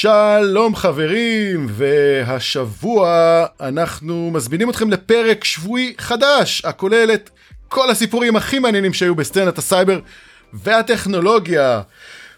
שלום 0.00 0.76
חברים, 0.76 1.66
והשבוע 1.68 3.44
אנחנו 3.60 4.30
מזמינים 4.34 4.70
אתכם 4.70 4.90
לפרק 4.90 5.44
שבועי 5.44 5.94
חדש, 5.98 6.62
הכולל 6.64 7.10
את 7.14 7.30
כל 7.68 7.90
הסיפורים 7.90 8.36
הכי 8.36 8.58
מעניינים 8.58 8.92
שהיו 8.92 9.14
בסצנת 9.14 9.58
הסייבר 9.58 10.00
והטכנולוגיה. 10.52 11.82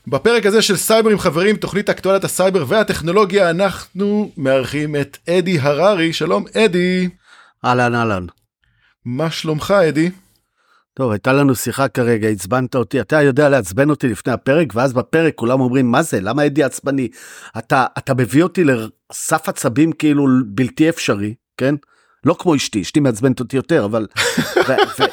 בפרק 0.06 0.46
הזה 0.46 0.62
של 0.62 0.76
סייבר 0.76 1.10
עם 1.10 1.18
חברים, 1.18 1.56
תוכנית 1.56 1.90
אקטואליית 1.90 2.24
הסייבר 2.24 2.64
והטכנולוגיה, 2.68 3.50
אנחנו 3.50 4.32
מארחים 4.36 4.96
את 4.96 5.18
אדי 5.28 5.58
הררי. 5.58 6.12
שלום 6.12 6.44
אדי. 6.56 7.08
אהלן 7.64 7.94
אהלן. 7.94 8.26
מה 9.04 9.30
שלומך 9.30 9.74
אדי? 9.88 10.10
טוב, 10.94 11.12
הייתה 11.12 11.32
לנו 11.32 11.54
שיחה 11.54 11.88
כרגע, 11.88 12.28
עצבנת 12.28 12.74
אותי, 12.74 13.00
אתה 13.00 13.22
יודע 13.22 13.48
לעצבן 13.48 13.90
אותי 13.90 14.08
לפני 14.08 14.32
הפרק, 14.32 14.68
ואז 14.74 14.92
בפרק 14.92 15.34
כולם 15.34 15.60
אומרים, 15.60 15.90
מה 15.90 16.02
זה, 16.02 16.20
למה 16.20 16.46
אדי 16.46 16.62
עצבני? 16.62 17.08
אתה, 17.58 17.86
אתה 17.98 18.14
מביא 18.14 18.42
אותי 18.42 18.64
לסף 18.64 19.48
עצבים 19.48 19.92
כאילו 19.92 20.26
בלתי 20.46 20.88
אפשרי, 20.88 21.34
כן? 21.56 21.74
לא 22.24 22.36
כמו 22.38 22.56
אשתי, 22.56 22.82
אשתי 22.82 23.00
מעצבנת 23.00 23.40
אותי 23.40 23.56
יותר, 23.56 23.84
אבל... 23.84 24.06
ו, 24.68 24.72
ו, 24.72 25.04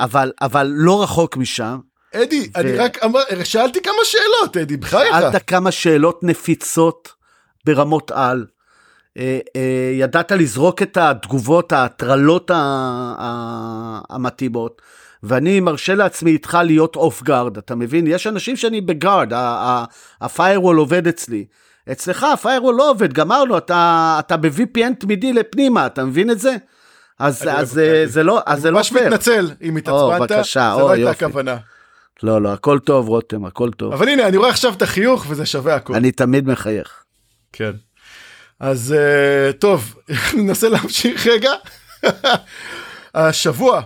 אבל, 0.00 0.32
אבל 0.40 0.72
לא 0.76 1.02
רחוק 1.02 1.36
משם. 1.36 1.78
אדי, 2.14 2.50
ו... 2.56 2.60
אני 2.60 2.76
רק 2.76 3.04
אמר, 3.04 3.20
שאלתי 3.44 3.82
כמה 3.82 4.04
שאלות, 4.04 4.56
אדי, 4.56 4.76
בחייך. 4.76 5.16
שאלת 5.20 5.42
כמה 5.46 5.70
שאלות 5.70 6.20
נפיצות 6.22 7.12
ברמות 7.66 8.10
על. 8.10 8.46
אה, 9.18 9.38
אה, 9.56 9.92
ידעת 9.94 10.32
לזרוק 10.32 10.82
את 10.82 10.96
התגובות, 10.96 11.72
ההטרלות 11.72 12.50
המתאימות, 14.08 14.82
ואני 15.22 15.60
מרשה 15.60 15.94
לעצמי 15.94 16.30
איתך 16.30 16.58
להיות 16.64 16.96
off 16.96 17.22
guard, 17.22 17.58
אתה 17.58 17.74
מבין? 17.74 18.06
יש 18.06 18.26
אנשים 18.26 18.56
שאני 18.56 18.80
ב 18.80 18.87
guard, 18.87 19.32
ה 20.20 20.26
firewall 20.26 20.76
עובד 20.76 21.06
אצלי. 21.08 21.44
אצלך 21.92 22.24
ה 22.32 22.37
firewall 22.37 22.74
לא 22.74 22.90
עובד, 22.90 23.12
גמרנו, 23.12 23.58
אתה, 23.58 24.16
אתה 24.18 24.36
ב-VPN 24.36 24.94
תמידי 24.98 25.32
לפנימה, 25.32 25.86
אתה 25.86 26.04
מבין 26.04 26.30
את 26.30 26.38
זה? 26.38 26.56
אז, 27.18 27.48
אז 27.50 27.78
אה, 27.78 28.02
זה 28.06 28.22
לא, 28.22 28.40
אז 28.46 28.60
זה 28.60 28.70
לא 28.70 28.82
פייר. 28.82 29.00
אני 29.00 29.08
ממש 29.08 29.22
מתנצל 29.26 29.50
אם 29.62 29.76
התעצבנת, 29.76 30.28
זה 30.28 30.60
לא 30.60 30.90
הייתה 30.90 31.10
הכוונה. 31.10 31.56
לא, 32.22 32.42
לא, 32.42 32.52
הכל 32.52 32.78
טוב, 32.78 33.08
רותם, 33.08 33.44
הכל 33.44 33.70
טוב. 33.70 33.92
אבל 33.92 34.08
הנה, 34.08 34.28
אני 34.28 34.36
רואה 34.36 34.50
עכשיו 34.50 34.72
את 34.72 34.82
החיוך 34.82 35.26
וזה 35.28 35.46
שווה 35.46 35.74
הכל. 35.74 35.94
אני 35.94 36.12
תמיד 36.12 36.48
מחייך. 36.48 37.04
כן. 37.52 37.72
אז 38.60 38.94
uh, 38.94 39.52
טוב, 39.52 39.94
ננסה 40.36 40.68
להמשיך 40.68 41.26
רגע. 41.26 41.52
השבוע 43.14 43.80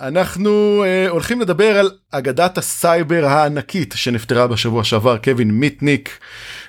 אנחנו 0.00 0.84
uh, 0.84 1.10
הולכים 1.10 1.40
לדבר 1.40 1.78
על 1.78 1.90
אגדת 2.10 2.58
הסייבר 2.58 3.26
הענקית 3.26 3.94
שנפטרה 3.96 4.46
בשבוע 4.46 4.84
שעבר, 4.84 5.18
קווין 5.18 5.50
מיטניק, 5.50 6.18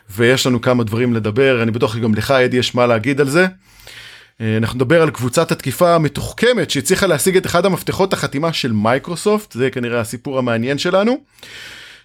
ויש 0.09 0.47
לנו 0.47 0.61
כמה 0.61 0.83
דברים 0.83 1.13
לדבר, 1.13 1.63
אני 1.63 1.72
בטוח 1.72 1.95
שגם 1.95 2.13
לך 2.13 2.31
אדי 2.31 2.57
יש 2.57 2.75
מה 2.75 2.88
להגיד 2.88 3.22
על 3.22 3.29
זה. 3.29 3.45
Uh, 3.45 4.44
אנחנו 4.57 4.75
נדבר 4.75 5.02
על 5.02 5.09
קבוצת 5.09 5.52
התקיפה 5.52 5.95
המתוחכמת 5.95 6.69
שהצליחה 6.69 7.07
להשיג 7.07 7.38
את 7.38 7.45
אחד 7.45 7.66
המפתחות 7.66 8.13
החתימה 8.13 8.53
של 8.53 8.72
מייקרוסופט, 8.72 9.52
זה 9.52 9.69
כנראה 9.72 9.99
הסיפור 9.99 10.39
המעניין 10.39 10.77
שלנו. 10.77 11.17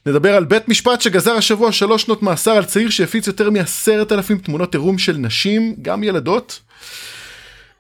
נדבר 0.06 0.34
על 0.34 0.44
בית 0.44 0.68
משפט 0.68 1.00
שגזר 1.00 1.32
השבוע 1.32 1.72
שלוש 1.72 2.02
שנות 2.02 2.22
מאסר 2.22 2.50
על 2.50 2.64
צעיר 2.64 2.90
שהפיץ 2.90 3.26
יותר 3.26 3.50
מעשרת 3.50 4.12
אלפים 4.12 4.38
תמונות 4.38 4.74
עירום 4.74 4.98
של 4.98 5.16
נשים, 5.16 5.76
גם 5.82 6.02
ילדות. 6.02 6.60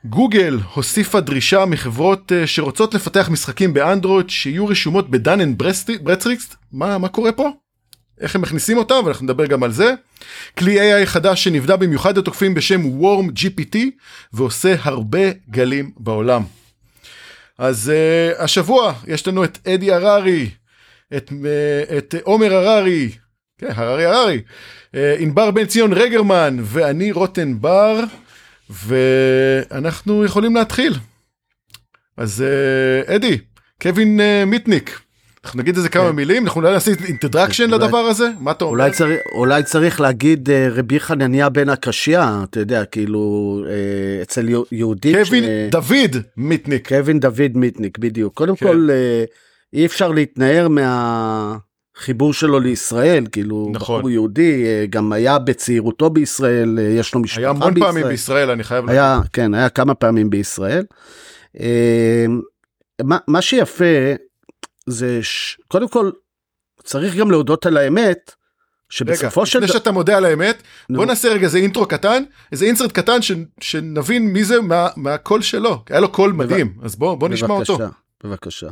גוגל 0.04 0.58
הוסיפה 0.74 1.20
דרישה 1.20 1.64
מחברות 1.64 2.32
uh, 2.32 2.46
שרוצות 2.46 2.94
לפתח 2.94 3.28
משחקים 3.32 3.74
באנדרואיד 3.74 4.30
שיהיו 4.30 4.66
רשומות 4.66 5.10
ב 5.10 5.40
Dun & 5.40 5.62
Bradstreet, 6.02 6.56
מה, 6.72 6.98
מה 6.98 7.08
קורה 7.08 7.32
פה? 7.32 7.50
איך 8.20 8.34
הם 8.34 8.42
מכניסים 8.42 8.78
אותם 8.78 9.00
ואנחנו 9.04 9.24
נדבר 9.24 9.46
גם 9.46 9.62
על 9.62 9.72
זה. 9.72 9.94
כלי 10.58 11.02
AI 11.02 11.06
חדש 11.06 11.44
שנבדה 11.44 11.76
במיוחד 11.76 12.18
לתוקפים 12.18 12.54
בשם 12.54 12.82
WormGPT 13.00 13.76
ועושה 14.32 14.76
הרבה 14.82 15.30
גלים 15.50 15.90
בעולם. 15.96 16.42
אז 17.58 17.92
uh, 17.92 18.42
השבוע 18.42 18.94
יש 19.06 19.28
לנו 19.28 19.44
את 19.44 19.58
אדי 19.68 19.92
הררי, 19.92 20.50
את, 21.16 21.32
את 21.98 22.14
עומר 22.22 22.54
הררי, 22.54 23.10
כן, 23.58 23.68
הררי 23.74 24.04
הררי, 24.04 24.40
אה, 24.94 25.16
ענבר 25.18 25.50
בן 25.50 25.64
ציון 25.66 25.92
רגרמן 25.92 26.56
ואני 26.60 27.12
רותם 27.12 27.60
בר, 27.60 28.00
ואנחנו 28.70 30.24
יכולים 30.24 30.54
להתחיל. 30.54 30.94
אז 32.16 32.42
אה, 32.42 33.16
אדי, 33.16 33.38
קווין 33.82 34.20
אה, 34.20 34.44
מיטניק, 34.44 35.00
אנחנו 35.44 35.60
נגיד 35.60 35.76
איזה 35.76 35.88
כמה 35.88 36.08
כן. 36.08 36.16
מילים, 36.16 36.44
אנחנו 36.44 36.60
אולי 36.60 36.72
נעשה 36.72 36.90
introduction 37.04 37.70
לדבר 37.70 37.98
הזה, 37.98 38.28
מה 38.40 38.50
אתה 38.50 38.64
אומר? 38.64 38.84
אולי 39.34 39.62
צריך 39.62 40.00
להגיד 40.00 40.48
רבי 40.50 41.00
חנניה 41.00 41.48
בן 41.48 41.68
עקשיא, 41.68 42.20
אתה 42.44 42.60
יודע, 42.60 42.84
כאילו 42.84 43.64
אצל 44.22 44.48
יהודים. 44.72 45.24
קווין 45.24 45.44
דוד 45.70 46.22
מיטניק. 46.36 46.88
קווין 46.88 47.20
דוד 47.20 47.50
מיטניק, 47.54 47.98
בדיוק. 47.98 48.34
קודם 48.34 48.56
כן. 48.56 48.66
כל, 48.66 48.88
אי 49.76 49.86
אפשר 49.86 50.08
להתנער 50.08 50.68
מהחיבור 50.68 52.32
שלו 52.32 52.60
לישראל, 52.60 53.26
כאילו, 53.32 53.70
נכון. 53.74 53.98
בחור 53.98 54.10
יהודי, 54.10 54.64
אה, 54.64 54.86
גם 54.90 55.12
היה 55.12 55.38
בצעירותו 55.38 56.10
בישראל, 56.10 56.78
אה, 56.78 56.84
יש 56.84 57.14
לו 57.14 57.20
משפחה 57.20 57.52
בישראל. 57.52 57.56
היה 57.56 57.68
המון 57.68 57.80
פעמים 57.80 58.08
בישראל, 58.08 58.50
אני 58.50 58.64
חייב 58.64 58.88
היה, 58.88 59.14
להגיד. 59.14 59.30
כן, 59.32 59.54
היה 59.54 59.68
כמה 59.68 59.94
פעמים 59.94 60.30
בישראל. 60.30 60.84
אה, 61.60 62.26
מה, 63.04 63.18
מה 63.28 63.42
שיפה 63.42 63.84
זה, 64.86 65.18
ש... 65.22 65.58
קודם 65.68 65.88
כל, 65.88 66.10
צריך 66.84 67.16
גם 67.16 67.30
להודות 67.30 67.66
על 67.66 67.76
האמת, 67.76 68.32
שבסופו 68.88 69.40
רגע, 69.40 69.46
של... 69.46 69.58
רגע, 69.58 69.66
לפני 69.66 69.78
שאתה 69.78 69.92
מודה 69.92 70.16
על 70.16 70.24
האמת, 70.24 70.62
נו. 70.88 70.98
בוא 70.98 71.06
נעשה 71.06 71.28
רגע 71.28 71.44
איזה 71.44 71.58
אינטרו 71.58 71.86
קטן, 71.86 72.22
איזה 72.52 72.64
אינסרט 72.64 72.92
קטן 72.92 73.22
ש... 73.22 73.32
שנבין 73.60 74.26
מי 74.32 74.44
זה 74.44 74.60
מה... 74.60 74.88
מהקול 74.96 75.42
שלו, 75.42 75.82
היה 75.88 76.00
לו 76.00 76.12
קול 76.12 76.32
מדהים, 76.32 76.74
אז 76.82 76.96
בוא, 76.96 77.14
בוא 77.14 77.28
נשמע 77.28 77.54
אותו. 77.54 77.78
בבקשה, 77.78 77.88
בבקשה. 78.24 78.68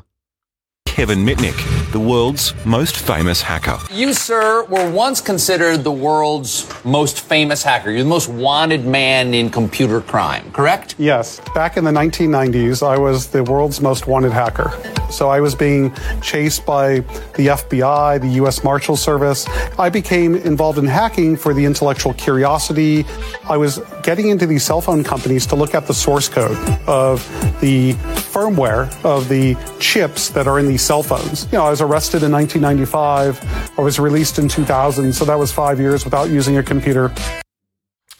Kevin 0.94 1.26
Mitnick, 1.26 1.90
the 1.90 1.98
world's 1.98 2.54
most 2.64 2.96
famous 2.96 3.42
hacker. 3.42 3.80
You, 3.90 4.12
sir, 4.12 4.62
were 4.66 4.88
once 4.88 5.20
considered 5.20 5.82
the 5.82 5.90
world's 5.90 6.72
most 6.84 7.18
famous 7.18 7.64
hacker. 7.64 7.90
You're 7.90 8.04
the 8.04 8.08
most 8.08 8.28
wanted 8.28 8.86
man 8.86 9.34
in 9.34 9.50
computer 9.50 10.00
crime, 10.00 10.52
correct? 10.52 10.94
Yes. 10.96 11.40
Back 11.52 11.76
in 11.76 11.82
the 11.82 11.90
1990s, 11.90 12.86
I 12.86 12.96
was 12.96 13.26
the 13.26 13.42
world's 13.42 13.80
most 13.80 14.06
wanted 14.06 14.30
hacker. 14.30 14.70
So 15.10 15.28
I 15.30 15.40
was 15.40 15.56
being 15.56 15.92
chased 16.22 16.64
by 16.64 17.00
the 17.34 17.48
FBI, 17.48 18.20
the 18.20 18.44
US 18.44 18.62
Marshal 18.62 18.96
Service. 18.96 19.48
I 19.76 19.88
became 19.90 20.36
involved 20.36 20.78
in 20.78 20.86
hacking 20.86 21.36
for 21.36 21.52
the 21.52 21.64
intellectual 21.64 22.14
curiosity. 22.14 23.04
I 23.48 23.56
was 23.56 23.80
getting 24.04 24.28
into 24.28 24.46
these 24.46 24.62
cell 24.62 24.80
phone 24.80 25.02
companies 25.02 25.44
to 25.46 25.56
look 25.56 25.74
at 25.74 25.88
the 25.88 25.94
source 25.94 26.28
code 26.28 26.56
of 26.86 27.20
the 27.60 27.94
firmware 27.94 28.92
of 29.04 29.28
the 29.28 29.56
chips 29.80 30.28
that 30.30 30.46
are 30.46 30.58
in 30.58 30.66
these 30.66 30.83
cell 30.88 31.02
phones. 31.10 31.38
You 31.50 31.58
know, 31.58 31.66
I 31.70 31.72
was 31.76 31.82
arrested 31.86 32.20
in 32.26 32.30
1995. 32.32 33.40
I 33.78 33.82
was 33.88 33.98
released 33.98 34.36
in 34.38 34.48
2000, 34.48 35.12
so 35.12 35.24
that 35.24 35.38
was 35.38 35.50
five 35.52 35.78
years 35.80 36.04
without 36.04 36.28
using 36.28 36.56
a 36.58 36.62
computer. 36.62 37.10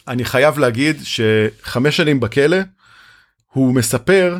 אני 0.07 0.25
חייב 0.25 0.59
להגיד 0.59 0.95
שחמש 1.03 1.97
שנים 1.97 2.19
בכלא, 2.19 2.57
הוא 3.51 3.73
מספר 3.75 4.37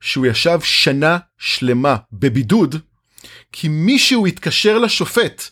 שהוא 0.00 0.26
ישב 0.26 0.60
שנה 0.62 1.18
שלמה 1.38 1.96
בבידוד, 2.12 2.76
כי 3.52 3.68
מישהו 3.68 4.26
התקשר 4.26 4.78
לשופט 4.78 5.42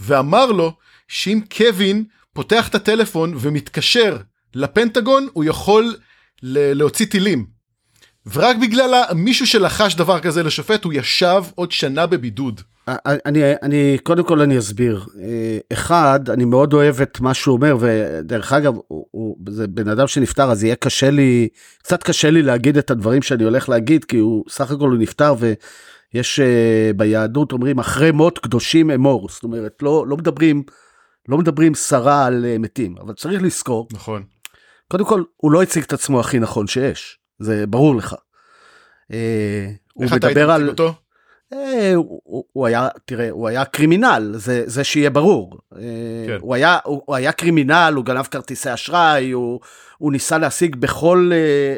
ואמר 0.00 0.46
לו 0.46 0.72
שאם 1.08 1.40
קווין 1.56 2.04
פותח 2.32 2.68
את 2.68 2.74
הטלפון 2.74 3.34
ומתקשר 3.40 4.16
לפנטגון, 4.54 5.28
הוא 5.32 5.44
יכול 5.44 5.96
להוציא 6.42 7.06
טילים. 7.06 7.59
ורק 8.26 8.56
בגלל 8.56 9.02
מישהו 9.14 9.46
שלחש 9.46 9.94
דבר 9.94 10.20
כזה 10.20 10.42
לשופט 10.42 10.84
הוא 10.84 10.92
ישב 10.92 11.42
עוד 11.54 11.72
שנה 11.72 12.06
בבידוד. 12.06 12.60
אני, 13.06 13.40
אני 13.62 13.98
קודם 14.02 14.24
כל 14.24 14.40
אני 14.40 14.58
אסביר. 14.58 15.06
אה, 15.22 15.58
אחד, 15.72 16.30
אני 16.30 16.44
מאוד 16.44 16.72
אוהב 16.72 17.00
את 17.00 17.20
מה 17.20 17.34
שהוא 17.34 17.56
אומר, 17.56 17.76
ודרך 17.80 18.52
אגב, 18.52 18.74
הוא, 18.88 19.06
הוא, 19.10 19.36
זה 19.48 19.66
בן 19.66 19.88
אדם 19.88 20.06
שנפטר, 20.06 20.50
אז 20.50 20.64
יהיה 20.64 20.76
קשה 20.76 21.10
לי, 21.10 21.48
קצת 21.82 22.02
קשה 22.02 22.30
לי 22.30 22.42
להגיד 22.42 22.76
את 22.76 22.90
הדברים 22.90 23.22
שאני 23.22 23.44
הולך 23.44 23.68
להגיד, 23.68 24.04
כי 24.04 24.16
הוא 24.16 24.44
סך 24.48 24.70
הכל 24.70 24.90
הוא 24.90 24.98
נפטר, 24.98 25.34
ויש 25.38 26.40
uh, 26.40 26.96
ביהדות 26.96 27.52
אומרים, 27.52 27.78
אחרי 27.78 28.10
מות 28.10 28.38
קדושים 28.38 28.90
אמור, 28.90 29.28
זאת 29.30 29.44
אומרת, 29.44 29.82
לא, 29.82 30.04
לא 30.06 30.16
מדברים, 30.16 30.62
לא 31.28 31.38
מדברים 31.38 31.74
סרה 31.74 32.26
על 32.26 32.44
uh, 32.44 32.58
מתים, 32.58 32.94
אבל 33.00 33.14
צריך 33.14 33.42
לזכור. 33.42 33.88
נכון. 33.92 34.22
קודם 34.88 35.04
כל, 35.04 35.22
הוא 35.36 35.52
לא 35.52 35.62
הציג 35.62 35.82
את 35.82 35.92
עצמו 35.92 36.20
הכי 36.20 36.38
נכון 36.38 36.66
שיש. 36.66 37.19
זה 37.40 37.64
ברור 37.66 37.96
לך. 37.96 38.14
אה, 39.12 39.70
אתה 40.06 40.26
היית 40.26 40.38
מציג 40.38 40.68
אותו? 40.68 40.94
אה, 41.52 41.94
הוא, 41.94 42.44
הוא 42.52 42.66
היה, 42.66 42.88
תראה, 43.04 43.30
הוא 43.30 43.48
היה 43.48 43.64
קרימינל, 43.64 44.32
זה, 44.36 44.62
זה 44.66 44.84
שיהיה 44.84 45.10
ברור. 45.10 45.58
אה, 45.76 45.80
כן. 46.26 46.36
הוא, 46.40 46.54
היה, 46.54 46.78
הוא, 46.84 47.02
הוא 47.04 47.16
היה 47.16 47.32
קרימינל, 47.32 47.92
הוא 47.96 48.04
גנב 48.04 48.24
כרטיסי 48.24 48.74
אשראי, 48.74 49.30
הוא, 49.30 49.60
הוא 49.98 50.12
ניסה 50.12 50.38
להשיג 50.38 50.76
בכל, 50.76 51.32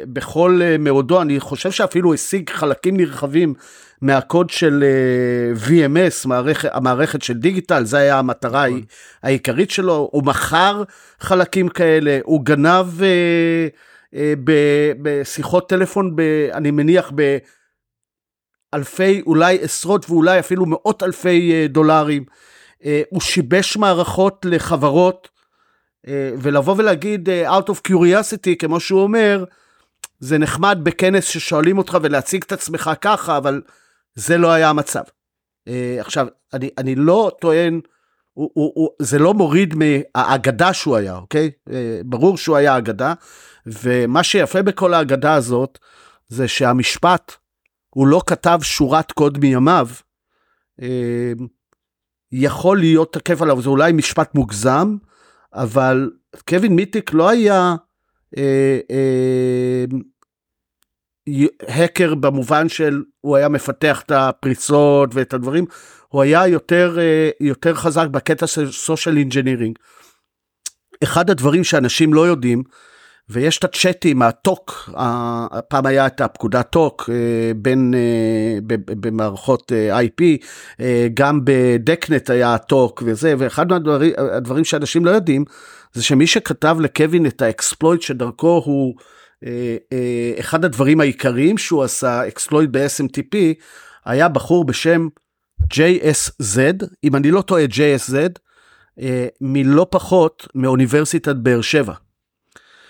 בכל 0.06 0.60
מאודו, 0.78 1.22
אני 1.22 1.40
חושב 1.40 1.70
שאפילו 1.70 2.14
השיג 2.14 2.50
חלקים 2.50 2.96
נרחבים 2.96 3.54
מהקוד 4.00 4.50
של 4.50 4.84
VMS, 5.66 6.28
מערכת, 6.28 6.68
המערכת 6.72 7.22
של 7.22 7.34
דיגיטל, 7.34 7.84
זה 7.84 7.96
היה 7.96 8.18
המטרה 8.18 8.66
נכון. 8.68 8.80
העיקרית 9.22 9.70
שלו, 9.70 10.08
הוא 10.12 10.24
מכר 10.24 10.82
חלקים 11.20 11.68
כאלה, 11.68 12.18
הוא 12.22 12.44
גנב 12.44 12.86
בשיחות 15.02 15.68
טלפון, 15.68 16.16
ב, 16.16 16.20
אני 16.52 16.70
מניח, 16.70 17.12
ב... 17.14 17.38
אלפי, 18.74 19.22
אולי 19.26 19.58
עשרות 19.62 20.10
ואולי 20.10 20.38
אפילו 20.38 20.66
מאות 20.66 21.02
אלפי 21.02 21.52
אה, 21.52 21.66
דולרים. 21.68 22.24
אה, 22.84 23.02
הוא 23.10 23.20
שיבש 23.20 23.76
מערכות 23.76 24.46
לחברות, 24.48 25.28
אה, 26.06 26.30
ולבוא 26.38 26.74
ולהגיד 26.78 27.28
אה, 27.28 27.58
out 27.58 27.62
of 27.62 27.88
curiosity, 27.88 28.56
כמו 28.58 28.80
שהוא 28.80 29.02
אומר, 29.02 29.44
זה 30.20 30.38
נחמד 30.38 30.78
בכנס 30.82 31.24
ששואלים 31.24 31.78
אותך 31.78 31.98
ולהציג 32.02 32.42
את 32.46 32.52
עצמך 32.52 32.90
ככה, 33.00 33.36
אבל 33.36 33.62
זה 34.14 34.38
לא 34.38 34.50
היה 34.50 34.70
המצב. 34.70 35.02
אה, 35.68 35.96
עכשיו, 35.98 36.26
אני, 36.52 36.70
אני 36.78 36.94
לא 36.94 37.30
טוען, 37.40 37.80
הוא, 38.32 38.50
הוא, 38.54 38.72
הוא, 38.74 38.90
זה 38.98 39.18
לא 39.18 39.34
מוריד 39.34 39.74
מהאגדה 39.74 40.72
שהוא 40.72 40.96
היה, 40.96 41.16
אוקיי? 41.16 41.50
אה, 41.72 42.00
ברור 42.04 42.38
שהוא 42.38 42.56
היה 42.56 42.78
אגדה, 42.78 43.14
ומה 43.66 44.22
שיפה 44.22 44.62
בכל 44.62 44.94
האגדה 44.94 45.34
הזאת, 45.34 45.78
זה 46.28 46.48
שהמשפט, 46.48 47.32
הוא 47.90 48.06
לא 48.06 48.20
כתב 48.26 48.58
שורת 48.62 49.12
קוד 49.12 49.38
מימיו, 49.38 49.88
אה, 50.82 51.32
יכול 52.32 52.78
להיות 52.78 53.12
תקף 53.12 53.42
עליו, 53.42 53.62
זה 53.62 53.68
אולי 53.68 53.92
משפט 53.92 54.34
מוגזם, 54.34 54.96
אבל 55.54 56.10
קווין 56.48 56.76
מיטניק 56.76 57.12
לא 57.12 57.28
היה 57.28 57.76
אה, 58.36 58.78
אה, 58.90 59.84
האקר 61.68 62.14
במובן 62.14 62.68
של 62.68 63.02
הוא 63.20 63.36
היה 63.36 63.48
מפתח 63.48 64.02
את 64.06 64.10
הפריצות 64.10 65.14
ואת 65.14 65.34
הדברים, 65.34 65.64
הוא 66.08 66.22
היה 66.22 66.46
יותר, 66.46 66.98
אה, 67.00 67.30
יותר 67.40 67.74
חזק 67.74 68.06
בקטע 68.06 68.46
של 68.46 68.72
social 68.72 69.16
engineering. 69.16 69.78
אחד 71.02 71.30
הדברים 71.30 71.64
שאנשים 71.64 72.14
לא 72.14 72.26
יודעים, 72.26 72.62
ויש 73.32 73.58
את 73.58 73.64
הצ'אטים, 73.64 74.22
ה 74.22 74.34
talk, 74.34 74.90
פעם 75.68 75.86
היה 75.86 76.06
את 76.06 76.20
הפקודת 76.20 76.70
talk 76.70 77.10
אה, 77.12 77.52
בין, 77.56 77.94
אה, 77.94 78.58
במערכות 78.86 79.72
אה, 79.72 80.00
IP, 80.00 80.22
גם 81.14 81.40
ב 81.44 81.57
DECnet 81.57 82.30
היה 82.30 82.54
ה 82.54 82.64
talk 82.64 83.02
וזה, 83.06 83.34
ואחד 83.38 83.70
מהדברים 83.70 84.12
הדברים 84.18 84.64
שאנשים 84.64 85.04
לא 85.04 85.10
יודעים, 85.10 85.44
זה 85.92 86.02
שמי 86.02 86.26
שכתב 86.26 86.76
לקווין 86.80 87.26
את 87.26 87.42
ה 87.42 87.50
exploit 87.50 88.02
שדרכו 88.02 88.62
הוא, 88.64 88.94
אחד 90.40 90.64
הדברים 90.64 91.00
העיקריים 91.00 91.58
שהוא 91.58 91.82
עשה, 91.82 92.28
exploit 92.28 92.70
ב-SMTP, 92.70 93.36
היה 94.04 94.28
בחור 94.28 94.64
בשם 94.64 95.08
JSZ, 95.62 96.58
אם 97.04 97.16
אני 97.16 97.30
לא 97.30 97.42
טועה 97.42 97.64
JSZ, 97.64 98.16
לא 99.40 99.86
פחות 99.90 100.48
מאוניברסיטת 100.54 101.36
באר 101.36 101.60
שבע. 101.60 101.94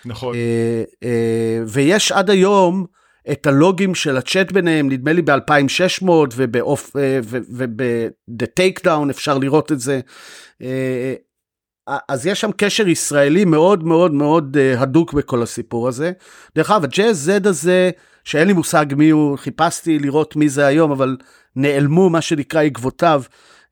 נכון. 0.06 0.34
אה, 0.34 0.82
אה, 1.02 1.62
ויש 1.66 2.12
עד 2.12 2.30
היום 2.30 2.86
את 3.30 3.46
הלוגים 3.46 3.94
של 3.94 4.16
הצ'אט 4.16 4.52
ביניהם, 4.52 4.90
נדמה 4.90 5.12
לי 5.12 5.22
ב-2600 5.22 6.04
וב-The 6.36 8.46
Takedown 8.60 9.10
אפשר 9.10 9.38
לראות 9.38 9.72
את 9.72 9.80
זה. 9.80 10.00
אה, 10.62 11.14
אז 12.08 12.26
יש 12.26 12.40
שם 12.40 12.50
קשר 12.56 12.88
ישראלי 12.88 13.44
מאוד 13.44 13.84
מאוד 13.84 14.12
מאוד 14.12 14.56
אה, 14.60 14.80
הדוק 14.80 15.12
בכל 15.12 15.42
הסיפור 15.42 15.88
הזה. 15.88 16.12
דרך 16.56 16.70
אגב, 16.70 16.84
ה-JSZ 16.84 17.48
הזה, 17.48 17.90
שאין 18.24 18.48
לי 18.48 18.52
מושג 18.52 18.86
מי 18.96 19.10
הוא, 19.10 19.38
חיפשתי 19.38 19.98
לראות 19.98 20.36
מי 20.36 20.48
זה 20.48 20.66
היום, 20.66 20.92
אבל 20.92 21.16
נעלמו 21.56 22.10
מה 22.10 22.20
שנקרא 22.20 22.62
עקבותיו. 22.62 23.22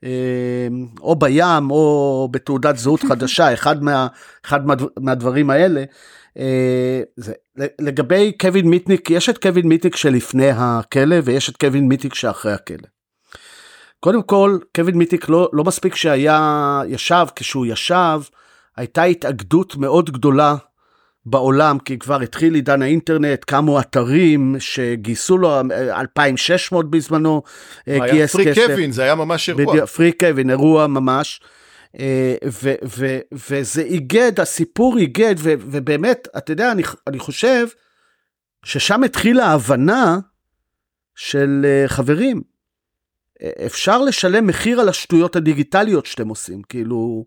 אה, 0.05 0.69
או 1.00 1.17
בים 1.17 1.71
או 1.71 2.29
בתעודת 2.31 2.76
זהות 2.76 3.03
חדשה, 3.03 3.53
אחד, 3.55 3.83
מה, 3.83 4.06
אחד 4.47 4.67
מה, 4.67 4.75
מהדברים 5.00 5.50
האלה. 5.50 5.85
אה, 6.38 7.03
זה, 7.17 7.32
לגבי 7.81 8.32
קווין 8.41 8.69
מיטניק, 8.69 9.11
יש 9.11 9.29
את 9.29 9.38
קווין 9.38 9.69
מיטניק 9.69 9.97
שלפני 9.97 10.50
הכלא 10.55 11.17
ויש 11.25 11.50
את 11.50 11.56
קווין 11.56 11.88
מיטניק 11.88 12.15
שאחרי 12.15 12.53
הכלא. 12.53 12.88
קודם 14.00 14.23
כל, 14.23 14.59
קווין 14.77 14.94
מיטניק 14.94 15.29
לא, 15.29 15.49
לא 15.53 15.65
מספיק 15.65 15.94
שהיה, 15.94 16.82
ישב, 16.88 17.27
כשהוא 17.37 17.67
ישב, 17.67 18.21
הייתה 18.77 19.03
התאגדות 19.03 19.77
מאוד 19.77 20.11
גדולה 20.11 20.56
בעולם, 21.27 21.79
כי 21.79 21.99
כבר 21.99 22.21
התחיל 22.21 22.55
עידן 22.55 22.83
האינטרנט, 22.83 23.44
קמו 23.44 23.81
אתרים 23.81 24.56
שגייסו 24.59 25.38
לו 25.38 25.61
2,600 25.61 26.91
בזמנו, 26.91 27.43
אה, 27.88 27.94
היה 27.94 28.12
גייס 28.12 28.33
free 28.32 28.44
כסף. 28.47 28.67
קווין, 28.67 28.93
זה 28.93 29.03
היה 29.03 29.15
ממש 29.15 29.49
אירוע. 29.49 29.65
בדיוק, 29.65 29.88
free 29.88 30.12
קווין, 30.12 30.50
אירוע 30.50 30.87
ממש. 30.87 31.41
אה, 31.98 32.34
ו- 32.62 32.75
ו- 32.98 33.20
וזה 33.50 33.82
איגד, 33.82 34.40
הסיפור 34.40 34.98
איגד, 34.98 35.34
ו- 35.38 35.54
ובאמת, 35.58 36.28
אתה 36.38 36.52
יודע, 36.52 36.72
אני, 36.72 36.82
אני 37.06 37.19
חושב 37.19 37.66
ששם 38.64 39.04
התחילה 39.04 39.46
ההבנה 39.46 40.19
של 41.14 41.62
אה, 41.64 41.88
חברים, 41.88 42.42
אפשר 43.66 44.02
לשלם 44.02 44.46
מחיר 44.46 44.81
על 44.81 44.88
השטויות 44.88 45.37
הדיגיטליות 45.37 46.06
שאתם 46.06 46.28
עושים, 46.28 46.62
כאילו, 46.62 47.25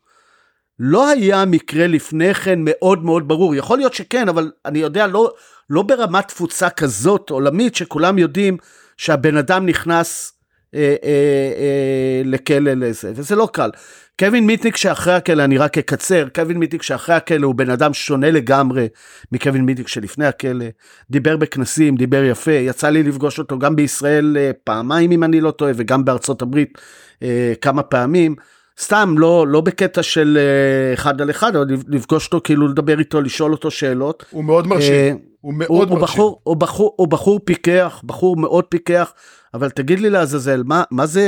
לא 0.79 1.09
היה 1.09 1.45
מקרה 1.45 1.87
לפני 1.87 2.33
כן 2.33 2.59
מאוד 2.63 3.03
מאוד 3.03 3.27
ברור, 3.27 3.55
יכול 3.55 3.77
להיות 3.77 3.93
שכן, 3.93 4.29
אבל 4.29 4.51
אני 4.65 4.79
יודע, 4.79 5.07
לא, 5.07 5.33
לא 5.69 5.81
ברמת 5.81 6.27
תפוצה 6.27 6.69
כזאת 6.69 7.29
עולמית, 7.29 7.75
שכולם 7.75 8.17
יודעים 8.17 8.57
שהבן 8.97 9.37
אדם 9.37 9.65
נכנס 9.65 10.33
אה, 10.75 10.95
אה, 11.03 11.51
אה, 11.57 12.21
לכלא 12.25 12.73
לזה, 12.73 13.11
וזה 13.15 13.35
לא 13.35 13.49
קל. 13.53 13.69
קווין 14.19 14.45
מיטניק 14.45 14.77
שאחרי 14.77 15.13
הכלא, 15.13 15.43
אני 15.43 15.57
רק 15.57 15.77
אקצר, 15.77 16.27
קווין 16.35 16.57
מיטניק 16.57 16.81
שאחרי 16.81 17.15
הכלא 17.15 17.45
הוא 17.45 17.55
בן 17.55 17.69
אדם 17.69 17.93
שונה 17.93 18.31
לגמרי 18.31 18.87
מקווין 19.31 19.65
מיטניק 19.65 19.87
שלפני 19.87 20.25
הכלא, 20.25 20.65
דיבר 21.11 21.37
בכנסים, 21.37 21.95
דיבר 21.95 22.23
יפה, 22.23 22.51
יצא 22.51 22.89
לי 22.89 23.03
לפגוש 23.03 23.39
אותו 23.39 23.59
גם 23.59 23.75
בישראל 23.75 24.37
אה, 24.39 24.51
פעמיים 24.63 25.11
אם 25.11 25.23
אני 25.23 25.41
לא 25.41 25.51
טועה, 25.51 25.71
וגם 25.75 26.05
בארצות 26.05 26.41
הברית 26.41 26.77
אה, 27.23 27.53
כמה 27.61 27.83
פעמים. 27.83 28.35
סתם, 28.79 29.15
לא, 29.17 29.47
לא 29.47 29.61
בקטע 29.61 30.03
של 30.03 30.37
אה, 30.39 30.93
אחד 30.93 31.21
על 31.21 31.29
אחד, 31.29 31.55
אבל 31.55 31.65
לפגוש 31.87 32.25
אותו, 32.25 32.41
כאילו 32.43 32.67
לדבר 32.67 32.99
איתו, 32.99 33.21
לשאול 33.21 33.51
אותו 33.51 33.71
שאלות. 33.71 34.25
הוא 34.29 34.43
מאוד 34.43 34.67
מרשים. 34.67 35.13
הוא 35.13 35.19
הוא, 35.41 35.53
מאוד 35.53 35.89
הוא, 35.89 35.99
מרשים. 35.99 36.15
בחור, 36.15 36.39
הוא, 36.43 36.57
בחור, 36.57 36.93
הוא 36.97 37.07
בחור 37.07 37.39
פיקח, 37.45 38.01
בחור 38.05 38.37
מאוד 38.37 38.63
פיקח, 38.63 39.13
אבל 39.53 39.69
תגיד 39.69 39.99
לי 39.99 40.09
לעזאזל, 40.09 40.63
מה, 40.65 40.83
מה 40.91 41.05
זה 41.05 41.23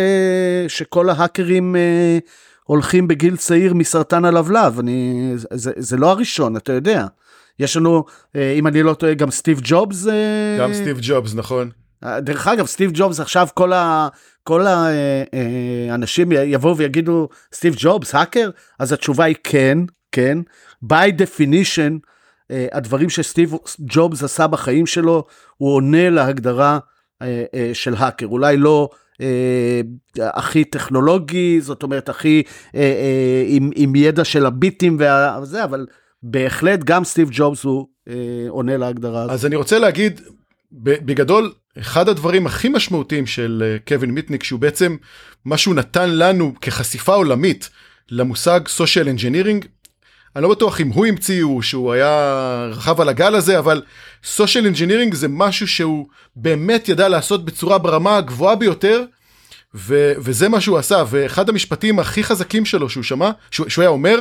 שכל 0.68 1.10
ההאקרים 1.10 1.76
אה, 1.76 2.18
הולכים 2.66 3.08
בגיל 3.08 3.38
צעיר 3.38 3.74
מסרטן 3.74 4.26
הלבלב? 4.26 4.80
אני, 4.80 5.32
זה, 5.36 5.72
זה 5.78 5.98
לא 5.98 6.12
הראשון, 6.12 6.58
אתה 6.58 6.74
יודע. 6.74 7.06
יש 7.60 7.78
לנו, 7.78 8.04
אה, 8.36 8.52
אם 8.52 8.68
אני 8.68 8.84
לא 8.84 8.94
טועה, 8.94 9.14
גם 9.14 9.32
סטיב 9.32 9.60
ג'ובס. 9.64 10.08
אה, 10.08 10.58
גם 10.60 10.74
סטיב 10.74 10.98
ג'ובס, 11.02 11.36
נכון. 11.36 11.70
דרך 12.18 12.48
אגב, 12.48 12.66
סטיב 12.66 12.92
ג'ובס 12.94 13.20
עכשיו 13.20 13.48
כל, 13.54 13.74
ה, 13.74 14.08
כל 14.44 14.66
האנשים 14.68 16.32
יבואו 16.32 16.78
ויגידו, 16.78 17.30
סטיב 17.54 17.76
ג'ובס, 17.78 18.16
האקר? 18.16 18.50
אז 18.80 18.92
התשובה 18.92 19.24
היא 19.24 19.36
כן, 19.44 19.78
כן. 20.12 20.38
by 20.84 21.12
definition, 21.18 22.00
אה, 22.52 22.68
הדברים 22.72 23.10
שסטיב 23.10 23.54
ג'ובס 23.80 24.24
עשה 24.24 24.48
בחיים 24.48 24.86
שלו, 24.86 25.24
הוא 25.58 25.76
עונה 25.76 26.10
להגדרה 26.10 26.80
אה, 27.22 27.44
אה, 27.54 27.70
של 27.74 27.94
האקר. 27.98 28.26
אולי 28.26 28.58
לא 28.58 28.90
אה, 29.22 29.82
הכי 30.20 30.64
טכנולוגי, 30.64 31.62
זאת 31.62 31.84
אומרת, 31.84 32.10
הכי 32.10 32.44
אה, 32.76 32.82
אה, 32.82 33.44
עם, 33.48 33.70
עם 33.76 33.96
ידע 33.96 34.24
של 34.24 34.46
הביטים 34.46 34.98
וזה, 35.42 35.64
אבל 35.64 35.86
בהחלט 36.24 36.80
גם 36.84 37.04
סטיב 37.04 37.30
ג'ובס 37.32 37.64
הוא 37.64 37.88
אה, 38.10 38.14
עונה 38.50 38.78
להגדרה 38.78 39.22
הזאת. 39.22 39.32
אז 39.32 39.46
אני 39.46 39.56
רוצה 39.56 39.80
להגיד, 39.80 40.22
בגדול, 40.72 41.54
אחד 41.80 42.10
הדברים 42.10 42.48
הכי 42.48 42.70
משמעותיים 42.70 43.26
של 43.26 43.64
אה, 43.66 43.78
קווין 43.88 44.12
מיטניק, 44.12 44.44
שהוא 44.44 44.60
בעצם 44.60 44.98
מה 45.46 45.58
שהוא 45.58 45.76
נתן 45.76 46.10
לנו 46.10 46.54
כחשיפה 46.62 47.14
עולמית 47.14 47.70
למושג 48.12 48.60
social 48.68 49.10
engineering, 49.10 49.66
אני 50.36 50.44
לא 50.44 50.50
בטוח 50.50 50.82
אם 50.82 50.88
הוא 50.88 51.06
המציא 51.06 51.44
או 51.44 51.62
שהוא 51.64 51.94
היה 51.94 52.68
רכב 52.72 53.02
על 53.02 53.10
הגל 53.10 53.36
הזה, 53.36 53.60
אבל 53.60 53.82
social 54.24 54.68
engineering 54.68 55.14
זה 55.14 55.28
משהו 55.28 55.68
שהוא 55.68 56.08
באמת 56.36 56.90
ידע 56.90 57.08
לעשות 57.08 57.46
בצורה 57.46 57.78
ברמה 57.78 58.18
הגבוהה 58.18 58.56
ביותר, 58.56 59.04
ו- 59.76 60.14
וזה 60.18 60.50
מה 60.50 60.62
שהוא 60.62 60.78
עשה, 60.78 61.04
ואחד 61.10 61.50
המשפטים 61.50 62.00
הכי 62.00 62.24
חזקים 62.24 62.66
שלו 62.66 62.90
שהוא 62.90 63.04
שמע, 63.04 63.32
שהוא, 63.52 63.70
שהוא 63.70 63.82
היה 63.82 63.90
אומר, 63.90 64.20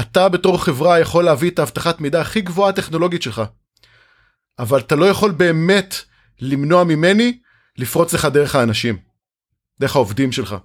אתה 0.00 0.28
בתור 0.28 0.64
חברה 0.64 1.00
יכול 1.00 1.24
להביא 1.24 1.50
את 1.50 1.58
האבטחת 1.58 2.00
מידע 2.00 2.20
הכי 2.20 2.40
גבוהה 2.40 2.70
הטכנולוגית 2.70 3.22
שלך, 3.22 3.42
אבל 4.58 4.78
אתה 4.78 4.96
לא 4.96 5.04
יכול 5.04 5.30
באמת 5.30 5.94
למנוע 6.40 6.84
ממני 6.84 7.38
לפרוץ 7.78 8.14
לך 8.14 8.24
דרך 8.24 8.54
האנשים. 8.54 8.98
דרך 9.80 9.96
העובדים 9.96 10.32
שלך. 10.32 10.56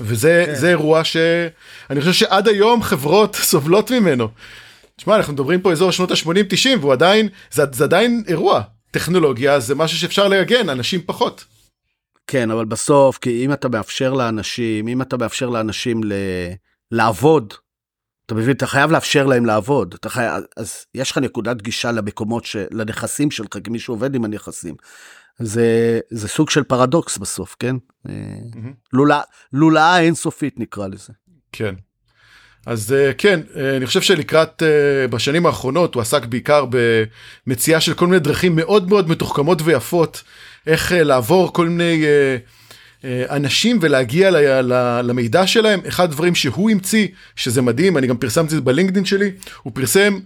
וזה 0.00 0.44
כן. 0.60 0.66
אירוע 0.66 1.04
שאני 1.04 2.00
חושב 2.00 2.12
שעד 2.12 2.48
היום 2.48 2.82
חברות 2.82 3.36
סובלות 3.50 3.90
ממנו. 3.90 4.28
תשמע 4.96 5.16
אנחנו 5.16 5.32
מדברים 5.32 5.60
פה 5.60 5.72
אזור 5.72 5.90
שנות 5.90 6.10
ה-80-90 6.10 6.78
והוא 6.80 6.92
עדיין 6.92 7.28
זה, 7.50 7.62
זה 7.72 7.84
עדיין 7.84 8.22
אירוע 8.28 8.62
טכנולוגיה 8.90 9.60
זה 9.60 9.74
משהו 9.74 9.98
שאפשר 9.98 10.28
להגן 10.28 10.68
אנשים 10.68 11.00
פחות. 11.06 11.44
כן, 12.26 12.50
אבל 12.50 12.64
בסוף, 12.64 13.18
כי 13.18 13.44
אם 13.44 13.52
אתה 13.52 13.68
מאפשר 13.68 14.12
לאנשים, 14.12 14.88
אם 14.88 15.02
אתה 15.02 15.16
מאפשר 15.16 15.48
לאנשים 15.48 16.04
ל... 16.04 16.12
לעבוד, 16.90 17.54
אתה 18.26 18.34
מבין, 18.34 18.56
אתה 18.56 18.66
חייב 18.66 18.90
לאפשר 18.90 19.26
להם 19.26 19.46
לעבוד. 19.46 19.94
אתה 19.94 20.08
חייב, 20.08 20.44
אז 20.56 20.86
יש 20.94 21.10
לך 21.10 21.18
נקודת 21.18 21.62
גישה 21.62 21.92
למקומות, 21.92 22.44
ש... 22.44 22.56
לנכסים 22.70 23.30
שלך, 23.30 23.58
כי 23.64 23.70
מישהו 23.70 23.94
עובד 23.94 24.14
עם 24.14 24.24
הנכסים. 24.24 24.74
זה, 25.38 26.00
זה 26.10 26.28
סוג 26.28 26.50
של 26.50 26.62
פרדוקס 26.62 27.18
בסוף, 27.18 27.56
כן? 27.58 27.76
מהמם. 28.04 28.72
לולאה 28.92 29.20
לולאה 29.52 30.00
אינסופית 30.00 30.60
נקרא 30.60 30.88
לזה. 30.88 31.12
כן. 31.52 31.74
אז 32.66 32.92
אה, 32.92 33.12
כן, 33.12 33.40
אה, 33.56 33.76
אני 33.76 33.86
חושב 33.86 34.00
שלקראת, 34.00 34.62
אה, 34.62 35.08
בשנים 35.08 35.46
האחרונות 35.46 35.94
הוא 35.94 36.00
עסק 36.00 36.24
בעיקר 36.24 36.64
במציאה 37.46 37.80
של 37.80 37.94
כל 37.94 38.06
מיני 38.06 38.18
דרכים 38.18 38.56
מאוד 38.56 38.88
מאוד 38.88 39.08
מתוחכמות 39.08 39.62
ויפות, 39.64 40.22
איך 40.66 40.92
אה, 40.92 41.02
לעבור 41.02 41.52
כל 41.52 41.68
מיני 41.68 42.04
אה, 42.04 42.36
אה, 43.04 43.36
אנשים 43.36 43.78
ולהגיע 43.80 44.30
למידע 45.02 45.46
שלהם. 45.46 45.80
אחד 45.88 46.04
הדברים 46.04 46.34
שהוא 46.34 46.70
המציא, 46.70 47.08
שזה 47.36 47.62
מדהים, 47.62 47.98
אני 47.98 48.06
גם 48.06 48.16
פרסמתי 48.16 48.46
את 48.46 48.50
זה 48.50 48.60
בלינקדאין 48.60 49.04
שלי, 49.04 49.30
הוא 49.62 49.72
פרסם, 49.74 50.18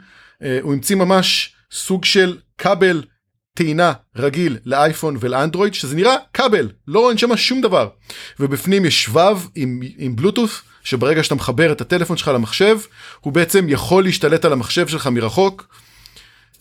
אה, 0.42 0.58
הוא 0.62 0.72
המציא 0.72 0.96
ממש 0.96 1.54
סוג 1.72 2.04
של 2.04 2.36
כבל 2.58 3.02
טעינה 3.54 3.92
רגיל 4.16 4.58
לאייפון 4.66 5.16
ולאנדרואיד, 5.20 5.74
שזה 5.74 5.96
נראה 5.96 6.14
כבל, 6.34 6.68
לא 6.88 7.08
אין 7.08 7.18
שם 7.18 7.36
שום 7.36 7.60
דבר. 7.60 7.88
ובפנים 8.40 8.84
יש 8.84 9.04
שבב 9.04 9.38
עם, 9.54 9.80
עם 9.98 10.16
בלוטות' 10.16 10.50
שברגע 10.84 11.22
שאתה 11.22 11.34
מחבר 11.34 11.72
את 11.72 11.80
הטלפון 11.80 12.16
שלך 12.16 12.28
למחשב, 12.28 12.78
הוא 13.20 13.32
בעצם 13.32 13.66
יכול 13.68 14.04
להשתלט 14.04 14.44
על 14.44 14.52
המחשב 14.52 14.88
שלך 14.88 15.06
מרחוק. 15.06 15.68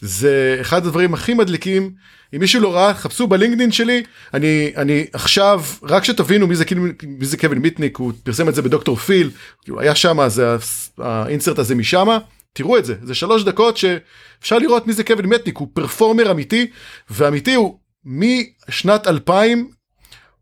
זה 0.01 0.57
אחד 0.61 0.85
הדברים 0.85 1.13
הכי 1.13 1.33
מדליקים. 1.33 1.91
אם 2.35 2.39
מישהו 2.39 2.61
לא 2.61 2.75
ראה, 2.75 2.93
חפשו 2.93 3.27
בלינקדאין 3.27 3.71
שלי, 3.71 4.03
אני, 4.33 4.71
אני 4.77 5.05
עכשיו, 5.13 5.63
רק 5.83 6.03
שתבינו 6.03 6.47
מי 6.47 6.55
זה, 6.55 6.65
כאילו, 6.65 6.83
מי 7.03 7.25
זה 7.25 7.37
קווין 7.37 7.59
מיטניק, 7.59 7.97
הוא 7.97 8.13
פרסם 8.23 8.49
את 8.49 8.55
זה 8.55 8.61
בדוקטור 8.61 8.95
פיל, 8.95 9.29
כאילו 9.63 9.79
היה 9.79 9.95
שם, 9.95 10.19
אז 10.19 10.39
ה- 10.39 10.55
האינסרט 10.97 11.59
הזה 11.59 11.75
משמה, 11.75 12.17
תראו 12.53 12.77
את 12.77 12.85
זה, 12.85 12.95
זה 13.03 13.15
שלוש 13.15 13.43
דקות 13.43 13.77
שאפשר 13.77 14.57
לראות 14.59 14.87
מי 14.87 14.93
זה 14.93 15.03
קווין 15.03 15.25
מיטניק, 15.25 15.57
הוא 15.57 15.67
פרפורמר 15.73 16.31
אמיתי, 16.31 16.67
ואמיתי 17.09 17.53
הוא 17.53 17.79
משנת 18.05 19.07
2000 19.07 19.71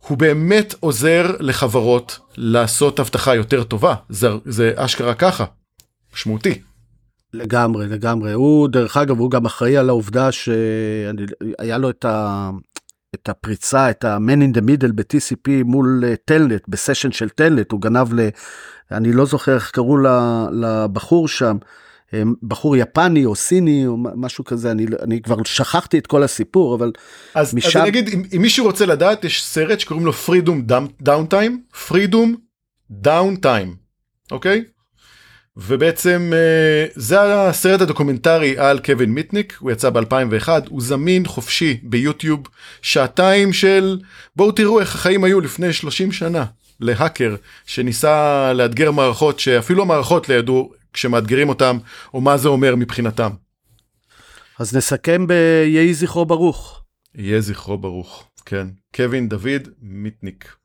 הוא 0.08 0.18
באמת 0.18 0.76
עוזר 0.80 1.36
לחברות 1.40 2.20
לעשות 2.38 3.00
אבטחה 3.00 3.36
יותר 3.36 3.64
טובה, 3.64 3.96
זה, 4.10 4.28
זה 4.46 4.74
אשכרה 4.76 5.14
ככה, 5.14 5.46
משמעותי. 6.14 6.62
לגמרי, 7.34 7.88
לגמרי. 7.88 8.34
הוא, 8.34 8.68
דרך 8.68 8.98
אגב, 8.98 9.20
הוא 9.20 9.32
גם 9.32 9.46
אחראי 9.46 9.78
על 9.78 9.90
העובדה 9.90 10.32
שהיה 10.32 11.78
לו 11.78 11.90
את, 11.90 12.06
ה... 12.06 12.50
את 13.16 13.30
הפריצה, 13.30 13.90
את 13.90 14.04
ה-man 14.06 14.40
in 14.42 14.58
the 14.58 14.62
middle 14.62 14.92
ב-TCP 14.96 15.64
מול 15.66 16.04
אה, 16.08 16.16
טלנט, 16.26 16.62
בסשן 16.68 17.12
של 17.12 17.30
טלנט, 17.30 17.72
הוא 17.72 17.82
גנב 17.82 18.14
ל... 18.14 18.30
אני 18.92 19.14
לא 19.14 19.26
זוכר 19.26 19.56
איך 19.56 19.72
קראו 19.72 19.98
לבחור 20.52 21.28
שם, 21.28 21.58
אה, 21.62 21.68
בחור 22.44 22.78
יפני 22.78 23.26
או 23.26 23.36
סיני 23.36 23.88
או 23.88 23.98
משהו 24.16 24.44
כזה, 24.46 24.72
אני, 24.72 24.86
אני 25.02 25.22
כבר 25.22 25.36
שכחתי 25.46 25.98
את 25.98 26.08
כל 26.08 26.24
הסיפור, 26.24 26.76
אבל 26.76 26.92
אז, 27.36 27.54
משם- 27.54 27.68
אז 27.68 27.76
אני 27.78 27.90
אגיד, 27.90 28.10
אם, 28.14 28.24
אם 28.36 28.42
מישהו 28.42 28.66
רוצה 28.66 28.86
לדעת, 28.86 29.26
יש 29.26 29.44
סרט 29.46 29.80
שקוראים 29.80 30.06
לו 30.06 30.14
Freedom 30.14 30.62
Downtime, 31.02 31.62
Freedom 31.88 32.36
Downtime, 32.92 33.76
אוקיי? 34.32 34.64
ובעצם 35.58 36.32
אה, 36.36 36.86
זה 36.96 37.22
הסרט 37.50 37.82
הדוקומנטרי 37.82 38.58
על 38.58 38.80
קווין 38.80 39.10
מיטניק, 39.10 39.58
הוא 39.60 39.72
יצא 39.72 39.90
ב-2001, 39.90 40.48
הוא 40.70 40.82
זמין 40.82 41.26
חופשי 41.26 41.80
ביוטיוב, 41.84 42.40
שעתיים 42.82 43.54
של 43.54 44.00
בואו 44.36 44.52
תראו 44.52 44.80
איך 44.80 44.96
החיים 44.96 45.24
היו 45.24 45.42
לפני 45.42 45.74
30 45.74 46.12
שנה 46.12 46.46
להאקר 46.80 47.36
שניסה 47.66 48.54
לאתגר 48.54 48.92
מערכות 48.92 49.40
שאפילו 49.40 49.82
המערכות 49.84 50.30
לא 50.30 50.34
ידעו 50.34 50.72
כשמאתגרים 50.94 51.50
אותם 51.50 51.78
או 52.14 52.22
מה 52.22 52.38
זה 52.38 52.50
אומר 52.50 52.76
מבחינתם. 52.76 53.30
אז 54.60 54.76
נסכם 54.76 55.28
ביהי 55.28 55.94
זכרו 55.94 56.26
ברוך. 56.26 56.82
יהיה 57.16 57.42
זכרו 57.42 57.78
ברוך. 57.78 58.30
כן, 58.46 58.68
קווין 58.96 59.30
דוד 59.30 59.68
מיטניק. 59.82 60.56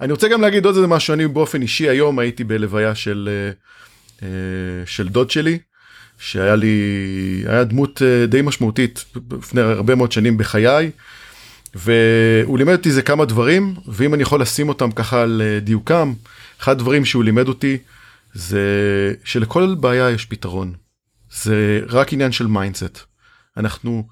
אני 0.00 0.12
רוצה 0.12 0.28
גם 0.28 0.40
להגיד 0.40 0.64
עוד 0.64 0.74
איזה 0.74 0.86
משהו, 0.86 1.14
אני 1.14 1.28
באופן 1.28 1.62
אישי 1.62 1.88
היום 1.88 2.18
הייתי 2.18 2.44
בלוויה 2.44 2.94
של, 2.94 3.28
אה, 3.32 3.50
אה, 4.28 4.86
של 4.86 5.08
דוד 5.08 5.30
שלי, 5.30 5.58
שהיה 6.18 6.56
לי, 6.56 6.74
היה 7.46 7.64
דמות 7.64 8.02
אה, 8.02 8.26
די 8.26 8.42
משמעותית 8.42 9.04
לפני 9.32 9.60
הרבה 9.60 9.94
מאוד 9.94 10.12
שנים 10.12 10.38
בחיי, 10.38 10.90
והוא 11.74 12.58
לימד 12.58 12.72
אותי 12.72 12.88
איזה 12.88 13.02
כמה 13.02 13.24
דברים, 13.24 13.74
ואם 13.86 14.14
אני 14.14 14.22
יכול 14.22 14.40
לשים 14.40 14.68
אותם 14.68 14.90
ככה 14.90 15.22
על 15.22 15.42
דיוקם, 15.62 16.12
אחד 16.60 16.72
הדברים 16.72 17.04
שהוא 17.04 17.24
לימד 17.24 17.48
אותי 17.48 17.78
זה 18.36 19.14
שלכל 19.24 19.74
בעיה 19.80 20.10
יש 20.10 20.24
פתרון. 20.24 20.74
זה 21.30 21.80
רק 21.88 22.12
עניין 22.12 22.32
של 22.32 22.46
mindset. 22.46 22.98
אנחנו 23.56 24.08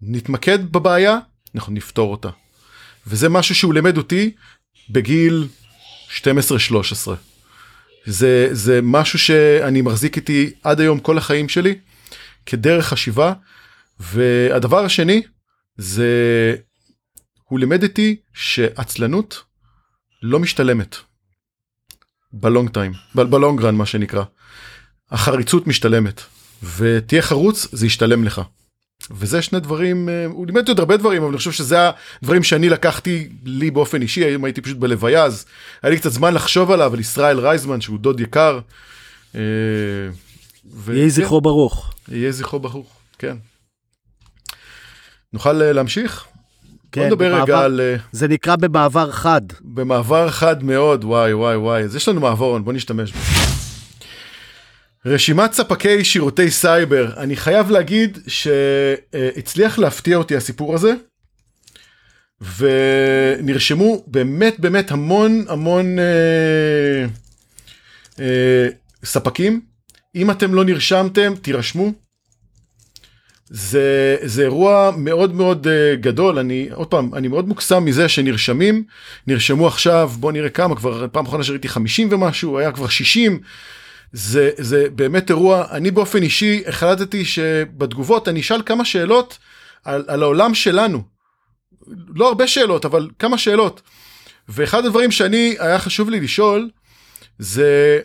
נתמקד 0.00 0.72
בבעיה, 0.72 1.18
אנחנו 1.54 1.72
נפתור 1.72 2.10
אותה. 2.10 2.28
וזה 3.06 3.28
משהו 3.28 3.54
שהוא 3.54 3.74
לימד 3.74 3.96
אותי 3.96 4.34
בגיל 4.90 5.48
12-13. 6.10 6.22
זה, 8.04 8.48
זה 8.52 8.80
משהו 8.82 9.18
שאני 9.18 9.82
מחזיק 9.82 10.16
איתי 10.16 10.52
עד 10.62 10.80
היום 10.80 11.00
כל 11.00 11.18
החיים 11.18 11.48
שלי 11.48 11.78
כדרך 12.46 12.86
חשיבה. 12.86 13.32
והדבר 14.00 14.84
השני 14.84 15.22
זה 15.76 16.10
הוא 17.44 17.58
לימד 17.58 17.82
אותי 17.82 18.16
שעצלנות 18.34 19.42
לא 20.22 20.38
משתלמת. 20.38 20.96
בלונג 22.32 22.70
טיים, 22.70 22.92
בלונג 23.14 23.62
רן 23.62 23.74
מה 23.74 23.86
שנקרא. 23.86 24.22
החריצות 25.10 25.66
משתלמת 25.66 26.22
ותהיה 26.76 27.22
חרוץ 27.22 27.66
זה 27.72 27.86
ישתלם 27.86 28.24
לך. 28.24 28.40
וזה 29.10 29.42
שני 29.42 29.60
דברים, 29.60 30.08
אה, 30.08 30.26
הוא 30.26 30.46
לימד 30.46 30.68
עוד 30.68 30.78
הרבה 30.78 30.96
דברים, 30.96 31.22
אבל 31.22 31.30
אני 31.30 31.38
חושב 31.38 31.52
שזה 31.52 31.76
הדברים 32.22 32.42
שאני 32.42 32.68
לקחתי 32.68 33.28
לי 33.44 33.70
באופן 33.70 34.02
אישי, 34.02 34.24
היום 34.24 34.44
הייתי 34.44 34.60
פשוט 34.60 34.76
בלוויה, 34.76 35.24
אז 35.24 35.46
היה 35.82 35.90
לי 35.90 35.98
קצת 35.98 36.12
זמן 36.12 36.34
לחשוב 36.34 36.70
עליו, 36.70 36.94
על 36.94 37.00
ישראל 37.00 37.40
רייזמן, 37.40 37.80
שהוא 37.80 37.98
דוד 37.98 38.20
יקר. 38.20 38.60
אה, 39.34 39.40
ו- 40.74 40.92
יהי 40.92 41.02
כן, 41.02 41.08
זכרו 41.08 41.40
ברוך. 41.40 41.94
יהיה 42.08 42.32
זכרו 42.32 42.60
ברוך, 42.60 42.96
כן. 43.18 43.36
נוכל 45.32 45.62
אה, 45.62 45.72
להמשיך? 45.72 46.26
כן, 46.96 47.08
בוא 47.08 47.16
נדבר 47.16 47.28
במעבר- 47.34 47.42
רגע 47.54 47.58
על... 47.64 47.80
אה, 47.80 47.96
זה 48.12 48.28
נקרא 48.28 48.56
במעבר 48.56 49.10
חד. 49.12 49.40
במעבר 49.60 50.30
חד 50.30 50.64
מאוד, 50.64 51.04
וואי 51.04 51.34
וואי 51.34 51.56
וואי, 51.56 51.82
אז 51.82 51.96
יש 51.96 52.08
לנו 52.08 52.20
מעברון, 52.20 52.64
בוא 52.64 52.72
נשתמש 52.72 53.12
בו. 53.12 53.18
רשימת 55.06 55.52
ספקי 55.52 56.04
שירותי 56.04 56.50
סייבר, 56.50 57.10
אני 57.16 57.36
חייב 57.36 57.70
להגיד 57.70 58.18
שהצליח 58.26 59.78
להפתיע 59.78 60.16
אותי 60.16 60.36
הסיפור 60.36 60.74
הזה, 60.74 60.92
ונרשמו 62.58 64.04
באמת 64.06 64.60
באמת 64.60 64.90
המון 64.90 65.44
המון 65.48 65.98
אה, 65.98 66.04
אה, 68.20 68.68
ספקים. 69.04 69.60
אם 70.16 70.30
אתם 70.30 70.54
לא 70.54 70.64
נרשמתם, 70.64 71.34
תירשמו. 71.42 71.92
זה, 73.50 74.16
זה 74.22 74.42
אירוע 74.42 74.90
מאוד 74.96 75.34
מאוד 75.34 75.66
uh, 75.66 76.00
גדול, 76.00 76.38
אני 76.38 76.68
עוד 76.74 76.86
פעם, 76.86 77.14
אני 77.14 77.28
מאוד 77.28 77.48
מוקסם 77.48 77.84
מזה 77.84 78.08
שנרשמים, 78.08 78.84
נרשמו 79.26 79.66
עכשיו, 79.66 80.10
בוא 80.20 80.32
נראה 80.32 80.48
כמה, 80.48 80.76
כבר 80.76 81.06
פעם 81.12 81.26
אחרונה 81.26 81.44
שראיתי 81.44 81.68
50 81.68 82.08
ומשהו, 82.10 82.58
היה 82.58 82.72
כבר 82.72 82.88
60, 82.88 83.40
זה, 84.12 84.50
זה 84.56 84.86
באמת 84.94 85.30
אירוע, 85.30 85.64
אני 85.70 85.90
באופן 85.90 86.22
אישי 86.22 86.62
החלטתי 86.66 87.24
שבתגובות 87.24 88.28
אני 88.28 88.40
אשאל 88.40 88.62
כמה 88.66 88.84
שאלות 88.84 89.38
על, 89.84 90.04
על 90.08 90.22
העולם 90.22 90.54
שלנו, 90.54 91.02
לא 92.14 92.28
הרבה 92.28 92.46
שאלות, 92.46 92.84
אבל 92.84 93.08
כמה 93.18 93.38
שאלות, 93.38 93.82
ואחד 94.48 94.84
הדברים 94.84 95.10
שאני, 95.10 95.56
היה 95.58 95.78
חשוב 95.78 96.10
לי 96.10 96.20
לשאול, 96.20 96.70
זה 97.38 98.00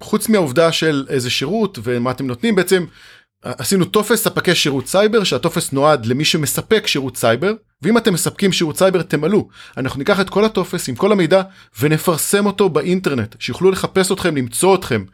חוץ 0.00 0.28
מהעובדה 0.28 0.72
של 0.72 1.06
איזה 1.08 1.30
שירות 1.30 1.78
ומה 1.82 2.10
אתם 2.10 2.26
נותנים, 2.26 2.54
בעצם 2.54 2.84
עשינו 3.42 3.84
טופס 3.84 4.24
ספקי 4.24 4.54
שירות 4.54 4.86
סייבר 4.86 5.24
שהטופס 5.24 5.72
נועד 5.72 6.06
למי 6.06 6.24
שמספק 6.24 6.86
שירות 6.86 7.16
סייבר 7.16 7.52
ואם 7.82 7.98
אתם 7.98 8.14
מספקים 8.14 8.52
שירות 8.52 8.78
סייבר 8.78 9.02
תמלאו. 9.02 9.48
אנחנו 9.76 9.98
ניקח 9.98 10.20
את 10.20 10.30
כל 10.30 10.44
הטופס 10.44 10.88
עם 10.88 10.94
כל 10.94 11.12
המידע 11.12 11.42
ונפרסם 11.80 12.46
אותו 12.46 12.68
באינטרנט, 12.68 13.36
שיוכלו 13.38 13.70
לחפש 13.70 14.12
אתכם, 14.12 14.36
למצוא 14.36 14.74
אתכם. 14.74 15.04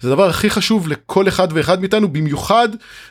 זה 0.00 0.08
הדבר 0.08 0.28
הכי 0.28 0.50
חשוב 0.50 0.88
לכל 0.88 1.28
אחד 1.28 1.48
ואחד 1.54 1.80
מאיתנו, 1.80 2.12
במיוחד 2.12 2.68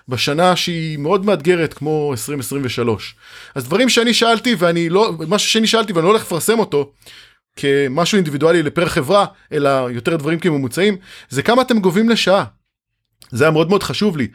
בשנה 0.07 0.55
שהיא 0.55 0.97
מאוד 0.97 1.25
מאתגרת 1.25 1.73
כמו 1.73 2.11
2023. 2.11 3.15
אז 3.55 3.63
דברים 3.63 3.89
שאני 3.89 4.13
שאלתי 4.13 4.55
ואני 4.57 4.89
לא, 4.89 5.13
משהו 5.27 5.49
שאני 5.49 5.67
שאלתי 5.67 5.93
ואני 5.93 6.03
לא 6.03 6.09
הולך 6.09 6.21
לפרסם 6.21 6.59
אותו, 6.59 6.91
כמשהו 7.55 8.15
אינדיבידואלי 8.15 8.63
לפר 8.63 8.85
חברה, 8.85 9.25
אלא 9.51 9.69
יותר 9.69 10.15
דברים 10.15 10.39
כממוצעים, 10.39 10.97
זה 11.29 11.43
כמה 11.43 11.61
אתם 11.61 11.79
גובים 11.79 12.09
לשעה. 12.09 12.58
זה 13.31 13.43
היה 13.43 13.51
מאוד 13.51 13.69
מאוד 13.69 13.83
חשוב 13.83 14.17
לי. 14.17 14.27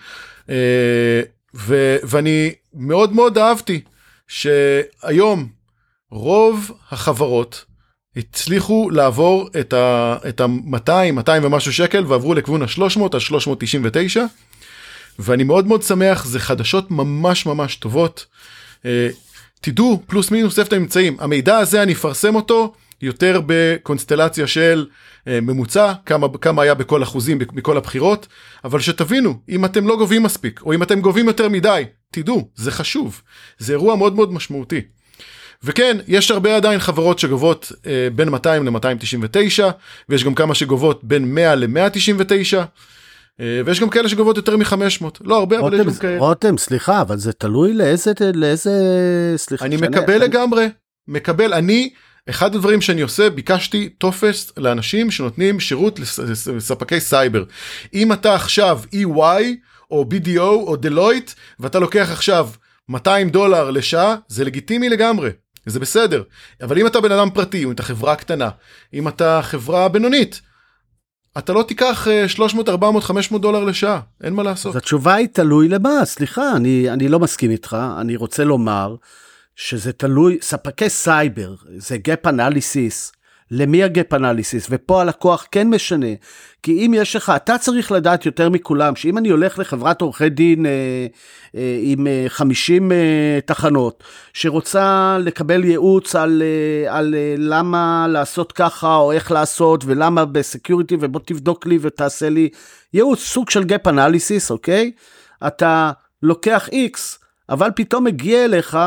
אה, 0.51 1.21
ו- 1.55 1.97
ואני 2.03 2.53
מאוד 2.75 3.13
מאוד 3.13 3.39
אהבתי 3.39 3.81
שהיום 4.29 5.49
רוב 6.11 6.71
החברות 6.91 7.65
הצליחו 8.17 8.91
לעבור 8.91 9.51
את 9.61 9.73
ה-200, 10.41 11.13
200 11.13 11.45
ומשהו 11.45 11.73
שקל 11.73 12.05
ועברו 12.07 12.35
לכיוון 12.35 12.63
ה-300, 12.63 13.01
ה-399. 13.17 14.21
ואני 15.19 15.45
מאוד 15.45 15.67
מאוד 15.67 15.83
שמח, 15.83 16.25
זה 16.25 16.41
חדשות 16.41 16.91
ממש 16.91 17.47
ממש 17.47 17.77
טובות. 17.77 18.27
אה, 18.85 19.09
תדעו 19.61 20.03
פלוס 20.07 20.31
מינוס 20.31 20.59
איפה 20.59 20.69
אתם 20.69 20.77
נמצאים. 20.77 21.17
המידע 21.21 21.59
הזה 21.59 21.83
אני 21.83 21.93
אפרסם 21.93 22.35
אותו 22.35 22.75
יותר 23.05 23.41
בקונסטלציה 23.47 24.47
של 24.47 24.87
אה, 25.29 25.41
ממוצע, 25.41 25.93
כמה, 26.07 26.27
כמה 26.41 26.63
היה 26.63 26.75
בכל 26.75 27.03
אחוזים 27.03 27.39
מכל 27.53 27.77
הבחירות, 27.77 28.27
אבל 28.65 28.81
שתבינו, 28.81 29.35
אם 29.49 29.65
אתם 29.65 29.89
לא 29.89 29.97
גובים 29.97 30.23
מספיק, 30.23 30.61
או 30.63 30.75
אם 30.75 30.83
אתם 30.83 31.01
גובים 31.01 31.27
יותר 31.27 31.49
מדי, 31.49 31.85
תדעו, 32.11 32.49
זה 32.55 32.71
חשוב, 32.71 33.23
זה 33.59 33.73
אירוע 33.73 33.97
מאוד 33.97 34.15
מאוד 34.15 34.33
משמעותי. 34.33 34.81
וכן, 35.65 35.97
יש 36.09 36.31
הרבה 36.31 36.57
עדיין 36.57 36.79
חברות 36.79 37.19
שגובות 37.19 37.73
אה, 37.87 38.09
בין 38.15 38.29
200 38.29 38.67
ל-299, 38.67 39.63
ויש 40.09 40.25
גם 40.25 40.35
כמה 40.35 40.55
שגובות 40.55 41.05
בין 41.05 41.35
100 41.35 41.55
ל-199. 41.55 42.59
אה, 43.41 43.61
ויש 43.67 43.81
גם 43.81 43.91
כאלה 43.91 44.09
שגובות 44.09 44.37
יותר 44.37 44.57
מ-500, 44.57 45.05
לא 45.21 45.39
הרבה, 45.39 45.59
אבל 45.59 45.75
יש 45.75 45.87
גם 45.87 45.95
כאלה. 45.95 46.19
רותם, 46.19 46.59
סליחה, 46.59 47.01
אבל 47.01 47.17
זה 47.19 47.33
תלוי 47.33 47.73
לאיזה, 47.73 48.13
לאיזה, 48.35 48.73
סליחה. 49.37 49.65
אני 49.65 49.77
מקבל 49.77 50.23
לגמרי, 50.23 50.69
מקבל, 51.09 51.55
אני 51.55 51.91
אחד 52.31 52.55
הדברים 52.55 52.81
שאני 52.81 53.01
עושה, 53.01 53.31
ביקשתי 53.31 53.89
טופס 53.89 54.53
לאנשים 54.57 55.11
שנותנים 55.11 55.61
שירות 55.61 56.01
לספקי 56.57 57.01
סייבר. 57.01 57.45
אם 57.95 58.13
אתה 58.13 58.35
עכשיו 58.35 58.81
EY 58.95 59.45
או 59.91 60.07
BDO 60.11 60.41
או 60.41 60.77
Deloitte 60.77 61.33
ואתה 61.61 61.79
לוקח 61.79 62.09
עכשיו 62.13 62.49
200 62.89 63.31
דולר 63.31 63.71
לשעה, 63.71 64.17
זה 64.29 64.45
לגיטימי 64.45 64.89
לגמרי. 64.89 65.31
זה 65.67 65.81
בסדר, 65.81 66.23
אבל 66.63 66.79
אם 66.79 66.87
אתה 66.87 67.01
בן 67.01 67.13
אדם 67.13 67.31
פרטי, 67.31 67.65
אם 67.65 67.71
אתה 67.71 67.83
חברה 67.83 68.17
קטנה, 68.17 68.51
אם 68.95 69.09
אתה 69.09 69.41
חברה 69.43 69.89
בינונית, 69.89 70.41
אתה 71.39 71.53
לא 71.53 71.63
תיקח 71.63 72.07
300, 72.27 72.69
400, 72.69 73.05
500 73.05 73.43
דולר 73.43 73.65
לשעה, 73.65 74.01
אין 74.23 74.35
מה 74.35 74.43
לעשות. 74.43 74.71
אז 74.71 74.77
התשובה 74.77 75.15
היא 75.15 75.29
תלוי 75.33 75.69
למה, 75.69 76.05
סליחה, 76.05 76.57
אני, 76.57 76.91
אני 76.91 77.09
לא 77.09 77.21
מסכים 77.21 77.51
איתך, 77.51 77.77
אני 78.01 78.17
רוצה 78.17 78.45
לומר 78.45 78.97
שזה 79.57 79.93
תלוי, 79.93 80.39
ספקי 80.41 80.89
סייבר, 80.89 81.55
זה 81.77 81.97
gap 82.09 82.29
analysis, 82.29 83.15
למי 83.51 83.85
ה-gap 83.85 84.17
analysis, 84.17 84.67
ופה 84.71 85.01
הלקוח 85.01 85.47
כן 85.51 85.69
משנה, 85.69 86.07
כי 86.63 86.87
אם 86.87 86.95
יש 86.97 87.17
לך, 87.17 87.33
אתה 87.37 87.59
צריך 87.59 87.93
לדעת 87.93 88.27
יותר 88.27 88.49
מכולם, 88.49 88.97
שאם 88.97 89.19
אני 89.19 89.29
הולך 89.29 89.59
לחברת 89.59 90.01
עורכי 90.01 90.29
דין 90.29 90.67
אה, 90.67 90.71
אה, 91.57 91.79
עם 91.83 92.07
אה, 92.07 92.25
50 92.29 92.93
אה, 92.93 93.39
תחנות, 93.47 94.05
שרוצה 94.33 95.17
לקבל 95.21 95.65
ייעוץ 95.65 96.17
על, 96.17 96.43
אה, 96.43 96.99
על 96.99 97.15
אה, 97.15 97.35
למה 97.39 98.07
לעשות 98.09 98.53
ככה, 98.53 98.97
או 98.97 99.13
איך 99.13 99.33
לעשות, 99.33 99.85
ולמה 99.87 100.25
בסקיוריטי, 100.25 100.97
ובוא 101.01 101.21
תבדוק 101.27 101.67
לי 101.67 101.79
ותעשה 101.81 102.29
לי 102.29 102.49
ייעוץ, 102.95 103.19
סוג 103.21 103.51
של 103.51 103.63
gap 103.63 103.91
analysis, 103.91 104.51
אוקיי? 104.51 104.93
אתה 105.47 105.93
לוקח 106.23 106.69
X, 106.69 106.99
אבל 107.49 107.71
פתאום 107.75 108.05
מגיע 108.05 108.45
אליך, 108.45 108.79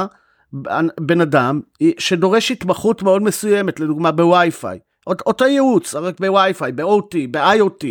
בן 0.99 1.21
אדם 1.21 1.61
שדורש 1.99 2.51
התמחות 2.51 3.03
מאוד 3.03 3.21
מסוימת, 3.21 3.79
לדוגמה 3.79 4.11
בווי-פיי, 4.11 4.79
אותו 5.07 5.45
ייעוץ, 5.45 5.95
רק 5.95 6.19
בווי-פיי, 6.19 6.71
ב-OT, 6.71 7.15
ב-IoT. 7.31 7.85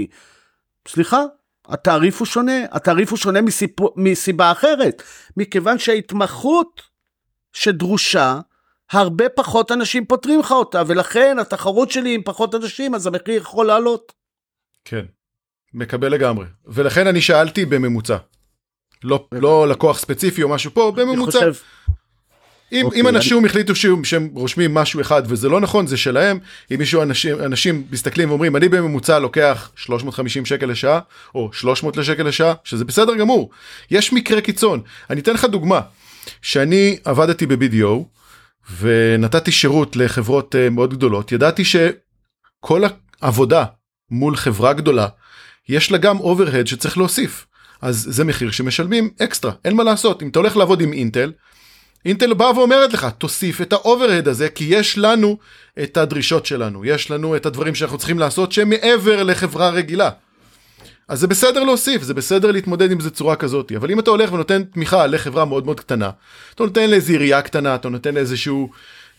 סליחה, 0.88 1.22
התעריף 1.68 2.18
הוא 2.18 2.26
שונה, 2.26 2.64
התעריף 2.70 3.10
הוא 3.10 3.18
שונה 3.18 3.40
מסיפ... 3.40 3.70
מסיבה 3.96 4.52
אחרת, 4.52 5.02
מכיוון 5.36 5.78
שההתמחות 5.78 6.82
שדרושה, 7.52 8.40
הרבה 8.90 9.28
פחות 9.28 9.72
אנשים 9.72 10.06
פותרים 10.06 10.40
לך 10.40 10.50
אותה, 10.50 10.82
ולכן 10.86 11.38
התחרות 11.40 11.90
שלי 11.90 12.14
עם 12.14 12.22
פחות 12.24 12.54
אנשים, 12.54 12.94
אז 12.94 13.06
המחיר 13.06 13.34
יכול 13.34 13.66
לעלות. 13.66 14.12
כן, 14.84 15.04
מקבל 15.74 16.12
לגמרי. 16.12 16.46
ולכן 16.66 17.06
אני 17.06 17.20
שאלתי 17.20 17.64
בממוצע. 17.64 18.16
לא, 19.04 19.28
לא 19.32 19.68
לקוח 19.68 19.98
ספציפי 19.98 20.42
או 20.42 20.48
משהו 20.48 20.70
פה, 20.74 20.92
בממוצע. 20.96 21.38
אני 21.38 21.52
חושב... 21.52 21.64
אם, 22.72 22.82
okay, 22.82 22.84
אוקיי, 22.84 23.00
אם 23.00 23.08
אנשים 23.08 23.38
אני... 23.38 23.46
החליטו 23.46 23.74
שהם, 23.74 24.04
שהם 24.04 24.28
רושמים 24.34 24.74
משהו 24.74 25.00
אחד 25.00 25.22
וזה 25.26 25.48
לא 25.48 25.60
נכון 25.60 25.86
זה 25.86 25.96
שלהם. 25.96 26.38
אם 26.70 26.78
מישהו 26.78 27.02
אנשים 27.02 27.40
אנשים 27.40 27.84
מסתכלים 27.90 28.30
ואומרים 28.30 28.56
אני 28.56 28.68
בממוצע 28.68 29.18
לוקח 29.18 29.70
350 29.76 30.46
שקל 30.46 30.66
לשעה 30.66 31.00
או 31.34 31.50
300 31.52 31.96
שקל 31.96 32.22
לשעה 32.22 32.54
שזה 32.64 32.84
בסדר 32.84 33.14
גמור. 33.14 33.50
יש 33.90 34.12
מקרה 34.12 34.40
קיצון. 34.40 34.80
אני 35.10 35.20
אתן 35.20 35.32
לך 35.32 35.44
דוגמה. 35.44 35.80
שאני 36.42 36.98
עבדתי 37.04 37.46
ב-BDO 37.46 38.04
ונתתי 38.80 39.52
שירות 39.52 39.96
לחברות 39.96 40.54
uh, 40.54 40.70
מאוד 40.70 40.94
גדולות. 40.94 41.32
ידעתי 41.32 41.62
שכל 41.64 42.82
העבודה 43.22 43.64
מול 44.10 44.36
חברה 44.36 44.72
גדולה 44.72 45.08
יש 45.68 45.92
לה 45.92 45.98
גם 45.98 46.18
overhead 46.18 46.66
שצריך 46.66 46.98
להוסיף. 46.98 47.46
אז 47.82 48.06
זה 48.10 48.24
מחיר 48.24 48.50
שמשלמים 48.50 49.10
אקסטרה. 49.22 49.52
אין 49.64 49.76
מה 49.76 49.84
לעשות. 49.84 50.22
אם 50.22 50.28
אתה 50.28 50.38
הולך 50.38 50.56
לעבוד 50.56 50.80
עם 50.80 50.92
אינטל. 50.92 51.32
אינטל 52.06 52.34
באה 52.34 52.58
ואומרת 52.58 52.92
לך 52.92 53.06
תוסיף 53.18 53.60
את 53.60 53.72
ה 53.72 53.78
overhead 53.78 54.28
הזה 54.28 54.48
כי 54.48 54.64
יש 54.64 54.98
לנו 54.98 55.38
את 55.82 55.96
הדרישות 55.96 56.46
שלנו 56.46 56.84
יש 56.84 57.10
לנו 57.10 57.36
את 57.36 57.46
הדברים 57.46 57.74
שאנחנו 57.74 57.98
צריכים 57.98 58.18
לעשות 58.18 58.52
שהם 58.52 58.68
מעבר 58.68 59.22
לחברה 59.22 59.70
רגילה. 59.70 60.10
אז 61.08 61.20
זה 61.20 61.26
בסדר 61.26 61.64
להוסיף 61.64 62.02
זה 62.02 62.14
בסדר 62.14 62.50
להתמודד 62.50 62.90
עם 62.90 63.00
זה 63.00 63.10
צורה 63.10 63.36
כזאת 63.36 63.72
אבל 63.76 63.90
אם 63.90 63.98
אתה 63.98 64.10
הולך 64.10 64.32
ונותן 64.32 64.64
תמיכה 64.64 65.06
לחברה 65.06 65.44
מאוד 65.44 65.64
מאוד 65.64 65.80
קטנה 65.80 66.10
אתה 66.54 66.64
נותן 66.64 66.90
לאיזה 66.90 67.12
עירייה 67.12 67.42
קטנה 67.42 67.74
אתה 67.74 67.88
נותן 67.88 68.14
לאיזשהו 68.14 68.70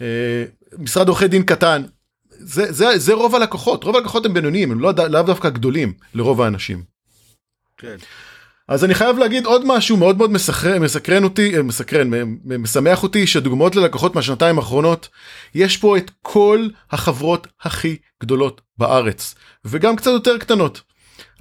אה, 0.01 0.43
משרד 0.77 1.07
עורכי 1.07 1.27
דין 1.27 1.43
קטן 1.43 1.83
זה, 2.29 2.71
זה, 2.71 2.97
זה 2.97 3.13
רוב 3.13 3.35
הלקוחות 3.35 3.83
רוב 3.83 3.95
הלקוחות 3.95 4.25
הם 4.25 4.33
בינוניים 4.33 4.71
הם 4.71 4.79
לא 4.79 4.91
לאו 5.09 5.21
דווקא 5.21 5.49
גדולים 5.49 5.93
לרוב 6.13 6.41
האנשים. 6.41 6.83
כן. 7.77 7.95
אז 8.67 8.83
אני 8.83 8.93
חייב 8.93 9.17
להגיד 9.17 9.45
עוד 9.45 9.65
משהו 9.65 9.97
מאוד 9.97 10.17
מאוד 10.17 10.31
מסקרן, 10.31 10.81
מסקרן 10.81 11.23
אותי, 11.23 11.57
אה, 11.57 11.63
מסקרן, 11.63 12.09
משמח 12.45 13.03
אותי 13.03 13.27
שדוגמאות 13.27 13.75
ללקוחות 13.75 14.15
מהשנתיים 14.15 14.57
האחרונות, 14.57 15.09
יש 15.55 15.77
פה 15.77 15.97
את 15.97 16.11
כל 16.21 16.67
החברות 16.91 17.47
הכי 17.61 17.95
גדולות 18.23 18.61
בארץ, 18.77 19.35
וגם 19.65 19.95
קצת 19.95 20.11
יותר 20.11 20.37
קטנות. 20.37 20.81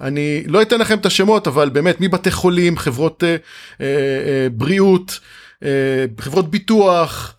אני 0.01 0.43
לא 0.47 0.61
אתן 0.61 0.79
לכם 0.79 0.97
את 0.97 1.05
השמות, 1.05 1.47
אבל 1.47 1.69
באמת 1.69 2.01
מבתי 2.01 2.31
חולים, 2.31 2.77
חברות 2.77 3.23
אה, 3.23 3.29
אה, 3.29 3.35
אה, 3.81 4.47
בריאות, 4.51 5.19
אה, 5.63 6.05
חברות 6.19 6.51
ביטוח, 6.51 7.35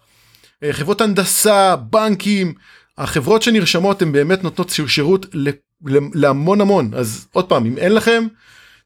אה, 0.63 0.73
חברות 0.73 1.01
הנדסה, 1.01 1.77
בנקים, 1.77 2.55
החברות 2.99 3.43
שנרשמות 3.43 4.03
הן 4.03 4.13
באמת 4.13 4.45
נותנות 4.45 4.73
שירות 4.87 5.27
להמון 6.15 6.61
המון, 6.61 6.91
אז 6.95 7.27
עוד 7.33 7.49
פעם, 7.49 7.67
אם 7.67 7.79
אין 7.79 7.95
לכם, 7.95 8.27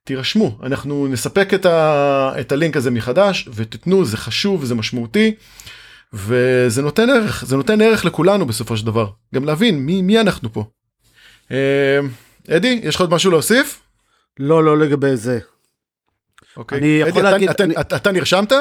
תירשמו 0.04 0.58
אנחנו 0.62 1.06
נספק 1.08 1.54
את, 1.54 1.66
ה, 1.66 2.32
את 2.40 2.52
הלינק 2.52 2.76
הזה 2.76 2.90
מחדש 2.90 3.48
ותתנו 3.54 4.04
זה 4.04 4.16
חשוב 4.16 4.64
זה 4.64 4.74
משמעותי 4.74 5.34
וזה 6.12 6.82
נותן 6.82 7.10
ערך 7.10 7.44
זה 7.46 7.56
נותן 7.56 7.80
ערך 7.80 8.04
לכולנו 8.04 8.46
בסופו 8.46 8.76
של 8.76 8.86
דבר 8.86 9.10
גם 9.34 9.44
להבין 9.44 9.78
מי 9.78 10.02
מי 10.02 10.20
אנחנו 10.20 10.52
פה. 10.52 10.64
אה, 11.50 11.98
אדי 12.50 12.80
יש 12.82 12.94
לך 12.94 13.00
עוד 13.00 13.10
משהו 13.10 13.30
להוסיף? 13.30 13.80
לא 14.38 14.64
לא 14.64 14.78
לגבי 14.78 15.16
זה. 15.16 15.38
אוקיי. 16.56 16.78
אני 16.78 16.86
יכול 16.86 17.26
אדי, 17.26 17.32
להגיד 17.32 17.50
אתה, 17.50 17.64
אני... 17.64 17.74
אתה, 17.80 17.96
אתה 17.96 18.12
נרשמת? 18.12 18.52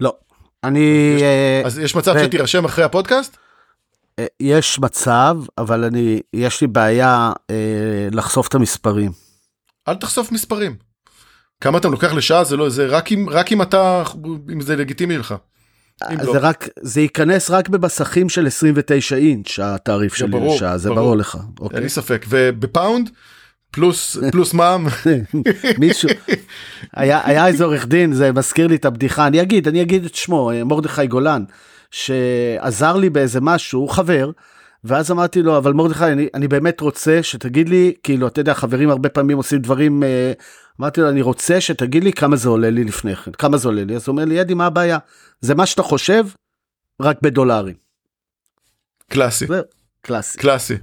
לא. 0.00 0.16
אני 0.64 1.14
יש, 1.16 1.22
אה, 1.22 1.62
אז 1.64 1.78
יש 1.78 1.94
מצב 1.94 2.14
ו... 2.16 2.24
שתירשם 2.24 2.64
אחרי 2.64 2.84
הפודקאסט? 2.84 3.36
אה, 4.18 4.26
יש 4.40 4.78
מצב 4.78 5.38
אבל 5.58 5.84
אני 5.84 6.20
יש 6.32 6.60
לי 6.60 6.66
בעיה 6.66 7.32
אה, 7.50 8.08
לחשוף 8.12 8.48
את 8.48 8.54
המספרים. 8.54 9.25
אל 9.88 9.94
תחשוף 9.94 10.32
מספרים. 10.32 10.76
כמה 11.60 11.78
אתה 11.78 11.88
לוקח 11.88 12.12
לשעה 12.12 12.44
זה 12.44 12.56
לא 12.56 12.68
זה 12.68 12.86
רק 12.86 13.12
אם 13.12 13.26
רק 13.30 13.52
אם 13.52 13.62
אתה 13.62 14.02
אם 14.52 14.60
זה 14.60 14.76
לגיטימי 14.76 15.18
לך. 15.18 15.34
זה 16.10 16.16
לא. 16.24 16.38
רק 16.40 16.68
זה 16.80 17.00
ייכנס 17.00 17.50
רק 17.50 17.68
במסכים 17.68 18.28
של 18.28 18.46
29 18.46 19.16
אינץ' 19.16 19.58
התעריף 19.58 20.14
שלי 20.14 20.40
לשעה 20.40 20.78
זה 20.78 20.90
ברור 20.90 21.16
לך. 21.16 21.38
אוקיי. 21.60 21.76
אין 21.76 21.82
לי 21.82 21.88
ספק 21.88 22.26
ובפאונד 22.28 23.10
פלוס 23.70 24.16
פלוס 24.32 24.54
מע"מ. 24.54 24.86
מישהו, 25.78 26.08
היה, 26.94 27.20
היה 27.24 27.46
איזה 27.46 27.64
עורך 27.64 27.86
דין, 27.86 28.12
זה 28.12 28.32
מזכיר 28.32 28.66
לי 28.66 28.74
את 28.74 28.84
הבדיחה, 28.84 29.26
אני 29.26 29.42
אגיד, 29.42 29.68
אני 29.68 29.82
אגיד 29.82 30.04
את 30.04 30.14
שמו, 30.14 30.50
מרדכי 30.64 31.06
גולן, 31.06 31.44
שעזר 31.90 32.96
לי 32.96 33.10
באיזה 33.10 33.40
משהו, 33.40 33.80
הוא 33.80 33.90
חבר, 33.90 34.30
ואז 34.86 35.10
אמרתי 35.10 35.42
לו, 35.42 35.58
אבל 35.58 35.72
מרדכי, 35.72 36.04
אני, 36.04 36.28
אני 36.34 36.48
באמת 36.48 36.80
רוצה 36.80 37.22
שתגיד 37.22 37.68
לי, 37.68 37.94
כאילו, 38.02 38.26
אתה 38.26 38.40
יודע, 38.40 38.54
חברים 38.54 38.90
הרבה 38.90 39.08
פעמים 39.08 39.36
עושים 39.36 39.58
דברים, 39.58 40.02
אה, 40.02 40.32
אמרתי 40.80 41.00
לו, 41.00 41.08
אני 41.08 41.22
רוצה 41.22 41.60
שתגיד 41.60 42.04
לי 42.04 42.12
כמה 42.12 42.36
זה 42.36 42.48
עולה 42.48 42.70
לי 42.70 42.84
לפני 42.84 43.16
כן, 43.16 43.32
כמה 43.32 43.56
זה 43.56 43.68
עולה 43.68 43.84
לי, 43.84 43.96
אז 43.96 44.02
הוא 44.06 44.12
אומר 44.12 44.24
לי, 44.24 44.40
אדי, 44.40 44.54
מה 44.54 44.66
הבעיה? 44.66 44.98
זה 45.40 45.54
מה 45.54 45.66
שאתה 45.66 45.82
חושב, 45.82 46.24
רק 47.00 47.16
בדולרים. 47.22 47.74
קלאסי. 49.10 49.46
זה 49.46 49.60
קלאסי. 50.00 50.38
קלאסי. 50.38 50.74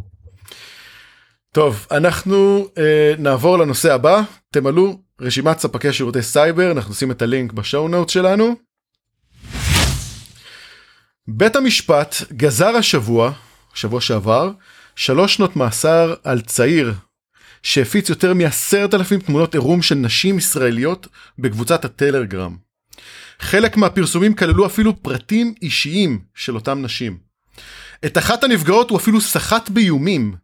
טוב, 1.51 1.87
אנחנו 1.91 2.67
אה, 2.77 3.13
נעבור 3.19 3.57
לנושא 3.57 3.93
הבא. 3.93 4.21
תמלאו 4.51 4.97
רשימת 5.21 5.59
ספקי 5.59 5.93
שירותי 5.93 6.21
סייבר, 6.21 6.71
אנחנו 6.71 6.91
נשים 6.91 7.11
את 7.11 7.21
הלינק 7.21 7.51
בשואו 7.51 7.87
נוט 7.87 8.09
שלנו. 8.09 8.55
בית 11.27 11.55
המשפט 11.55 12.15
גזר 12.31 12.75
השבוע, 12.75 13.31
שבוע 13.73 14.01
שעבר, 14.01 14.51
שלוש 14.95 15.35
שנות 15.35 15.55
מאסר 15.55 16.13
על 16.23 16.41
צעיר 16.41 16.93
שהפיץ 17.63 18.09
יותר 18.09 18.33
מעשרת 18.33 18.93
אלפים 18.93 19.19
תמונות 19.19 19.53
עירום 19.53 19.81
של 19.81 19.95
נשים 19.95 20.37
ישראליות 20.37 21.07
בקבוצת 21.39 21.85
הטלגרם. 21.85 22.57
חלק 23.39 23.77
מהפרסומים 23.77 24.33
כללו 24.33 24.65
אפילו 24.65 25.03
פרטים 25.03 25.53
אישיים 25.61 26.19
של 26.35 26.55
אותם 26.55 26.81
נשים. 26.81 27.17
את 28.05 28.17
אחת 28.17 28.43
הנפגעות 28.43 28.89
הוא 28.89 28.97
אפילו 28.97 29.21
סחט 29.21 29.69
באיומים. 29.69 30.35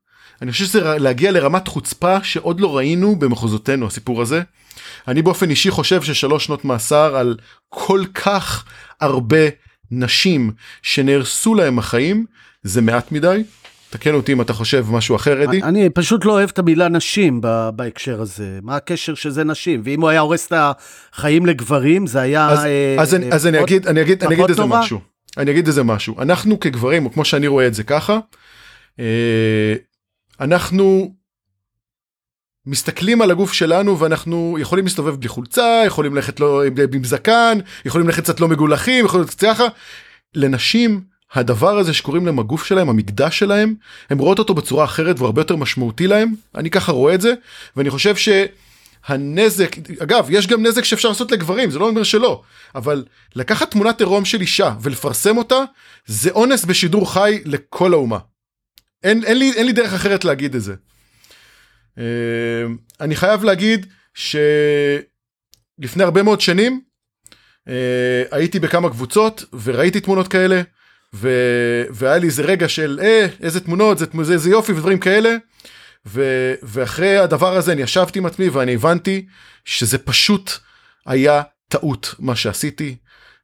אני 0.42 0.52
חושב 0.52 0.66
שזה 0.66 0.98
להגיע 0.98 1.32
לרמת 1.32 1.68
חוצפה 1.68 2.24
שעוד 2.24 2.60
לא 2.60 2.78
ראינו 2.78 3.16
במחוזותינו 3.16 3.88
הסיפור 3.88 4.22
הזה. 4.22 4.42
אני 5.08 5.22
באופן 5.22 5.50
אישי 5.50 5.72
חושב 5.72 6.02
ששלוש 6.02 6.46
שנות 6.46 6.66
מאסר 6.66 7.16
על 7.16 7.38
כל 7.70 8.04
כך 8.14 8.66
הרבה 9.02 9.38
נשים 9.92 10.52
שנהרסו 10.82 11.56
להם 11.56 11.80
החיים 11.80 12.26
זה 12.64 12.82
מעט 12.82 13.12
מדי. 13.12 13.44
תקן 13.92 14.14
אותי 14.14 14.34
אם 14.34 14.42
אתה 14.42 14.54
חושב 14.54 14.86
משהו 14.92 15.16
אחר 15.16 15.44
אדי. 15.44 15.64
אני 15.64 15.90
פשוט 15.90 16.26
לא 16.26 16.32
אוהב 16.32 16.50
את 16.54 16.60
המילה 16.60 16.88
נשים 16.90 17.40
ב- 17.42 17.70
בהקשר 17.76 18.22
הזה, 18.22 18.60
מה 18.64 18.76
הקשר 18.76 19.16
שזה 19.16 19.44
נשים? 19.44 19.82
ואם 19.84 20.02
הוא 20.02 20.10
היה 20.10 20.20
הורס 20.20 20.48
את 20.48 20.54
החיים 21.14 21.46
לגברים 21.46 22.08
זה 22.08 22.22
היה... 22.22 22.50
אז, 22.50 22.66
אה, 22.66 22.96
אז, 23.00 23.16
אני, 23.16 23.30
אה, 23.30 23.36
אז 23.36 23.48
אני 23.48 23.58
פחות- 23.58 23.70
אגיד 23.70 23.88
אני 23.88 24.02
אגיד 24.02 24.24
אני 24.24 24.36
אגיד 24.36 24.50
איזה? 24.50 24.66
משהו 24.66 25.00
אני 25.38 25.52
אגיד 25.52 25.68
איזה 25.68 25.84
משהו 25.84 26.22
אנחנו 26.22 26.60
כגברים 26.60 27.06
או 27.06 27.12
כמו 27.14 27.26
שאני 27.26 27.48
רואה 27.48 27.68
את 27.68 27.74
זה 27.74 27.84
ככה 27.84 28.20
אה, 29.00 29.74
אנחנו 30.42 31.14
מסתכלים 32.70 33.22
על 33.22 33.32
הגוף 33.32 33.54
שלנו 33.54 34.00
ואנחנו 34.00 34.58
יכולים 34.60 34.86
להסתובב 34.86 35.16
בלי 35.16 35.28
חולצה 35.28 35.84
יכולים 35.86 36.16
ללכת 36.16 36.40
לא 36.40 36.64
עם 36.94 37.04
זקן 37.04 37.58
יכולים 37.86 38.08
ללכת 38.08 38.24
קצת 38.24 38.40
לא 38.40 38.48
מגולחים 38.48 39.06
יכולים 39.06 39.26
ללכת 39.26 39.40
ככה 39.40 39.66
לנשים 40.36 41.02
הדבר 41.34 41.78
הזה 41.78 41.94
שקוראים 41.94 42.26
להם 42.26 42.40
הגוף 42.40 42.66
שלהם 42.66 42.90
המקדש 42.90 43.40
שלהם 43.40 43.74
הם 44.10 44.18
רואות 44.18 44.40
אותו 44.40 44.54
בצורה 44.54 44.86
אחרת 44.86 45.16
והוא 45.18 45.26
הרבה 45.26 45.42
יותר 45.42 45.56
משמעותי 45.56 46.08
להם 46.08 46.34
אני 46.56 46.70
ככה 46.70 46.92
רואה 46.92 47.14
את 47.14 47.22
זה 47.22 47.34
ואני 47.76 47.90
חושב 47.90 48.16
ש... 48.16 48.30
הנזק, 49.06 49.76
אגב, 50.04 50.28
יש 50.30 50.48
גם 50.48 50.66
נזק 50.66 50.84
שאפשר 50.84 51.10
לעשות 51.10 51.32
לגברים, 51.32 51.72
זה 51.72 51.80
לא 51.80 51.88
אומר 51.88 52.04
שלא, 52.04 52.42
אבל 52.76 53.06
לקחת 53.36 53.72
תמונת 53.72 54.00
עירום 54.00 54.26
של 54.26 54.42
אישה 54.42 54.74
ולפרסם 54.82 55.38
אותה, 55.38 55.64
זה 56.06 56.32
אונס 56.32 56.66
בשידור 56.66 57.14
חי 57.14 57.42
לכל 57.46 57.94
האומה. 57.94 58.18
אין, 59.04 59.24
אין, 59.24 59.38
לי, 59.38 59.52
אין 59.56 59.66
לי 59.66 59.72
דרך 59.72 59.94
אחרת 59.94 60.26
להגיד 60.26 60.56
את 60.56 60.62
זה. 60.62 60.74
אה, 61.98 62.04
אני 63.02 63.16
חייב 63.16 63.44
להגיד 63.44 63.86
שלפני 64.14 65.04
הרבה 66.04 66.24
מאוד 66.24 66.42
שנים, 66.42 66.82
אה, 67.68 68.24
הייתי 68.32 68.60
בכמה 68.60 68.90
קבוצות 68.90 69.44
וראיתי 69.64 70.00
תמונות 70.00 70.28
כאלה, 70.28 70.62
ו... 71.16 71.30
והיה 71.90 72.18
לי 72.18 72.28
איזה 72.28 72.44
רגע 72.44 72.70
של 72.70 73.00
אה, 73.04 73.28
איזה 73.42 73.60
תמונות, 73.60 73.98
זה, 73.98 74.06
זה, 74.22 74.38
זה 74.38 74.50
יופי 74.50 74.72
ודברים 74.72 75.00
כאלה. 75.00 75.36
ו... 76.06 76.22
ואחרי 76.64 77.18
הדבר 77.18 77.56
הזה 77.56 77.72
אני 77.72 77.82
ישבתי 77.82 78.20
עם 78.20 78.26
עצמי 78.26 78.50
ואני 78.50 78.74
הבנתי 78.74 79.26
שזה 79.66 79.98
פשוט 79.98 80.52
היה 81.06 81.42
טעות 81.68 82.16
מה 82.20 82.36
שעשיתי, 82.36 82.96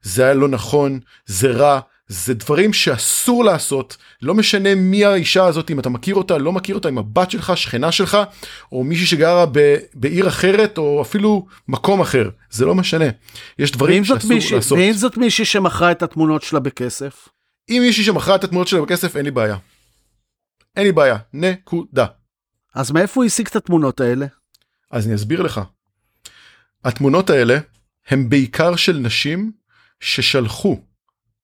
זה 0.01 0.23
היה 0.23 0.33
לא 0.33 0.47
נכון, 0.47 0.99
זה 1.25 1.51
רע, 1.51 1.79
זה 2.07 2.33
דברים 2.33 2.73
שאסור 2.73 3.43
לעשות, 3.43 3.97
לא 4.21 4.33
משנה 4.33 4.75
מי 4.75 5.05
האישה 5.05 5.45
הזאת, 5.45 5.71
אם 5.71 5.79
אתה 5.79 5.89
מכיר 5.89 6.15
אותה, 6.15 6.37
לא 6.37 6.51
מכיר 6.51 6.75
אותה, 6.75 6.89
אם 6.89 6.97
הבת 6.97 7.31
שלך, 7.31 7.57
שכנה 7.57 7.91
שלך, 7.91 8.17
או 8.71 8.83
מישהי 8.83 9.05
שגרה 9.05 9.45
ב... 9.51 9.75
בעיר 9.93 10.27
אחרת, 10.27 10.77
או 10.77 11.01
אפילו 11.01 11.45
מקום 11.67 12.01
אחר, 12.01 12.29
זה 12.49 12.65
לא 12.65 12.75
משנה. 12.75 13.05
יש 13.59 13.71
דברים 13.71 14.05
שאסור 14.05 14.29
מישהי, 14.33 14.55
לעשות. 14.55 14.77
ואם 14.77 14.93
זאת 14.93 15.17
מישהי 15.17 15.45
שמכרה 15.45 15.91
את 15.91 16.03
התמונות 16.03 16.43
שלה 16.43 16.59
בכסף? 16.59 17.29
אם 17.69 17.81
מישהי 17.85 18.03
שמכרה 18.03 18.35
את 18.35 18.43
התמונות 18.43 18.67
שלה 18.67 18.81
בכסף, 18.81 19.15
אין 19.15 19.25
לי 19.25 19.31
בעיה. 19.31 19.57
אין 20.75 20.85
לי 20.85 20.91
בעיה, 20.91 21.17
נקודה. 21.33 22.05
אז 22.75 22.91
מאיפה 22.91 23.21
הוא 23.21 23.25
השיג 23.25 23.47
את 23.47 23.55
התמונות 23.55 24.01
האלה? 24.01 24.25
אז 24.91 25.07
אני 25.07 25.15
אסביר 25.15 25.41
לך. 25.41 25.61
התמונות 26.83 27.29
האלה 27.29 27.57
הם 28.07 28.29
בעיקר 28.29 28.75
של 28.75 28.97
נשים 28.97 29.51
ששלחו 29.99 30.81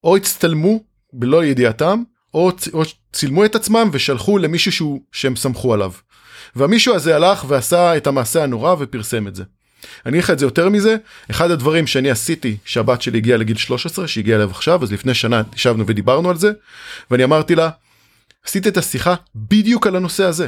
או 0.04 0.18
הצטלמו 0.18 0.84
בלא 1.14 1.46
ידיעתם 1.46 2.04
או, 2.34 2.52
צ- 2.52 2.74
או 2.74 2.84
צילמו 3.14 3.46
את 3.46 3.56
עצמם 3.56 3.90
ושלחו 3.94 4.38
למישהו 4.38 4.72
שהוא, 4.72 5.02
שהם 5.12 5.36
סמכו 5.36 5.74
עליו. 5.74 5.92
והמישהו 6.56 6.96
הזה 6.96 7.16
הלך 7.16 7.46
ועשה 7.48 7.98
את 7.98 8.08
המעשה 8.08 8.44
הנורא 8.44 8.76
ופרסם 8.80 9.28
את 9.28 9.36
זה. 9.36 9.44
אני 10.06 10.12
אגיד 10.12 10.24
לך 10.24 10.30
את 10.30 10.40
זה 10.40 10.46
יותר 10.46 10.70
מזה, 10.70 10.96
אחד 11.32 11.52
הדברים 11.52 11.88
שאני 11.88 12.12
עשיתי 12.12 12.58
שהבת 12.66 13.02
שלי 13.02 13.18
הגיעה 13.18 13.38
לגיל 13.38 13.58
13 13.58 14.08
שהגיעה 14.08 14.38
אליו 14.38 14.52
עכשיו 14.52 14.84
אז 14.84 14.92
לפני 14.92 15.14
שנה 15.14 15.42
ישבנו 15.56 15.84
ודיברנו 15.88 16.30
על 16.30 16.38
זה 16.38 16.52
ואני 17.12 17.24
אמרתי 17.24 17.56
לה 17.56 17.70
עשית 18.46 18.68
את 18.68 18.78
השיחה 18.78 19.16
בדיוק 19.36 19.88
על 19.88 19.96
הנושא 19.96 20.24
הזה. 20.24 20.48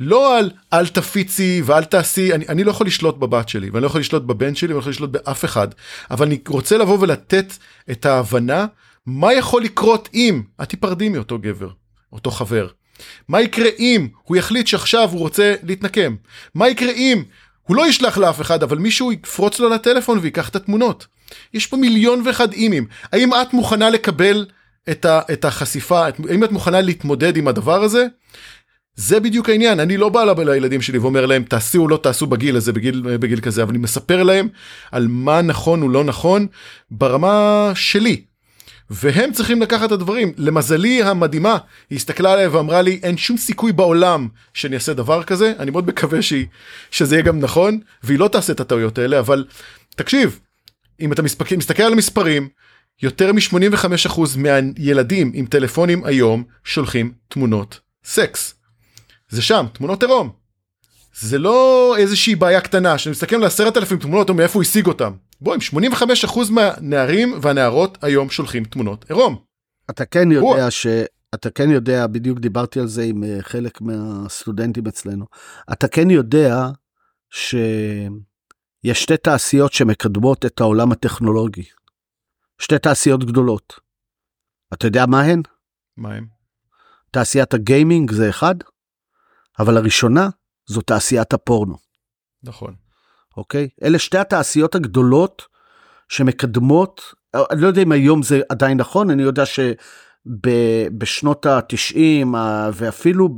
לא 0.00 0.38
על 0.38 0.50
אל 0.72 0.86
תפיצי 0.86 1.62
ואל 1.64 1.84
תעשי, 1.84 2.34
אני, 2.34 2.48
אני 2.48 2.64
לא 2.64 2.70
יכול 2.70 2.86
לשלוט 2.86 3.16
בבת 3.16 3.48
שלי, 3.48 3.70
ואני 3.70 3.82
לא 3.82 3.86
יכול 3.86 4.00
לשלוט 4.00 4.22
בבן 4.22 4.54
שלי, 4.54 4.68
ואני 4.68 4.74
לא 4.74 4.80
יכול 4.80 4.90
לשלוט 4.90 5.10
באף 5.10 5.44
אחד, 5.44 5.68
אבל 6.10 6.26
אני 6.26 6.38
רוצה 6.48 6.78
לבוא 6.78 6.98
ולתת 7.00 7.52
את 7.90 8.06
ההבנה 8.06 8.66
מה 9.06 9.32
יכול 9.32 9.62
לקרות 9.62 10.08
אם 10.14 10.42
את 10.62 10.68
תיפרדי 10.68 11.08
מאותו 11.08 11.38
גבר, 11.38 11.70
אותו 12.12 12.30
חבר. 12.30 12.68
מה 13.28 13.40
יקרה 13.40 13.68
אם 13.78 14.08
הוא 14.22 14.36
יחליט 14.36 14.66
שעכשיו 14.66 15.08
הוא 15.10 15.20
רוצה 15.20 15.54
להתנקם? 15.62 16.16
מה 16.54 16.68
יקרה 16.68 16.92
אם 16.92 17.22
הוא 17.62 17.76
לא 17.76 17.88
ישלח 17.88 18.18
לאף 18.18 18.40
אחד, 18.40 18.62
אבל 18.62 18.78
מישהו 18.78 19.12
יפרוץ 19.12 19.60
לו 19.60 19.68
לטלפון 19.68 20.18
ויקח 20.18 20.48
את 20.48 20.56
התמונות? 20.56 21.06
יש 21.54 21.66
פה 21.66 21.76
מיליון 21.76 22.22
ואחד 22.24 22.52
אימים. 22.52 22.86
האם 23.12 23.34
את 23.34 23.52
מוכנה 23.52 23.90
לקבל 23.90 24.46
את, 24.90 25.04
ה, 25.04 25.20
את 25.32 25.44
החשיפה, 25.44 26.08
את, 26.08 26.14
האם 26.28 26.44
את 26.44 26.52
מוכנה 26.52 26.80
להתמודד 26.80 27.36
עם 27.36 27.48
הדבר 27.48 27.82
הזה? 27.82 28.06
זה 28.98 29.20
בדיוק 29.20 29.48
העניין, 29.48 29.80
אני 29.80 29.96
לא 29.96 30.08
בא 30.08 30.32
לילדים 30.42 30.82
שלי 30.82 30.98
ואומר 30.98 31.26
להם 31.26 31.42
תעשו 31.42 31.78
או 31.78 31.88
לא 31.88 31.96
תעשו 32.02 32.26
בגיל 32.26 32.56
הזה, 32.56 32.72
בגיל, 32.72 33.02
בגיל 33.20 33.40
כזה, 33.40 33.62
אבל 33.62 33.70
אני 33.70 33.78
מספר 33.78 34.22
להם 34.22 34.48
על 34.92 35.06
מה 35.08 35.42
נכון 35.42 35.82
או 35.82 35.88
לא 35.88 36.04
נכון 36.04 36.46
ברמה 36.90 37.72
שלי. 37.74 38.22
והם 38.90 39.32
צריכים 39.32 39.62
לקחת 39.62 39.86
את 39.86 39.92
הדברים. 39.92 40.32
למזלי 40.36 41.02
המדהימה, 41.02 41.58
היא 41.90 41.96
הסתכלה 41.96 42.32
עליי 42.32 42.46
ואמרה 42.46 42.82
לי, 42.82 43.00
אין 43.02 43.16
שום 43.16 43.36
סיכוי 43.36 43.72
בעולם 43.72 44.28
שאני 44.54 44.74
אעשה 44.74 44.94
דבר 44.94 45.22
כזה, 45.22 45.52
אני 45.58 45.70
מאוד 45.70 45.86
מקווה 45.86 46.22
שהיא, 46.22 46.46
שזה 46.90 47.14
יהיה 47.14 47.22
גם 47.22 47.40
נכון, 47.40 47.78
והיא 48.02 48.18
לא 48.18 48.28
תעשה 48.28 48.52
את 48.52 48.60
הטעויות 48.60 48.98
האלה, 48.98 49.18
אבל 49.18 49.44
תקשיב, 49.96 50.40
אם 51.00 51.12
אתה 51.12 51.22
מסתכל, 51.22 51.56
מסתכל 51.56 51.82
על 51.82 51.92
המספרים, 51.92 52.48
יותר 53.02 53.32
מ-85% 53.32 54.20
מהילדים 54.36 55.30
עם 55.34 55.46
טלפונים 55.46 56.04
היום 56.04 56.44
שולחים 56.64 57.12
תמונות 57.28 57.80
סקס. 58.04 58.57
זה 59.28 59.42
שם, 59.42 59.66
תמונות 59.72 60.02
עירום. 60.02 60.30
זה 61.20 61.38
לא 61.38 61.94
איזושהי 61.98 62.34
בעיה 62.34 62.60
קטנה, 62.60 62.98
שאני 62.98 63.10
מסתכל 63.10 63.36
על 63.36 63.44
עשרת 63.44 63.76
אלפים 63.76 63.98
תמונות, 63.98 64.28
או 64.28 64.34
מאיפה 64.34 64.54
הוא 64.54 64.62
השיג 64.62 64.86
אותם. 64.86 65.12
בוא, 65.40 65.54
עם 65.54 65.60
85% 66.26 66.50
מהנערים 66.50 67.38
והנערות 67.42 67.98
היום 68.04 68.30
שולחים 68.30 68.64
תמונות 68.64 69.04
עירום. 69.08 69.36
אתה 69.90 70.04
כן 70.04 70.32
יודע 70.32 70.46
וואו. 70.46 70.70
ש... 70.70 70.86
אתה 71.34 71.50
כן 71.50 71.70
יודע, 71.70 72.06
בדיוק 72.06 72.38
דיברתי 72.38 72.80
על 72.80 72.86
זה 72.86 73.02
עם 73.02 73.24
אה, 73.24 73.38
חלק 73.40 73.80
מהסטודנטים 73.80 74.86
אצלנו, 74.86 75.26
אתה 75.72 75.88
כן 75.88 76.10
יודע 76.10 76.66
שיש 77.30 79.02
שתי 79.02 79.16
תעשיות 79.16 79.72
שמקדמות 79.72 80.46
את 80.46 80.60
העולם 80.60 80.92
הטכנולוגי. 80.92 81.64
שתי 82.58 82.78
תעשיות 82.78 83.24
גדולות. 83.24 83.80
אתה 84.74 84.86
יודע 84.86 85.06
מה 85.06 85.22
הן? 85.22 85.42
מה 85.96 86.14
הם? 86.14 86.26
תעשיית 87.10 87.54
הגיימינג 87.54 88.10
זה 88.10 88.28
אחד, 88.28 88.54
אבל 89.58 89.76
הראשונה 89.76 90.28
זו 90.66 90.80
תעשיית 90.80 91.32
הפורנו, 91.32 91.76
נכון. 92.42 92.74
אוקיי? 93.36 93.68
אלה 93.82 93.98
שתי 93.98 94.18
התעשיות 94.18 94.74
הגדולות 94.74 95.42
שמקדמות, 96.08 97.00
אני 97.34 97.60
לא 97.60 97.66
יודע 97.66 97.82
אם 97.82 97.92
היום 97.92 98.22
זה 98.22 98.40
עדיין 98.48 98.78
נכון, 98.78 99.10
אני 99.10 99.22
יודע 99.22 99.42
שבשנות 100.26 101.46
ה-90 101.46 102.26
ואפילו 102.72 103.28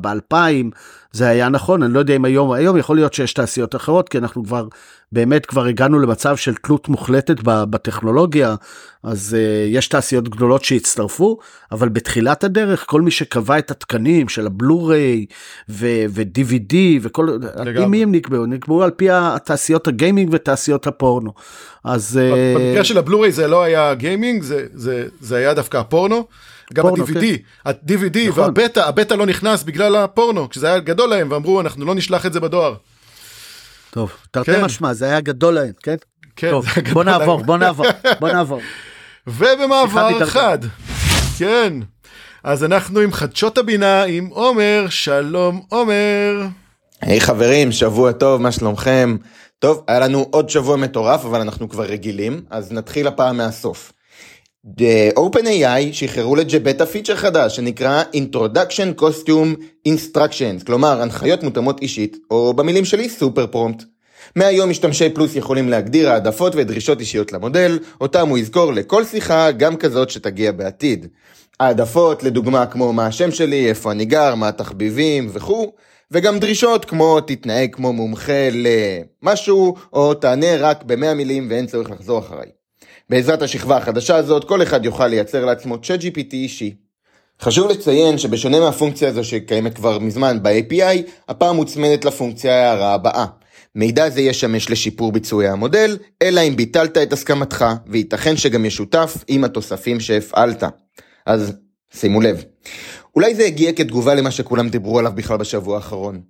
ב-2000 0.00 0.76
זה 1.12 1.28
היה 1.28 1.48
נכון, 1.48 1.82
אני 1.82 1.94
לא 1.94 1.98
יודע 1.98 2.16
אם 2.16 2.24
היום, 2.24 2.52
היום 2.52 2.76
יכול 2.76 2.96
להיות 2.96 3.14
שיש 3.14 3.32
תעשיות 3.32 3.76
אחרות, 3.76 4.08
כי 4.08 4.18
אנחנו 4.18 4.44
כבר, 4.44 4.66
באמת 5.12 5.46
כבר 5.46 5.66
הגענו 5.66 5.98
למצב 5.98 6.36
של 6.36 6.54
תלות 6.54 6.88
מוחלטת 6.88 7.36
בטכנולוגיה, 7.44 8.54
אז 9.02 9.36
uh, 9.38 9.74
יש 9.74 9.88
תעשיות 9.88 10.28
גדולות 10.28 10.64
שהצטרפו, 10.64 11.38
אבל 11.72 11.88
בתחילת 11.88 12.44
הדרך, 12.44 12.84
כל 12.86 13.00
מי 13.00 13.10
שקבע 13.10 13.58
את 13.58 13.70
התקנים 13.70 14.28
של 14.28 14.46
הבלו-ריי 14.46 15.26
ו-DVD 15.68 16.74
וכל, 17.02 17.28
על 17.54 17.86
מי 17.86 18.02
הם 18.02 18.12
נקבעו? 18.12 18.46
נקבעו 18.46 18.82
על 18.82 18.90
פי 18.90 19.10
התעשיות 19.10 19.88
הגיימינג 19.88 20.28
ותעשיות 20.32 20.86
הפורנו. 20.86 21.32
אז... 21.84 22.20
Uh, 22.20 22.58
במקרה 22.58 22.84
של 22.84 22.98
הבלו-ריי 22.98 23.32
זה 23.32 23.46
לא 23.46 23.62
היה 23.62 23.94
גיימינג, 23.94 24.42
זה, 24.42 24.66
זה, 24.74 25.06
זה 25.20 25.36
היה 25.36 25.54
דווקא 25.54 25.76
הפורנו. 25.76 26.26
גם 26.74 26.86
ה-DVD, 26.86 27.20
כן. 27.20 27.36
ה-DVD 27.64 28.28
נכון. 28.28 28.44
והבטא, 28.44 28.80
הבטא 28.80 29.14
לא 29.14 29.26
נכנס 29.26 29.62
בגלל 29.62 29.96
הפורנו, 29.96 30.48
כשזה 30.48 30.66
היה 30.66 30.78
גדול 30.78 31.10
להם 31.10 31.32
ואמרו 31.32 31.60
אנחנו 31.60 31.84
לא 31.84 31.94
נשלח 31.94 32.26
את 32.26 32.32
זה 32.32 32.40
בדואר. 32.40 32.74
טוב, 33.90 34.12
תרתי 34.30 34.52
כן. 34.52 34.64
משמע, 34.64 34.92
זה 34.92 35.04
היה 35.04 35.20
גדול 35.20 35.54
להם, 35.54 35.72
כן? 35.82 35.96
כן, 36.36 36.50
טוב, 36.50 36.66
זה 36.74 36.92
בוא 36.92 37.04
נעבור, 37.04 37.36
להם. 37.36 37.46
בוא 37.46 37.56
נעבור, 37.56 37.86
בוא 38.20 38.28
נעבור. 38.28 38.60
ובמעבר 39.26 40.26
חד, 40.26 40.58
כן, 41.38 41.72
אז 42.44 42.64
אנחנו 42.64 43.00
עם 43.00 43.12
חדשות 43.12 43.58
הבינה 43.58 44.02
עם 44.02 44.26
עומר, 44.26 44.86
שלום 44.88 45.62
עומר. 45.68 46.46
היי 47.00 47.18
hey, 47.18 47.20
חברים, 47.20 47.72
שבוע 47.72 48.12
טוב, 48.12 48.42
מה 48.42 48.52
שלומכם? 48.52 49.16
טוב, 49.58 49.84
היה 49.88 50.00
לנו 50.00 50.26
עוד 50.30 50.50
שבוע 50.50 50.76
מטורף, 50.76 51.24
אבל 51.24 51.40
אנחנו 51.40 51.68
כבר 51.68 51.84
רגילים, 51.84 52.42
אז 52.50 52.72
נתחיל 52.72 53.06
הפעם 53.06 53.36
מהסוף. 53.36 53.92
OpenAI 55.16 55.92
שחררו 55.92 56.36
לג'בטה 56.36 56.86
פיצ'ר 56.86 57.16
חדש 57.16 57.56
שנקרא 57.56 58.02
Introduction 58.14 59.00
Costume 59.00 59.62
Instructions, 59.88 60.64
כלומר 60.66 61.02
הנחיות 61.02 61.42
מותאמות 61.42 61.82
אישית, 61.82 62.16
או 62.30 62.54
במילים 62.54 62.84
שלי 62.84 63.08
סופר 63.08 63.46
פרומפט. 63.46 63.84
מהיום 64.36 64.70
משתמשי 64.70 65.10
פלוס 65.10 65.36
יכולים 65.36 65.68
להגדיר 65.68 66.10
העדפות 66.10 66.52
ודרישות 66.56 67.00
אישיות 67.00 67.32
למודל, 67.32 67.78
אותם 68.00 68.28
הוא 68.28 68.38
יזכור 68.38 68.72
לכל 68.72 69.04
שיחה, 69.04 69.50
גם 69.50 69.76
כזאת 69.76 70.10
שתגיע 70.10 70.52
בעתיד. 70.52 71.06
העדפות, 71.60 72.22
לדוגמה 72.22 72.66
כמו 72.66 72.92
מה 72.92 73.06
השם 73.06 73.30
שלי, 73.30 73.68
איפה 73.68 73.92
אני 73.92 74.04
גר, 74.04 74.34
מה 74.34 74.48
התחביבים 74.48 75.28
וכו', 75.32 75.72
וגם 76.10 76.38
דרישות 76.38 76.84
כמו 76.84 77.20
תתנהג 77.20 77.74
כמו 77.74 77.92
מומחה 77.92 78.48
למשהו, 78.52 79.74
או 79.92 80.14
תענה 80.14 80.56
רק 80.56 80.84
במאה 80.84 81.14
מילים 81.14 81.46
ואין 81.50 81.66
צורך 81.66 81.90
לחזור 81.90 82.18
אחריי. 82.18 82.57
בעזרת 83.10 83.42
השכבה 83.42 83.76
החדשה 83.76 84.16
הזאת, 84.16 84.44
כל 84.44 84.62
אחד 84.62 84.84
יוכל 84.84 85.06
לייצר 85.06 85.44
לעצמו 85.44 85.74
ChatGPT 85.74 86.32
אישי. 86.32 86.74
חשוב 87.40 87.70
לציין 87.70 88.18
שבשונה 88.18 88.60
מהפונקציה 88.60 89.08
הזו 89.08 89.24
שקיימת 89.24 89.74
כבר 89.74 89.98
מזמן 89.98 90.42
ב-API, 90.42 91.10
הפעם 91.28 91.56
מוצמדת 91.56 92.04
לפונקציה 92.04 92.54
ההערה 92.54 92.94
הבאה. 92.94 93.26
מידע 93.74 94.10
זה 94.10 94.20
ישמש 94.20 94.70
לשיפור 94.70 95.12
ביצועי 95.12 95.48
המודל, 95.48 95.96
אלא 96.22 96.40
אם 96.40 96.56
ביטלת 96.56 96.98
את 96.98 97.12
הסכמתך, 97.12 97.64
וייתכן 97.86 98.36
שגם 98.36 98.64
ישותף 98.64 99.16
עם 99.28 99.44
התוספים 99.44 100.00
שהפעלת. 100.00 100.62
אז 101.26 101.52
שימו 101.94 102.20
לב. 102.20 102.44
אולי 103.16 103.34
זה 103.34 103.44
הגיע 103.44 103.72
כתגובה 103.72 104.14
למה 104.14 104.30
שכולם 104.30 104.68
דיברו 104.68 104.98
עליו 104.98 105.12
בכלל 105.14 105.36
בשבוע 105.36 105.76
האחרון. 105.76 106.20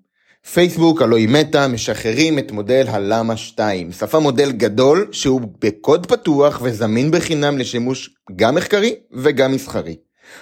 פייסבוק, 0.46 1.02
הלוא 1.02 1.18
היא 1.18 1.28
מטא, 1.28 1.66
משחררים 1.66 2.38
את 2.38 2.52
מודל 2.52 2.84
הלמה 2.88 3.36
2, 3.36 3.92
שפה 3.92 4.18
מודל 4.18 4.52
גדול 4.52 5.08
שהוא 5.12 5.40
בקוד 5.60 6.06
פתוח 6.06 6.60
וזמין 6.62 7.10
בחינם 7.10 7.58
לשימוש 7.58 8.10
גם 8.36 8.54
מחקרי 8.54 8.94
וגם 9.12 9.52
מסחרי. 9.52 9.96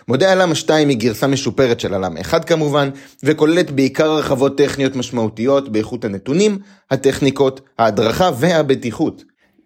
מודל 0.08 0.26
הלמה 0.26 0.54
2 0.54 0.88
היא 0.88 0.96
גרסה 0.96 1.26
משופרת 1.26 1.80
של 1.80 1.94
הלמה 1.94 2.20
1 2.20 2.44
כמובן, 2.44 2.90
וכוללת 3.22 3.70
בעיקר 3.70 4.10
הרחבות 4.10 4.58
טכניות 4.58 4.96
משמעותיות 4.96 5.72
באיכות 5.72 6.04
הנתונים, 6.04 6.58
הטכניקות, 6.90 7.60
ההדרכה 7.78 8.30
והבטיחות. 8.38 9.22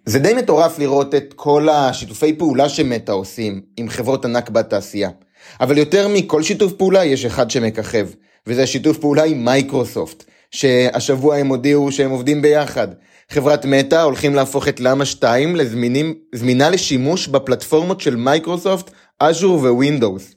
זה 0.07 0.19
די 0.19 0.35
מטורף 0.35 0.79
לראות 0.79 1.15
את 1.15 1.35
כל 1.37 1.69
השיתופי 1.69 2.33
פעולה 2.33 2.69
ש 2.69 2.83
Meta 2.83 3.13
עושים 3.13 3.61
עם 3.77 3.89
חברות 3.89 4.25
ענק 4.25 4.51
בתעשייה. 4.51 5.11
אבל 5.61 5.79
יותר 5.79 6.09
מכל 6.09 6.43
שיתוף 6.43 6.73
פעולה 6.73 7.05
יש 7.05 7.25
אחד 7.25 7.51
שמככב, 7.51 8.07
וזה 8.47 8.63
השיתוף 8.63 8.99
פעולה 8.99 9.25
עם 9.25 9.45
מייקרוסופט, 9.45 10.25
שהשבוע 10.51 11.37
הם 11.37 11.49
הודיעו 11.49 11.93
שהם 11.93 12.11
עובדים 12.11 12.43
ביחד. 12.43 12.89
חברת 13.31 13.65
Meta 13.65 14.03
הולכים 14.03 14.35
להפוך 14.35 14.69
את 14.69 14.81
למה 14.81 15.05
2 15.05 15.57
לזמינה 15.57 16.71
לשימוש 16.71 17.29
בפלטפורמות 17.29 18.01
של 18.01 18.17
מייקרוסופט, 18.17 18.91
Azure 19.21 19.59
ו 19.59 19.67
Windows. 19.67 20.35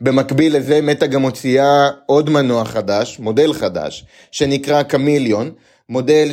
במקביל 0.00 0.56
לזה 0.56 0.80
Meta 0.80 1.06
גם 1.06 1.22
מוציאה 1.22 1.88
עוד 2.06 2.30
מנוע 2.30 2.64
חדש, 2.64 3.18
מודל 3.18 3.52
חדש, 3.52 4.04
שנקרא 4.32 4.82
Chameleon, 4.82 5.50
מודל 5.88 6.28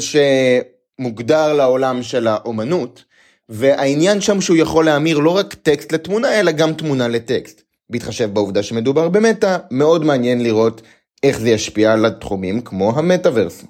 שמוגדר 1.00 1.54
לעולם 1.54 2.04
של 2.04 2.28
האומנות, 2.28 3.04
והעניין 3.50 4.22
שם 4.22 4.42
שהוא 4.42 4.58
יכול 4.58 4.86
להמיר 4.86 5.20
לא 5.20 5.38
רק 5.38 5.54
טקסט 5.54 5.92
לתמונה, 5.92 6.40
אלא 6.40 6.52
גם 6.52 6.74
תמונה 6.74 7.08
לטקסט. 7.08 7.62
בהתחשב 7.90 8.34
בעובדה 8.34 8.64
שמדובר 8.64 9.10
ב 9.10 9.18
Meta, 9.18 9.58
מאוד 9.72 10.06
מעניין 10.06 10.44
לראות 10.44 10.82
איך 11.24 11.40
זה 11.40 11.50
ישפיע 11.50 11.94
על 11.94 12.06
התחומים 12.06 12.62
כמו 12.62 13.00
המטאוורס. 13.00 13.64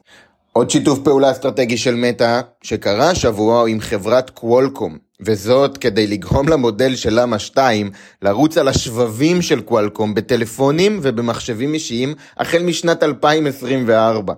עוד 0.54 0.70
שיתוף 0.70 1.00
פעולה 1.00 1.32
אסטרטגי 1.32 1.78
של 1.78 1.96
Meta 1.96 2.42
שקרה 2.62 3.10
השבוע 3.10 3.70
עם 3.70 3.80
חברת 3.80 4.30
Qualcomm, 4.30 4.98
וזאת 5.22 5.78
כדי 5.78 6.08
לגרום 6.08 6.50
למודל 6.50 6.96
של 6.96 7.20
למה 7.22 7.40
2 7.40 7.92
לרוץ 8.22 8.58
על 8.58 8.68
השבבים 8.68 9.42
של 9.42 9.62
קוולקום 9.62 10.14
בטלפונים 10.14 11.00
ובמחשבים 11.02 11.74
אישיים 11.74 12.14
החל 12.38 12.64
משנת 12.64 13.04
2024. 13.04 14.34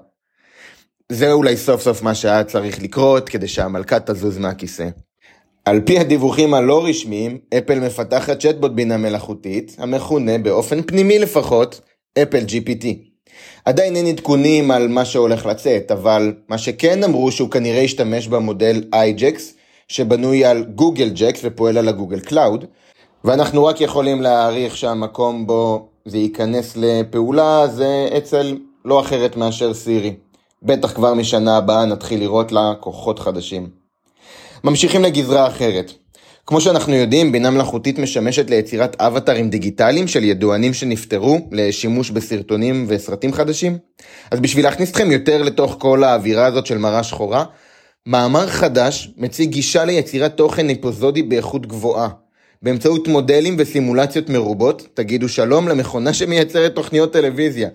זה 1.12 1.32
אולי 1.32 1.58
סוף 1.58 1.82
סוף 1.82 2.02
מה 2.02 2.16
שהיה 2.16 2.44
צריך 2.44 2.82
לקרות 2.82 3.30
כדי 3.30 3.48
שהמלכה 3.48 4.00
תזוז 4.00 4.38
מהכיסא. 4.38 4.90
על 5.66 5.82
פי 5.86 6.00
הדיווחים 6.00 6.54
הלא 6.54 6.86
רשמיים, 6.86 7.38
אפל 7.58 7.80
מפתחת 7.80 8.40
צ'טבוט 8.40 8.72
בינה 8.72 8.98
מלאכותית, 8.98 9.76
המכונה 9.80 10.38
באופן 10.38 10.82
פנימי 10.82 11.20
לפחות, 11.20 11.82
אפל 12.18 12.44
GPT. 12.48 12.86
עדיין 13.66 13.96
אין 13.96 14.06
עדכונים 14.06 14.72
על 14.72 14.88
מה 14.88 15.06
שהולך 15.06 15.46
לצאת, 15.46 15.92
אבל 15.92 16.34
מה 16.50 16.58
שכן 16.58 17.04
אמרו 17.04 17.32
שהוא 17.32 17.50
כנראה 17.50 17.82
ישתמש 17.82 18.28
במודל 18.28 18.84
iJax, 18.96 19.40
שבנוי 19.88 20.46
על 20.46 20.64
Google 20.64 21.10
JAX 21.16 21.40
ופועל 21.44 21.78
על 21.78 21.88
ה 21.88 21.92
Google 21.92 22.20
Cloud, 22.20 22.66
ואנחנו 23.24 23.66
רק 23.66 23.82
יכולים 23.82 24.22
להעריך 24.22 24.78
שהמקום 24.78 25.48
בו 25.48 25.88
זה 26.06 26.18
ייכנס 26.18 26.78
לפעולה 26.78 27.68
זה 27.68 28.10
אצל 28.18 28.58
לא 28.86 29.00
אחרת 29.00 29.38
מאשר 29.38 29.74
Siri. 29.74 30.16
בטח 30.64 30.94
כבר 30.94 31.14
משנה 31.14 31.58
הבאה 31.58 31.86
נתחיל 31.86 32.20
לראות 32.20 32.52
לה 32.52 32.74
כוחות 32.80 33.20
חדשים. 33.20 33.70
ממשיכים 34.64 35.04
לגזרה 35.04 35.48
אחרת. 35.48 35.92
כמו 36.50 36.62
שאנחנו 36.62 36.96
יודעים, 36.96 37.32
בינה 37.32 37.50
מלאכותית 37.50 38.00
משמשת 38.00 38.50
ליצירת 38.50 39.02
אבטרים 39.02 39.50
דיגיטליים 39.50 40.08
של 40.08 40.24
ידוענים 40.24 40.74
שנפטרו 40.74 41.40
לשימוש 41.52 42.10
בסרטונים 42.12 42.86
וסרטים 42.88 43.34
חדשים. 43.34 43.78
אז 44.32 44.40
בשביל 44.40 44.66
להכניס 44.66 44.92
אתכם 44.92 45.12
יותר 45.12 45.44
לתוך 45.44 45.76
כל 45.80 46.04
האווירה 46.04 46.46
הזאת 46.46 46.66
של 46.66 46.78
מראה 46.78 47.04
שחורה, 47.04 47.44
מאמר 48.06 48.48
חדש 48.48 49.12
מציג 49.18 49.50
גישה 49.50 49.86
ליצירת 49.86 50.38
תוכן 50.38 50.70
אפיזודי 50.70 51.24
באיכות 51.24 51.66
גבוהה. 51.66 52.10
באמצעות 52.62 53.08
מודלים 53.08 53.56
וסימולציות 53.60 54.30
מרובות, 54.30 54.88
תגידו 54.94 55.30
שלום 55.30 55.68
למכונה 55.68 56.14
שמייצרת 56.14 56.76
תוכניות 56.76 57.14
טלוויזיה. 57.14 57.70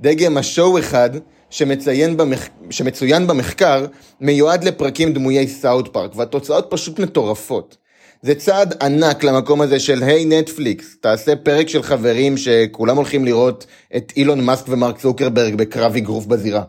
דגם 0.00 0.36
השואו 0.36 0.78
אחד 0.78 1.10
שמציין 1.50 2.16
במח... 2.16 2.48
שמצוין 2.70 3.26
במחקר 3.26 3.86
מיועד 4.20 4.64
לפרקים 4.64 5.12
דמויי 5.12 5.48
סאוד 5.48 5.88
פארק, 5.88 6.16
והתוצאות 6.16 6.66
פשוט 6.70 6.98
מטורפות. 6.98 7.81
זה 8.24 8.34
צעד 8.34 8.74
ענק 8.82 9.24
למקום 9.24 9.60
הזה 9.60 9.78
של 9.78 10.02
היי 10.02 10.22
hey, 10.22 10.26
נטפליקס, 10.26 10.96
תעשה 11.00 11.36
פרק 11.36 11.68
של 11.68 11.82
חברים 11.82 12.36
שכולם 12.36 12.96
הולכים 12.96 13.24
לראות 13.24 13.66
את 13.96 14.12
אילון 14.16 14.40
מאסק 14.40 14.68
ומרק 14.68 14.98
צוקרברג 14.98 15.54
בקרב 15.54 15.96
אגרוף 15.96 16.26
בזירה. 16.26 16.62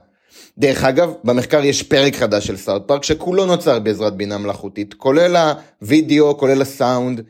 דרך 0.57 0.83
אגב, 0.83 1.13
במחקר 1.23 1.63
יש 1.63 1.83
פרק 1.83 2.15
חדש 2.15 2.47
של 2.47 2.57
סאוט 2.57 2.87
פארק 2.87 3.03
שכולו 3.03 3.45
נוצר 3.45 3.79
בעזרת 3.79 4.17
בינה 4.17 4.37
מלאכותית, 4.37 4.93
כולל 4.93 5.53
הווידאו, 5.81 6.37
כולל 6.37 6.61
הסאונד, 6.61 7.21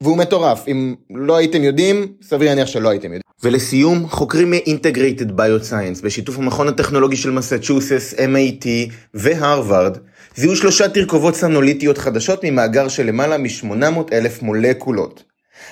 והוא 0.00 0.16
מטורף. 0.16 0.68
אם 0.68 0.94
לא 1.10 1.36
הייתם 1.36 1.64
יודעים, 1.64 2.06
סביר 2.22 2.48
להניח 2.48 2.66
שלא 2.66 2.88
הייתם 2.88 3.04
יודעים. 3.06 3.22
ולסיום, 3.42 4.08
חוקרים 4.08 4.50
מ-Integrated 4.50 5.28
Bioscience 5.28 6.02
בשיתוף 6.02 6.38
המכון 6.38 6.68
הטכנולוגי 6.68 7.16
של 7.16 7.30
מסצ'וסס, 7.30 8.14
MIT 8.14 8.66
והרווארד, 9.14 9.98
זיהו 10.36 10.56
שלושה 10.56 10.88
תרכובות 10.88 11.34
סנוליטיות 11.34 11.98
חדשות 11.98 12.44
ממאגר 12.44 12.88
של 12.88 13.06
למעלה 13.06 13.38
מ-800 13.38 14.12
אלף 14.12 14.42
מולקולות. 14.42 15.22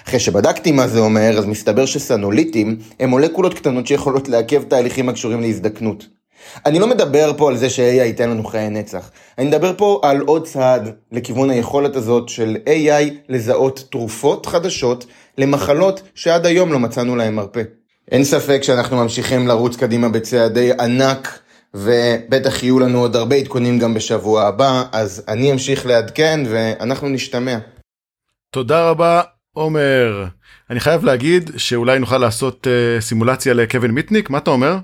אחרי 0.09 0.21
שבדקתי 0.21 0.73
מה 0.73 0.89
זה 0.89 0.99
אומר, 0.99 1.39
אז 1.39 1.47
מסתבר 1.47 1.87
שסנוליטים 1.87 2.77
הם 3.01 3.11
מולקולות 3.11 3.55
קטנות 3.55 3.87
שיכולות 3.87 4.29
לעכב 4.29 4.63
תהליכים 4.63 5.09
הקשורים 5.09 5.41
להזדקנות. 5.41 6.07
אני 6.67 6.79
לא 6.79 6.87
מדבר 6.87 7.33
פה 7.37 7.49
על 7.49 7.57
זה 7.57 7.71
ש-AI 7.71 7.83
ייתן 7.83 8.31
לנו 8.31 8.45
חיי 8.45 8.71
נצח. 8.71 9.11
אני 9.39 9.47
מדבר 9.47 9.73
פה 9.77 10.01
על 10.03 10.21
עוד 10.21 10.47
צעד 10.47 10.91
לכיוון 11.13 11.51
היכולת 11.51 11.97
הזאת 11.97 12.29
של 12.29 12.57
AI 12.67 13.15
לזהות 13.29 13.85
תרופות 13.91 14.47
חדשות 14.47 15.07
למחלות 15.39 16.03
שעד 16.15 16.47
היום 16.47 16.73
לא 16.73 16.79
מצאנו 16.79 17.17
להן 17.17 17.35
מרפא. 17.35 17.63
אין 18.11 18.25
ספק 18.25 18.63
שאנחנו 18.63 18.97
ממשיכים 18.97 19.49
לרוץ 19.49 19.77
קדימה 19.77 20.09
בצעדי 20.09 20.71
ענק, 20.81 21.39
ובטח 21.75 22.63
יהיו 22.63 22.79
לנו 22.79 22.99
עוד 22.99 23.17
הרבה 23.17 23.37
עדכונים 23.37 23.79
גם 23.79 23.95
בשבוע 23.95 24.43
הבא, 24.43 24.85
אז 24.93 25.25
אני 25.29 25.53
אמשיך 25.53 25.87
לעדכן 25.87 26.41
ואנחנו 26.51 27.09
נשתמע. 27.09 27.59
תודה 28.51 28.91
רבה, 28.91 29.23
עומר. 29.53 30.25
אני 30.71 30.81
חייב 30.81 31.05
להגיד 31.05 31.51
שאולי 31.57 31.99
נוכל 31.99 32.19
לעשות 32.19 32.67
uh, 32.67 33.01
סימולציה 33.03 33.55
לקווין 33.55 33.91
מיטניק, 33.91 34.31
מה 34.31 34.39
אתה 34.39 34.51
אומר? 34.51 34.77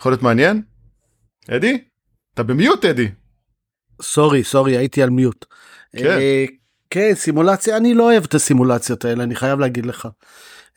יכול 0.00 0.12
להיות 0.12 0.22
מעניין? 0.22 0.62
אדי? 1.50 1.78
אתה 2.34 2.42
במיוט, 2.42 2.84
אדי. 2.84 3.08
סורי, 4.02 4.44
סורי, 4.44 4.76
הייתי 4.76 5.02
על 5.02 5.10
מיוט. 5.10 5.44
כן. 5.96 6.06
אה, 6.06 6.44
כן, 6.90 7.14
סימולציה, 7.14 7.76
אני 7.76 7.94
לא 7.94 8.02
אוהב 8.02 8.24
את 8.24 8.34
הסימולציות 8.34 9.04
האלה, 9.04 9.22
אני 9.22 9.34
חייב 9.34 9.60
להגיד 9.60 9.86
לך. 9.86 10.08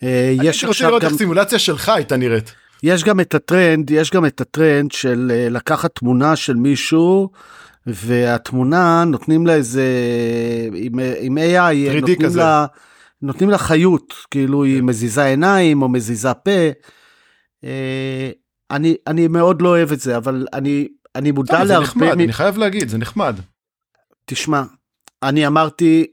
אני 0.02 0.10
יש 0.44 0.56
הייתי 0.56 0.66
רוצה 0.66 0.88
לראות 0.88 1.02
גם, 1.04 1.10
איך 1.10 1.18
סימולציה 1.18 1.60
שלך 1.60 1.90
הייתה 1.90 2.18
נראית. 2.18 2.54
יש 2.84 3.04
גם 3.04 3.20
את 3.20 3.36
הטרנד, 3.36 3.92
יש 3.92 4.12
גם 4.12 4.26
את 4.26 4.42
הטרנד 4.42 4.92
של 4.92 5.32
אה, 5.34 5.50
לקחת 5.50 5.96
תמונה 5.96 6.36
של 6.36 6.56
מישהו, 6.56 7.30
והתמונה 7.88 9.04
נותנים 9.08 9.48
לה 9.48 9.54
איזה, 9.54 9.86
עם, 10.74 10.94
עם 11.20 11.38
AI, 11.38 11.92
3D 11.92 12.00
נותנים 12.02 12.22
כזה. 12.22 12.40
לה, 12.40 12.66
נותנים 13.22 13.50
לה 13.50 13.58
חיות, 13.58 14.14
כאילו 14.32 14.64
היא 14.64 14.82
מזיזה 14.84 15.26
עיניים 15.26 15.82
או 15.82 15.90
מזיזה 15.90 16.34
פה. 16.34 16.52
אה, 17.64 18.30
אני, 18.72 18.96
אני 19.08 19.28
מאוד 19.28 19.62
לא 19.62 19.70
אוהב 19.70 19.92
את 19.92 20.00
זה, 20.00 20.18
אבל 20.18 20.48
אני, 20.54 20.88
אני 21.16 21.32
מודע 21.32 21.60
לא, 21.60 21.66
זה 21.66 21.74
להרבה... 21.74 21.88
נחמד, 21.88 22.16
מ- 22.16 22.20
אני 22.20 22.34
חייב 22.34 22.58
להגיד, 22.58 22.90
זה 22.90 22.98
נחמד. 22.98 23.36
תשמע, 24.26 24.64
אני 25.24 25.48
אמרתי 25.48 26.06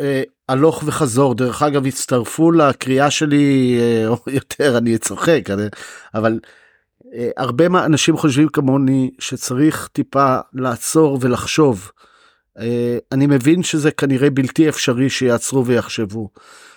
אה, 0.00 0.22
הלוך 0.48 0.82
וחזור, 0.86 1.34
דרך 1.34 1.62
אגב 1.62 1.86
הצטרפו 1.86 2.52
לקריאה 2.52 3.10
שלי 3.10 3.78
אה, 3.80 4.08
או 4.08 4.18
יותר, 4.26 4.78
אני 4.78 4.98
צוחק, 4.98 5.42
אבל 6.14 6.38
אה, 7.14 7.30
הרבה 7.36 7.66
אנשים 7.66 8.16
חושבים 8.16 8.48
כמוני 8.48 9.10
שצריך 9.18 9.88
טיפה 9.92 10.36
לעצור 10.52 11.18
ולחשוב. 11.20 11.90
אה, 12.58 12.98
אני 13.12 13.26
מבין 13.26 13.62
שזה 13.62 13.90
כנראה 13.90 14.30
בלתי 14.30 14.68
אפשרי 14.68 15.10
שיעצרו 15.10 15.66
ויחשבו. 15.66 16.30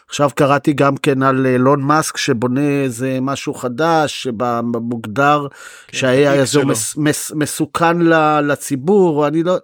עכשיו 0.09 0.29
קראתי 0.35 0.73
גם 0.73 0.97
כן 0.97 1.23
על 1.23 1.45
אילון 1.45 1.81
מאסק 1.81 2.17
שבונה 2.17 2.83
איזה 2.83 3.17
משהו 3.21 3.53
חדש 3.53 4.23
שמוגדר 4.23 5.47
כן, 5.87 6.45
שלו. 6.45 6.67
מס, 6.67 6.97
מס, 6.97 7.31
מסוכן 7.35 7.97
לציבור, 8.43 9.27
אני 9.27 9.43
לא... 9.43 9.57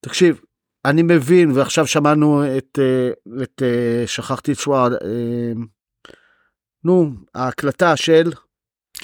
תקשיב, 0.00 0.40
אני 0.84 1.02
מבין, 1.02 1.50
ועכשיו 1.50 1.86
שמענו 1.86 2.44
את, 2.58 2.78
אה, 2.82 3.10
את 3.42 3.62
אה, 3.62 4.06
שכחתי 4.06 4.52
את 4.52 4.58
שמו, 4.58 4.74
אה, 4.76 4.88
נו, 6.84 7.10
ההקלטה 7.34 7.96
של, 7.96 8.32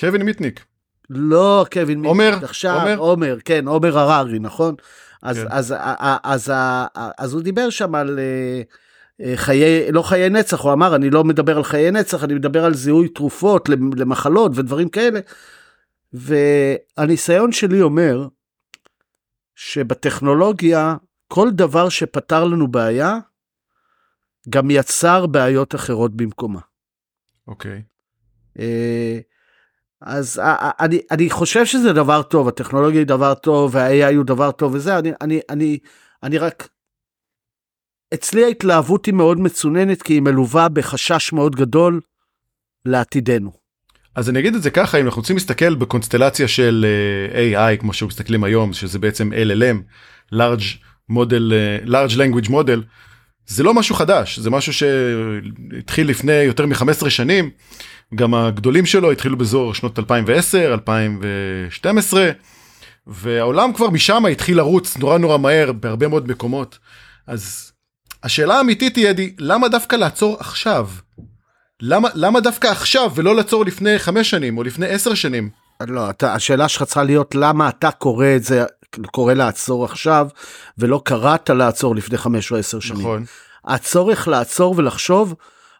קווין 0.00 0.22
מיטניק. 0.22 0.64
לא 1.10 1.66
קווין, 1.72 2.04
עומר, 2.04 2.30
מיט, 2.34 2.42
עכשיו, 2.42 2.74
עומר? 2.80 2.98
עומר, 2.98 3.38
כן, 3.44 3.68
עומר 3.68 3.98
הררי, 3.98 4.38
נכון? 4.38 4.74
אז, 5.22 5.38
כן. 5.38 5.46
אז, 5.50 5.74
אז, 5.78 5.78
אז, 6.24 6.50
אז, 6.94 7.10
אז 7.18 7.32
הוא 7.32 7.42
דיבר 7.42 7.70
שם 7.70 7.94
על 7.94 8.18
אה, 8.18 8.62
אה, 9.26 9.36
חיי, 9.36 9.92
לא 9.92 10.02
חיי 10.02 10.28
נצח, 10.28 10.60
הוא 10.60 10.72
אמר, 10.72 10.96
אני 10.96 11.10
לא 11.10 11.24
מדבר 11.24 11.56
על 11.56 11.64
חיי 11.64 11.90
נצח, 11.90 12.24
אני 12.24 12.34
מדבר 12.34 12.64
על 12.64 12.74
זיהוי 12.74 13.08
תרופות 13.08 13.68
למ- 13.68 13.90
למחלות 13.96 14.52
ודברים 14.54 14.88
כאלה. 14.88 15.20
והניסיון 16.12 17.52
שלי 17.52 17.82
אומר 17.82 18.28
שבטכנולוגיה, 19.54 20.96
כל 21.28 21.50
דבר 21.50 21.88
שפתר 21.88 22.44
לנו 22.44 22.68
בעיה, 22.68 23.18
גם 24.48 24.70
יצר 24.70 25.26
בעיות 25.26 25.74
אחרות 25.74 26.16
במקומה. 26.16 26.60
אוקיי. 27.48 27.82
אה, 28.58 29.18
אז 30.00 30.38
אה, 30.38 30.54
אה, 30.54 30.70
אני, 30.80 31.00
אני 31.10 31.30
חושב 31.30 31.66
שזה 31.66 31.92
דבר 31.92 32.22
טוב, 32.22 32.48
הטכנולוגיה 32.48 33.00
היא 33.00 33.06
דבר 33.06 33.34
טוב, 33.34 33.74
וה-AI 33.74 34.14
הוא 34.16 34.24
דבר 34.24 34.50
טוב 34.52 34.74
וזה, 34.74 34.98
אני, 34.98 35.12
אני, 35.20 35.40
אני, 35.50 35.78
אני 36.22 36.38
רק... 36.38 36.68
אצלי 38.14 38.44
ההתלהבות 38.44 39.06
היא 39.06 39.14
מאוד 39.14 39.40
מצוננת, 39.40 40.02
כי 40.02 40.12
היא 40.12 40.22
מלווה 40.22 40.68
בחשש 40.68 41.32
מאוד 41.32 41.56
גדול 41.56 42.00
לעתידנו. 42.84 43.52
אז 44.14 44.30
אני 44.30 44.38
אגיד 44.38 44.54
את 44.54 44.62
זה 44.62 44.70
ככה, 44.70 45.00
אם 45.00 45.06
אנחנו 45.06 45.20
רוצים 45.20 45.36
להסתכל 45.36 45.74
בקונסטלציה 45.74 46.48
של 46.48 46.86
AI, 47.32 47.80
כמו 47.80 47.92
שמסתכלים 47.92 48.44
היום, 48.44 48.72
שזה 48.72 48.98
בעצם 48.98 49.32
LLM, 49.32 49.76
large 50.34 50.87
model, 51.10 51.52
אה, 51.52 51.78
large 51.86 52.12
language 52.12 52.48
model, 52.48 52.80
זה 53.46 53.62
לא 53.62 53.74
משהו 53.74 53.94
חדש, 53.94 54.38
זה 54.38 54.50
משהו 54.50 54.72
שהתחיל 54.72 56.08
לפני 56.08 56.32
יותר 56.32 56.66
מ-15 56.66 57.10
שנים, 57.10 57.50
גם 58.14 58.34
הגדולים 58.34 58.86
שלו 58.86 59.10
התחילו 59.10 59.38
באזור 59.38 59.74
שנות 59.74 59.98
2010, 59.98 60.72
2012, 60.72 62.30
והעולם 63.06 63.72
כבר 63.72 63.90
משם 63.90 64.26
התחיל 64.26 64.56
לרוץ 64.56 64.96
נורא 64.96 65.18
נורא 65.18 65.38
מהר 65.38 65.72
בהרבה 65.72 66.08
מאוד 66.08 66.28
מקומות. 66.28 66.78
אז 67.26 67.72
השאלה 68.22 68.54
האמיתית 68.54 68.96
היא, 68.96 69.10
אדי, 69.10 69.34
למה 69.38 69.68
דווקא 69.68 69.96
לעצור 69.96 70.36
עכשיו? 70.40 70.88
למה, 71.80 72.08
למה 72.14 72.40
דווקא 72.40 72.66
עכשיו 72.66 73.12
ולא 73.14 73.36
לעצור 73.36 73.64
לפני 73.64 73.98
חמש 73.98 74.30
שנים 74.30 74.58
או 74.58 74.62
לפני 74.62 74.86
עשר 74.86 75.14
שנים? 75.14 75.50
לא, 75.86 76.10
אתה, 76.10 76.34
השאלה 76.34 76.68
שלך 76.68 76.82
צריכה 76.82 77.02
להיות 77.02 77.34
למה 77.34 77.68
אתה 77.68 77.90
קורא 77.90 78.26
את 78.36 78.44
זה, 78.44 78.64
קורא 79.10 79.34
לעצור 79.34 79.84
עכשיו, 79.84 80.28
ולא 80.78 81.00
קראת 81.04 81.50
לעצור 81.50 81.96
לפני 81.96 82.18
חמש 82.18 82.52
או 82.52 82.56
עשר 82.56 82.80
שנים. 82.80 83.00
נכון. 83.00 83.24
הצורך 83.64 84.28
לעצור 84.28 84.74
ולחשוב 84.78 85.34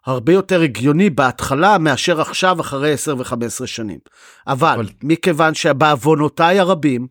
הרבה 0.07 0.33
יותר 0.33 0.61
הגיוני 0.61 1.11
בהתחלה 1.11 1.79
מאשר 1.79 2.21
עכשיו 2.21 2.61
אחרי 2.61 2.92
10 2.92 3.16
ו-15 3.18 3.66
שנים. 3.66 3.99
אבל, 4.47 4.68
אבל- 4.75 4.88
מכיוון 5.03 5.55
שבעוונותיי 5.55 6.61
הרבים, 6.61 7.07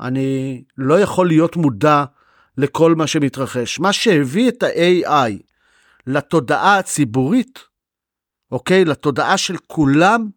אני 0.00 0.62
לא 0.78 1.00
יכול 1.00 1.26
להיות 1.28 1.56
מודע 1.56 2.04
לכל 2.58 2.94
מה 2.94 3.06
שמתרחש. 3.06 3.78
מה 3.80 3.92
שהביא 3.92 4.48
את 4.48 4.62
ה-AI 4.62 5.32
לתודעה 6.06 6.78
הציבורית, 6.78 7.58
אוקיי? 8.52 8.84
לתודעה 8.84 9.38
של 9.38 9.56
כולם, 9.66 10.28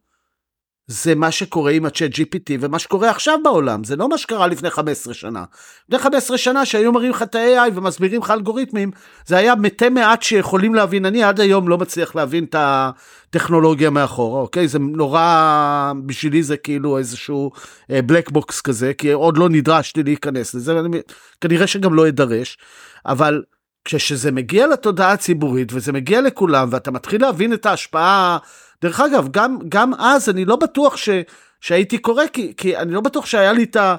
זה 0.92 1.16
מה 1.16 1.32
שקורה 1.32 1.72
עם 1.72 1.86
ה-chat 1.86 2.16
GPT 2.16 2.52
ומה 2.60 2.80
שקורה 2.80 3.10
עכשיו 3.10 3.40
בעולם, 3.44 3.84
זה 3.84 3.96
לא 3.96 4.10
מה 4.10 4.18
שקרה 4.18 4.48
לפני 4.48 4.70
15 4.70 5.14
שנה. 5.14 5.44
לפני 5.90 6.00
15 6.00 6.38
שנה 6.38 6.66
שהיו 6.66 6.92
מראים 6.92 7.12
לך 7.12 7.22
את 7.22 7.36
ה-AI 7.36 7.72
ומסבירים 7.76 8.22
לך 8.22 8.32
אלגוריתמים, 8.32 8.92
זה 9.26 9.38
היה 9.38 9.56
מתי 9.56 9.90
מעט 9.90 10.22
שיכולים 10.24 10.76
להבין, 10.76 11.06
אני 11.06 11.24
עד 11.24 11.40
היום 11.40 11.70
לא 11.70 11.78
מצליח 11.78 12.16
להבין 12.16 12.44
את 12.44 12.56
הטכנולוגיה 12.60 13.90
מאחורה, 13.90 14.42
אוקיי? 14.42 14.68
זה 14.68 14.80
נורא, 14.80 15.92
בשבילי 16.06 16.44
זה 16.44 16.58
כאילו 16.58 16.98
איזשהו 16.98 17.52
black 17.90 18.32
box 18.32 18.62
כזה, 18.62 18.94
כי 18.94 19.12
עוד 19.12 19.38
לא 19.38 19.50
נדרשתי 19.50 20.04
להיכנס 20.04 20.56
לזה, 20.56 20.76
ואני 20.76 21.02
כנראה 21.42 21.68
שגם 21.68 21.94
לא 21.94 22.08
אדרש, 22.08 22.58
אבל 23.06 23.44
כשזה 23.86 24.32
מגיע 24.32 24.68
לתודעה 24.68 25.12
הציבורית 25.12 25.74
וזה 25.74 25.92
מגיע 25.92 26.22
לכולם 26.22 26.68
ואתה 26.72 26.92
מתחיל 26.92 27.22
להבין 27.22 27.54
את 27.54 27.66
ההשפעה, 27.66 28.38
דרך 28.82 29.00
אגב, 29.00 29.28
גם, 29.32 29.58
גם 29.70 29.94
אז 29.94 30.30
אני 30.30 30.46
לא 30.46 30.56
בטוח 30.56 30.98
ש, 30.98 31.10
שהייתי 31.62 31.98
קורא, 31.98 32.24
כי, 32.34 32.54
כי 32.58 32.78
אני 32.78 32.94
לא 32.94 33.02
בטוח 33.02 33.26
שהיה 33.26 33.54
לי 33.54 33.64
את, 33.64 33.76
ה, 33.76 33.96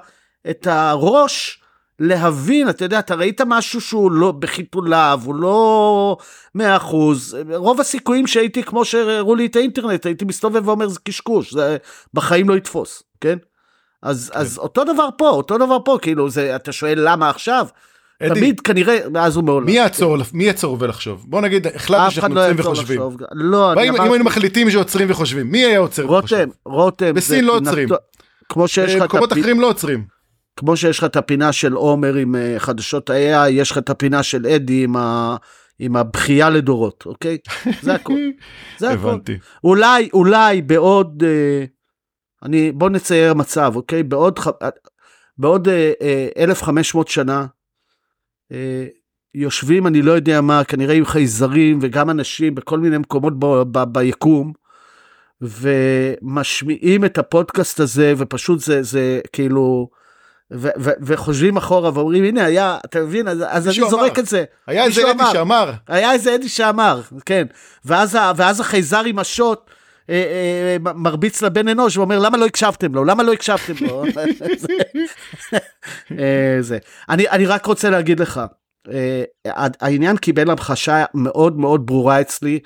את 0.51 0.67
הראש 0.67 1.61
להבין, 1.99 2.69
אתה 2.69 2.85
יודע, 2.85 2.99
אתה 2.99 3.15
ראית 3.15 3.41
משהו 3.47 3.81
שהוא 3.81 4.13
לא 4.13 4.33
בחיתוליו, 4.33 5.21
הוא 5.25 5.35
לא 5.35 6.17
מאה 6.55 6.77
אחוז, 6.77 7.37
רוב 7.55 7.81
הסיכויים 7.81 8.27
שהייתי, 8.27 8.63
כמו 8.63 8.85
שהראו 8.85 9.35
לי 9.35 9.47
את 9.47 9.57
האינטרנט, 9.57 10.07
הייתי 10.07 10.25
מסתובב 10.25 10.69
ואומר 10.69 10.89
זה 10.89 10.99
קשקוש, 11.05 11.55
זה 11.55 11.77
בחיים 12.15 12.49
לא 12.49 12.57
יתפוס, 12.57 13.03
כן? 13.21 13.39
אז, 14.03 14.31
אז 14.35 14.59
אותו 14.59 14.85
דבר 14.85 15.09
פה, 15.19 15.29
אותו 15.29 15.59
דבר 15.59 15.79
פה, 15.85 15.99
כאילו, 16.03 16.31
זה, 16.31 16.57
אתה 16.57 16.73
שואל 16.73 16.99
למה 17.03 17.31
עכשיו? 17.31 17.67
תמיד 18.29 18.61
כנראה, 18.61 18.99
מאז 19.11 19.37
ומעולם. 19.37 19.67
מי 19.67 19.73
יעצור, 19.73 20.17
מי 20.33 20.45
יעצור 20.45 20.77
ולחשוב? 20.81 21.25
בוא 21.29 21.41
נגיד, 21.41 21.67
החלטנו 21.67 22.11
שאנחנו 22.11 22.35
לא 22.35 22.41
עוצרים 22.41 22.61
וחושבים. 22.61 23.01
לא, 23.33 23.73
אני 23.73 23.89
אם 23.89 24.01
היינו 24.01 24.25
מחליטים 24.25 24.71
שעוצרים 24.71 25.11
וחושבים, 25.11 25.51
מי 25.51 25.65
היה 25.65 25.79
עוצר 25.79 26.11
וחושב? 26.11 26.37
רותם, 26.37 26.51
רותם. 26.65 27.15
בסין 27.15 27.45
לא 27.45 27.57
עוצרים. 27.57 27.89
כמו 28.49 28.69
שיש 28.69 28.95
לך 28.95 29.03
במקומות 29.03 29.33
אחרים 29.33 29.61
לא 29.61 29.69
עוצרים. 29.69 30.05
כמו 30.57 30.77
שיש 30.77 30.99
לך 30.99 31.05
את 31.05 31.17
הפינה 31.17 31.53
של 31.53 31.73
עומר 31.73 32.15
עם 32.15 32.37
אה, 32.37 32.55
חדשות 32.59 33.11
ה-AI, 33.11 33.51
יש 33.51 33.71
לך 33.71 33.79
את 33.79 33.91
הפינה 33.91 34.23
של 34.23 34.47
אדי 34.47 34.85
עם, 34.85 34.97
ה... 34.97 35.37
עם 35.79 35.97
הבכייה 35.97 36.51
לדורות, 36.51 37.05
אוקיי? 37.07 37.39
זה 37.83 37.95
הכל. 37.95 38.13
זה 38.79 38.91
הכל. 38.91 39.09
הבנתי. 39.09 39.39
אולי, 39.65 40.09
אולי 40.13 40.63
בעוד, 40.63 41.23
אה, 41.27 41.65
אני, 42.43 42.73
בוא 42.73 42.91
נצייר 42.91 43.35
מצב, 43.35 43.73
אוקיי? 43.77 44.03
בעוד, 44.03 44.39
בעוד 45.39 45.69
אה, 45.69 45.93
אה, 46.03 46.29
1,500 46.37 47.09
שנה, 47.09 47.47
יושבים, 49.35 49.87
אני 49.87 50.03
לא 50.03 50.13
יודע 50.13 50.41
מה, 50.41 50.65
כנראה 50.65 50.95
עם 50.95 51.05
חייזרים 51.05 51.79
וגם 51.83 52.11
אנשים 52.11 52.55
בכל 52.55 52.79
מיני 52.79 52.99
מקומות 52.99 53.39
ב, 53.39 53.47
ב, 53.47 53.85
ביקום, 53.85 54.53
ומשמיעים 55.41 57.05
את 57.05 57.19
הפודקאסט 57.19 57.81
הזה, 57.81 58.13
ופשוט 58.17 58.61
זה, 58.61 58.83
זה 58.83 59.21
כאילו, 59.33 59.89
ו, 60.53 60.69
ו, 60.79 60.91
וחושבים 61.03 61.57
אחורה 61.57 61.91
ואומרים, 61.95 62.25
הנה 62.25 62.45
היה, 62.45 62.79
אתה 62.85 63.01
מבין, 63.01 63.29
אז, 63.29 63.45
אז 63.49 63.69
אני 63.69 63.91
זורק 63.91 64.13
אמר. 64.13 64.21
את 64.21 64.27
זה. 64.27 64.45
היה 64.67 64.85
איזה 64.85 65.03
אדי 65.03 65.11
אמר. 65.11 65.33
שאמר, 65.33 65.73
היה 65.89 66.13
איזה 66.13 66.35
אדי 66.35 66.49
שאמר, 66.49 67.01
כן. 67.27 67.47
ואז, 67.85 68.19
ואז 68.37 68.61
החייזר 68.61 69.03
עם 69.05 69.19
השוט 69.19 69.59
אה, 69.59 69.75
אה, 69.75 69.80
מרביץ 70.81 71.43
לבן 71.43 71.69
אנוש 71.69 71.97
ואומר 71.97 72.19
למה 72.19 72.39
לא 72.39 72.47
הקשבתם 72.47 72.95
לו 72.95 73.05
למה 73.05 73.23
לא 73.23 73.33
הקשבתם 73.33 73.87
לו. 73.87 74.05
אה, 76.19 76.57
זה. 76.61 76.79
אני, 77.09 77.29
אני 77.29 77.47
רק 77.47 77.67
רוצה 77.67 77.91
להגיד 77.91 78.21
לך 78.21 78.41
אה, 78.93 79.23
העניין 79.81 80.17
קיבל 80.17 80.51
המחשה 80.51 81.05
מאוד 81.15 81.59
מאוד 81.59 81.87
ברורה 81.87 82.21
אצלי 82.21 82.59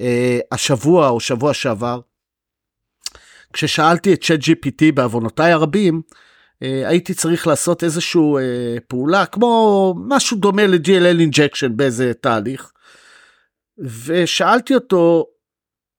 אה, 0.00 0.38
השבוע 0.52 1.08
או 1.08 1.20
שבוע 1.20 1.54
שעבר. 1.54 2.00
כששאלתי 3.52 4.12
את 4.12 4.24
צ'אט 4.24 4.40
GPT 4.40 4.92
בעוונותיי 4.94 5.52
הרבים 5.52 6.02
אה, 6.62 6.88
הייתי 6.88 7.14
צריך 7.14 7.46
לעשות 7.46 7.84
איזושהי 7.84 8.20
אה, 8.38 8.76
פעולה 8.88 9.26
כמו 9.26 9.94
משהו 10.08 10.36
דומה 10.36 10.66
ל-GLL 10.66 11.20
injection 11.28 11.68
באיזה 11.76 12.12
תהליך. 12.14 12.72
ושאלתי 13.78 14.74
אותו 14.74 15.26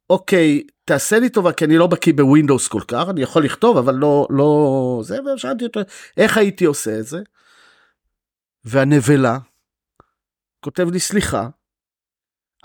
אוקיי 0.09 0.63
תעשה 0.85 1.19
לי 1.19 1.29
טובה 1.29 1.53
כי 1.53 1.65
אני 1.65 1.77
לא 1.77 1.87
בקיא 1.87 2.13
בווינדוס 2.13 2.67
כל 2.67 2.81
כך 2.87 3.09
אני 3.09 3.21
יכול 3.21 3.45
לכתוב 3.45 3.77
אבל 3.77 3.95
לא 3.95 4.27
לא 4.29 5.01
זה 5.03 5.17
ושאלתי 5.21 5.65
אותו 5.65 5.79
איך 6.17 6.37
הייתי 6.37 6.65
עושה 6.65 6.99
את 6.99 7.05
זה. 7.05 7.19
והנבלה 8.65 9.37
כותב 10.59 10.91
לי 10.91 10.99
סליחה 10.99 11.49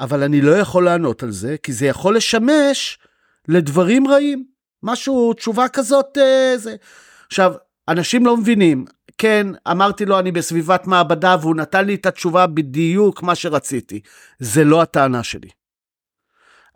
אבל 0.00 0.22
אני 0.22 0.40
לא 0.40 0.50
יכול 0.50 0.84
לענות 0.84 1.22
על 1.22 1.30
זה 1.30 1.56
כי 1.62 1.72
זה 1.72 1.86
יכול 1.86 2.16
לשמש 2.16 2.98
לדברים 3.48 4.08
רעים 4.08 4.44
משהו 4.82 5.32
תשובה 5.32 5.68
כזאת 5.68 6.18
אה, 6.18 6.52
זה 6.56 6.76
עכשיו 7.26 7.54
אנשים 7.88 8.26
לא 8.26 8.36
מבינים 8.36 8.84
כן 9.18 9.46
אמרתי 9.70 10.04
לו 10.04 10.18
אני 10.18 10.32
בסביבת 10.32 10.86
מעבדה 10.86 11.36
והוא 11.40 11.56
נתן 11.56 11.84
לי 11.84 11.94
את 11.94 12.06
התשובה 12.06 12.46
בדיוק 12.46 13.22
מה 13.22 13.34
שרציתי 13.34 14.00
זה 14.38 14.64
לא 14.64 14.82
הטענה 14.82 15.22
שלי. 15.22 15.59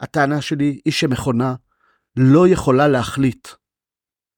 הטענה 0.01 0.40
שלי 0.40 0.80
היא 0.84 0.92
שמכונה 0.92 1.55
לא 2.16 2.49
יכולה 2.49 2.88
להחליט 2.88 3.49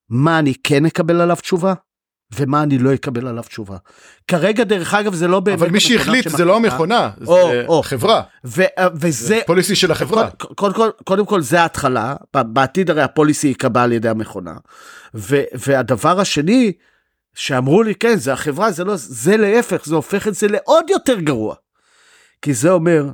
מה 0.08 0.38
אני 0.38 0.54
כן 0.64 0.86
אקבל 0.86 1.20
עליו 1.20 1.36
תשובה 1.36 1.74
ומה 2.34 2.62
אני 2.62 2.78
לא 2.78 2.94
אקבל 2.94 3.26
עליו 3.26 3.42
תשובה. 3.42 3.76
כרגע 4.28 4.64
דרך 4.64 4.94
אגב 4.94 5.14
זה 5.14 5.28
לא 5.28 5.40
באמת 5.40 5.58
אבל 5.58 5.70
מי 5.70 5.80
שהחליט 5.80 6.28
זה 6.28 6.44
לא 6.44 6.56
המכונה, 6.56 7.10
זה 7.20 7.26
או, 7.26 7.50
או. 7.66 7.82
חברה, 7.82 8.22
ו- 8.44 8.62
וזה 8.94 9.26
זה 9.26 9.40
פוליסי 9.46 9.76
של 9.76 9.92
החברה. 9.92 10.30
קודם, 10.30 10.54
קודם, 10.54 10.74
כל, 10.74 10.90
קודם 11.04 11.26
כל 11.26 11.40
זה 11.40 11.60
ההתחלה, 11.60 12.14
בעתיד 12.34 12.90
הרי 12.90 13.02
הפוליסי 13.02 13.48
ייקבע 13.48 13.82
על 13.82 13.92
ידי 13.92 14.08
המכונה. 14.08 14.54
ו, 15.14 15.42
והדבר 15.54 16.20
השני, 16.20 16.72
שאמרו 17.34 17.82
לי 17.82 17.94
כן 17.94 18.16
זה 18.16 18.32
החברה 18.32 18.72
זה 18.72 18.84
לא 18.84 18.92
זה 18.96 19.36
להפך 19.36 19.84
זה 19.84 19.94
הופך 19.94 20.28
את 20.28 20.34
זה 20.34 20.48
לעוד 20.48 20.90
יותר 20.90 21.20
גרוע. 21.20 21.54
כי 22.42 22.54
זה 22.54 22.70
אומר 22.70 23.10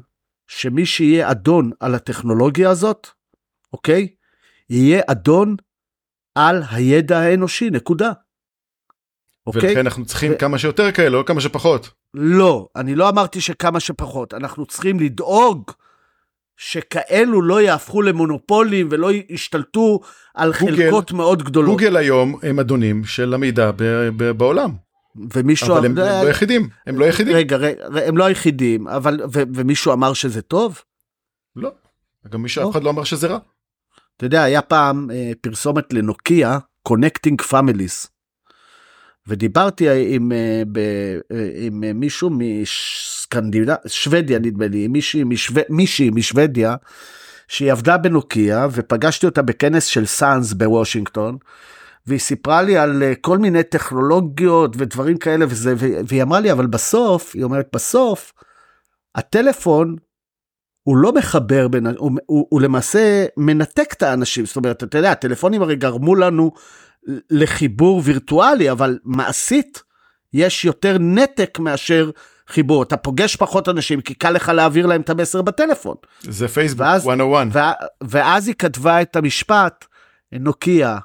שמי 0.59 0.86
שיהיה 0.86 1.30
אדון 1.30 1.70
על 1.80 1.94
הטכנולוגיה 1.94 2.70
הזאת, 2.70 3.09
אוקיי? 3.72 4.09
יהיה 4.70 5.03
אדון 5.07 5.57
על 6.34 6.62
הידע 6.70 7.18
האנושי 7.18 7.70
נקודה. 7.70 8.12
אוקיי? 9.46 9.61
ולכן 9.70 9.78
אנחנו 9.80 10.05
צריכים 10.05 10.32
ו- 10.32 10.38
כמה 10.38 10.59
שיותר 10.59 10.92
כאלה, 10.92 11.09
לא 11.09 11.24
כמה 11.26 11.40
שפחות. 11.40 11.90
לא, 12.14 12.68
אני 12.76 12.94
לא 12.94 13.09
אמרתי 13.09 13.40
שכמה 13.40 13.80
שפחות, 13.80 14.34
אנחנו 14.34 14.66
צריכים 14.66 15.00
לדאוג 15.00 15.70
שכאלו 16.57 17.42
לא 17.42 17.61
יהפכו 17.61 18.03
למונופולים 18.03 18.88
ולא 18.90 19.11
ישתלטו 19.28 20.00
על 20.34 20.53
גוגל- 20.61 20.76
חלקות 20.76 21.12
מאוד 21.12 21.42
גדולות. 21.42 21.70
גוגל 21.70 21.96
היום 21.96 22.38
הם 22.42 22.61
אדונים 22.61 23.05
של 23.05 23.34
המידע 23.34 23.70
ב- 23.76 24.09
ב- 24.16 24.30
בעולם, 24.30 24.70
ומישהו... 25.32 25.78
אבל 25.78 25.86
הם 25.86 25.98
הם 25.98 26.24
לא 26.24 26.30
יחידים, 26.30 26.68
הם 26.86 26.98
לא 26.98 27.04
יחידים. 27.04 27.36
רגע, 27.36 27.56
רגע, 27.56 27.84
הם 28.06 28.16
לא 28.16 28.24
היחידים, 28.24 28.88
אבל... 28.88 29.20
ו- 29.32 29.42
ומישהו 29.54 29.92
אמר 29.92 30.12
שזה 30.12 30.42
טוב? 30.42 30.82
לא. 31.56 31.72
גם 32.28 32.42
מי 32.42 32.48
שאף 32.48 32.64
לא. 32.64 32.70
אחד 32.70 32.82
לא 32.82 32.90
אמר 32.90 33.04
שזה 33.04 33.26
רע. 33.26 33.38
אתה 34.16 34.26
יודע, 34.26 34.42
היה 34.42 34.62
פעם 34.62 35.10
אה, 35.10 35.32
פרסומת 35.40 35.92
לנוקיה, 35.92 36.58
Connecting 36.88 37.52
Families. 37.52 38.12
ודיברתי 39.26 40.14
עם, 40.14 40.32
אה, 40.32 40.62
ב, 40.72 40.78
אה, 41.32 41.50
עם 41.54 41.84
אה, 41.84 41.92
מישהו 41.92 42.30
מסקנדינביה, 42.32 43.76
שוודיה 43.86 44.38
נדמה 44.38 44.66
לי, 44.66 44.88
מישהי, 44.88 45.24
משו, 45.24 45.54
מישהי 45.68 46.10
משוודיה, 46.10 46.76
שהיא 47.48 47.72
עבדה 47.72 47.98
בנוקיה, 47.98 48.66
ופגשתי 48.72 49.26
אותה 49.26 49.42
בכנס 49.42 49.84
של 49.84 50.06
סאנס 50.06 50.52
בוושינגטון, 50.52 51.38
והיא 52.07 52.20
סיפרה 52.20 52.62
לי 52.62 52.76
על 52.78 53.03
אה, 53.03 53.12
כל 53.20 53.38
מיני 53.38 53.62
טכנולוגיות 53.62 54.74
ודברים 54.78 55.16
כאלה 55.16 55.44
וזה, 55.48 55.74
ו- 55.78 56.00
והיא 56.09 56.22
אמרה 56.22 56.40
לי, 56.40 56.53
אבל 56.53 56.66
בסוף, 56.66 57.34
היא 57.34 57.44
אומרת, 57.44 57.68
בסוף, 57.74 58.32
הטלפון 59.14 59.96
הוא 60.82 60.96
לא 60.96 61.12
מחבר 61.12 61.68
בין, 61.68 61.86
הוא, 61.86 62.11
הוא, 62.26 62.46
הוא 62.50 62.61
למעשה 62.61 63.24
מנתק 63.36 63.92
את 63.92 64.03
האנשים, 64.03 64.46
זאת 64.46 64.57
אומרת, 64.57 64.82
אתה 64.82 64.98
יודע, 64.98 65.12
הטלפונים 65.12 65.62
הרי 65.62 65.76
גרמו 65.76 66.14
לנו 66.14 66.53
לחיבור 67.30 68.03
וירטואלי, 68.05 68.70
אבל 68.70 68.98
מעשית 69.05 69.82
יש 70.32 70.64
יותר 70.64 70.96
נתק 71.00 71.59
מאשר 71.59 72.11
חיבור. 72.48 72.82
אתה 72.82 72.96
פוגש 72.96 73.36
פחות 73.36 73.68
אנשים 73.68 74.00
כי 74.00 74.14
קל 74.14 74.30
לך 74.30 74.48
להעביר 74.48 74.86
להם 74.86 75.00
את 75.00 75.11
המסר 75.11 75.42
בטלפון. 75.42 75.96
זה 76.20 76.48
פייסבוק 76.48 76.80
ואז- 76.80 77.07
101. 77.07 77.46
וה, 77.53 77.72
ואז 78.05 78.46
היא 78.46 78.55
כתבה 78.59 79.03
את 79.03 79.16
המשפט, 79.16 79.84
נוקיה, 80.32 80.98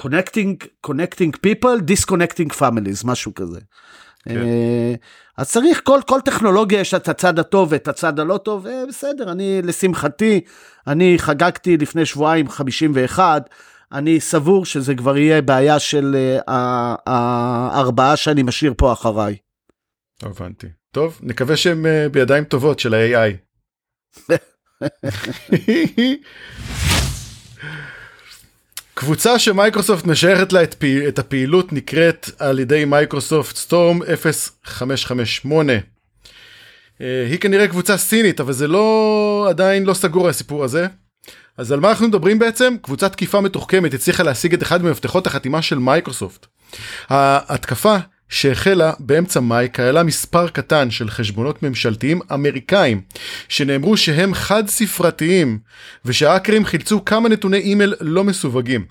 connecting, 0.00 0.56
connecting 0.86 1.32
people, 1.46 1.80
disconnecting 1.80 2.60
families, 2.60 3.02
משהו 3.04 3.34
כזה. 3.34 3.60
כן. 4.28 4.36
אה, 4.36 4.94
אז 5.36 5.50
צריך, 5.50 5.80
כל, 5.84 6.00
כל 6.06 6.20
טכנולוגיה 6.20 6.80
יש 6.80 6.94
את 6.94 7.08
הצד 7.08 7.38
הטוב 7.38 7.72
ואת 7.72 7.88
הצד 7.88 8.20
הלא 8.20 8.38
טוב, 8.38 8.66
אה, 8.66 8.84
בסדר, 8.88 9.32
אני 9.32 9.62
לשמחתי, 9.62 10.40
אני 10.86 11.14
חגגתי 11.18 11.76
לפני 11.76 12.06
שבועיים 12.06 12.48
51, 12.48 13.50
אני 13.92 14.20
סבור 14.20 14.64
שזה 14.64 14.94
כבר 14.94 15.16
יהיה 15.16 15.42
בעיה 15.42 15.78
של 15.78 16.16
אה, 16.48 16.94
הארבעה 17.06 18.16
שאני 18.16 18.42
משאיר 18.42 18.74
פה 18.76 18.92
אחריי. 18.92 19.36
הבנתי. 20.22 20.66
טוב, 20.90 21.20
נקווה 21.22 21.56
שהם 21.56 21.86
אה, 21.86 22.08
בידיים 22.08 22.44
טובות 22.44 22.78
של 22.78 22.94
ה-AI. 22.94 23.32
קבוצה 28.94 29.38
שמייקרוסופט 29.38 30.06
משייכת 30.06 30.52
לה 30.52 30.62
את, 30.62 30.74
פי, 30.74 31.08
את 31.08 31.18
הפעילות 31.18 31.72
נקראת 31.72 32.30
על 32.38 32.58
ידי 32.58 32.84
Microsoft 32.84 33.56
Storm 33.56 34.00
0558. 34.22 35.72
אה, 37.00 37.26
היא 37.30 37.38
כנראה 37.38 37.68
קבוצה 37.68 37.96
סינית 37.96 38.40
אבל 38.40 38.52
זה 38.52 38.68
לא 38.68 39.46
עדיין 39.48 39.84
לא 39.84 39.94
סגור 39.94 40.28
הסיפור 40.28 40.64
הזה. 40.64 40.86
אז 41.56 41.72
על 41.72 41.80
מה 41.80 41.90
אנחנו 41.90 42.08
מדברים 42.08 42.38
בעצם? 42.38 42.76
קבוצת 42.82 43.12
תקיפה 43.12 43.40
מתוחכמת 43.40 43.94
הצליחה 43.94 44.22
להשיג 44.22 44.54
את 44.54 44.62
אחד 44.62 44.82
ממפתחות 44.82 45.26
החתימה 45.26 45.62
של 45.62 45.78
מייקרוסופט. 45.78 46.46
ההתקפה 47.08 47.96
שהחלה 48.28 48.92
באמצע 48.98 49.40
מאי 49.40 49.68
כללה 49.74 50.02
מספר 50.02 50.48
קטן 50.48 50.90
של 50.90 51.10
חשבונות 51.10 51.62
ממשלתיים 51.62 52.20
אמריקאים 52.34 53.00
שנאמרו 53.48 53.96
שהם 53.96 54.34
חד 54.34 54.68
ספרתיים 54.68 55.58
ושהאקרים 56.04 56.64
חילצו 56.64 57.04
כמה 57.04 57.28
נתוני 57.28 57.58
אימייל 57.58 57.94
לא 58.00 58.24
מסווגים. 58.24 58.84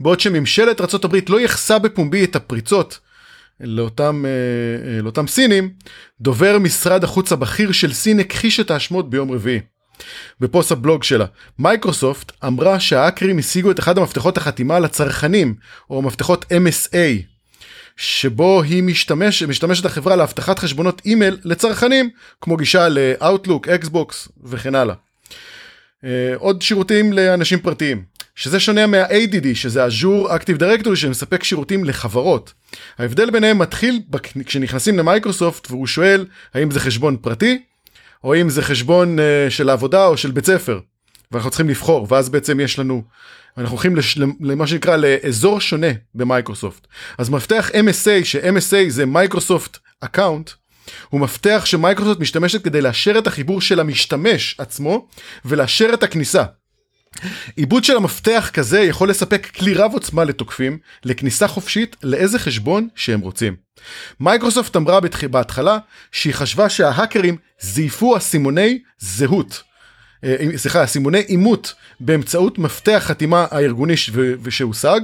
בעוד 0.00 0.20
שממשלת 0.20 0.80
ארה"ב 0.80 1.16
לא 1.28 1.40
יחסה 1.40 1.78
בפומבי 1.78 2.24
את 2.24 2.36
הפריצות 2.36 2.98
לאותם, 3.60 4.24
אה, 4.26 4.30
אה, 4.90 5.02
לאותם 5.02 5.26
סינים, 5.26 5.70
דובר 6.20 6.58
משרד 6.58 7.04
החוץ 7.04 7.32
הבכיר 7.32 7.72
של 7.72 7.92
סין 7.92 8.20
הכחיש 8.20 8.60
את 8.60 8.70
האשמות 8.70 9.10
ביום 9.10 9.32
רביעי. 9.32 9.60
בפוסט 10.40 10.72
הבלוג 10.72 11.02
שלה. 11.02 11.24
מייקרוסופט 11.58 12.32
אמרה 12.44 12.80
שהאקרים 12.80 13.38
השיגו 13.38 13.70
את 13.70 13.78
אחד 13.78 13.98
המפתחות 13.98 14.36
החתימה 14.36 14.78
לצרכנים, 14.78 15.54
או 15.90 16.02
מפתחות 16.02 16.44
MSA, 16.44 17.22
שבו 17.98 18.62
היא 18.62 18.82
משתמש, 18.82 19.42
משתמשת 19.42 19.84
החברה 19.84 20.16
לאבטחת 20.16 20.58
חשבונות 20.58 21.02
אימייל 21.04 21.38
לצרכנים, 21.44 22.10
כמו 22.40 22.56
גישה 22.56 22.88
ל-Outlook, 22.88 23.84
Xbox 23.84 24.28
וכן 24.44 24.74
הלאה. 24.74 24.94
אה, 26.04 26.34
עוד 26.36 26.62
שירותים 26.62 27.12
לאנשים 27.12 27.58
פרטיים, 27.58 28.02
שזה 28.34 28.60
שונה 28.60 28.86
מה-ADD, 28.86 29.46
שזה 29.54 29.86
Azure 29.86 30.28
Active 30.28 30.60
Directory 30.60 30.96
שמספק 30.96 31.44
שירותים 31.44 31.84
לחברות. 31.84 32.52
ההבדל 32.98 33.30
ביניהם 33.30 33.58
מתחיל 33.58 34.00
כשנכנסים 34.44 34.98
למייקרוסופט 34.98 35.70
והוא 35.70 35.86
שואל 35.86 36.26
האם 36.54 36.70
זה 36.70 36.80
חשבון 36.80 37.16
פרטי, 37.16 37.62
או 38.24 38.36
אם 38.36 38.50
זה 38.50 38.62
חשבון 38.62 39.18
uh, 39.18 39.22
של 39.50 39.68
העבודה 39.68 40.06
או 40.06 40.16
של 40.16 40.30
בית 40.30 40.46
ספר. 40.46 40.80
ואנחנו 41.32 41.50
צריכים 41.50 41.68
לבחור, 41.68 42.06
ואז 42.10 42.28
בעצם 42.28 42.60
יש 42.60 42.78
לנו, 42.78 43.02
אנחנו 43.58 43.74
הולכים 43.74 43.96
לש, 43.96 44.18
למה 44.40 44.66
שנקרא 44.66 44.96
לאזור 44.96 45.60
שונה 45.60 45.86
במייקרוסופט. 46.14 46.86
אז 47.18 47.30
מפתח 47.30 47.70
MSA, 47.70 48.24
ש-MSA 48.24 48.88
זה 48.88 49.06
Microsoft 49.06 49.78
Account, 50.00 50.50
הוא 51.08 51.20
מפתח 51.20 51.62
שמייקרוסופט 51.64 52.20
משתמשת 52.20 52.64
כדי 52.64 52.80
לאשר 52.80 53.18
את 53.18 53.26
החיבור 53.26 53.60
של 53.60 53.80
המשתמש 53.80 54.54
עצמו 54.58 55.08
ולאשר 55.44 55.90
את 55.94 56.02
הכניסה. 56.02 56.44
עיבוד 57.56 57.84
של 57.84 57.96
המפתח 57.96 58.50
כזה 58.52 58.80
יכול 58.80 59.10
לספק 59.10 59.46
כלי 59.46 59.74
רב 59.74 59.92
עוצמה 59.92 60.24
לתוקפים 60.24 60.78
לכניסה 61.04 61.48
חופשית 61.48 61.96
לאיזה 62.02 62.38
חשבון 62.38 62.88
שהם 62.94 63.20
רוצים. 63.20 63.56
מייקרוסופט 64.20 64.76
אמרה. 64.76 65.00
בהתחלה 65.30 65.78
שהיא 66.12 66.34
חשבה 66.34 66.68
שההאקרים 66.68 67.36
זייפו 67.60 68.16
אסימוני 68.16 68.78
זהות. 68.98 69.62
אה, 70.24 70.36
סליחה, 70.56 70.84
אסימוני 70.84 71.18
אימות 71.18 71.74
באמצעות 72.00 72.58
מפתח 72.58 73.02
חתימה 73.06 73.46
הארגוני 73.50 73.96
ש- 73.96 74.10
ו- 74.14 74.34
ושהושג, 74.42 75.00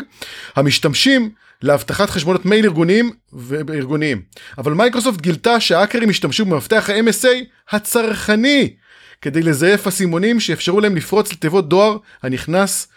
המשתמשים 0.56 1.30
לאבטחת 1.62 2.10
חשבונות 2.10 2.46
מייל 2.46 2.64
ארגוניים 2.64 3.10
וארגוניים. 3.32 4.22
אבל 4.58 4.72
מייקרוסופט 4.72 5.20
גילתה 5.20 5.60
שההאקרים 5.60 6.10
השתמשו 6.10 6.44
במפתח 6.44 6.90
ה-MSA 6.90 7.44
הצרכני 7.70 8.74
כדי 9.22 9.42
לזייף 9.42 9.86
אסימונים 9.86 10.40
שאפשרו 10.40 10.80
להם 10.80 10.96
לפרוץ 10.96 11.32
לתיבות 11.32 11.68
דואר 11.68 11.96
הנכנס 12.22 12.88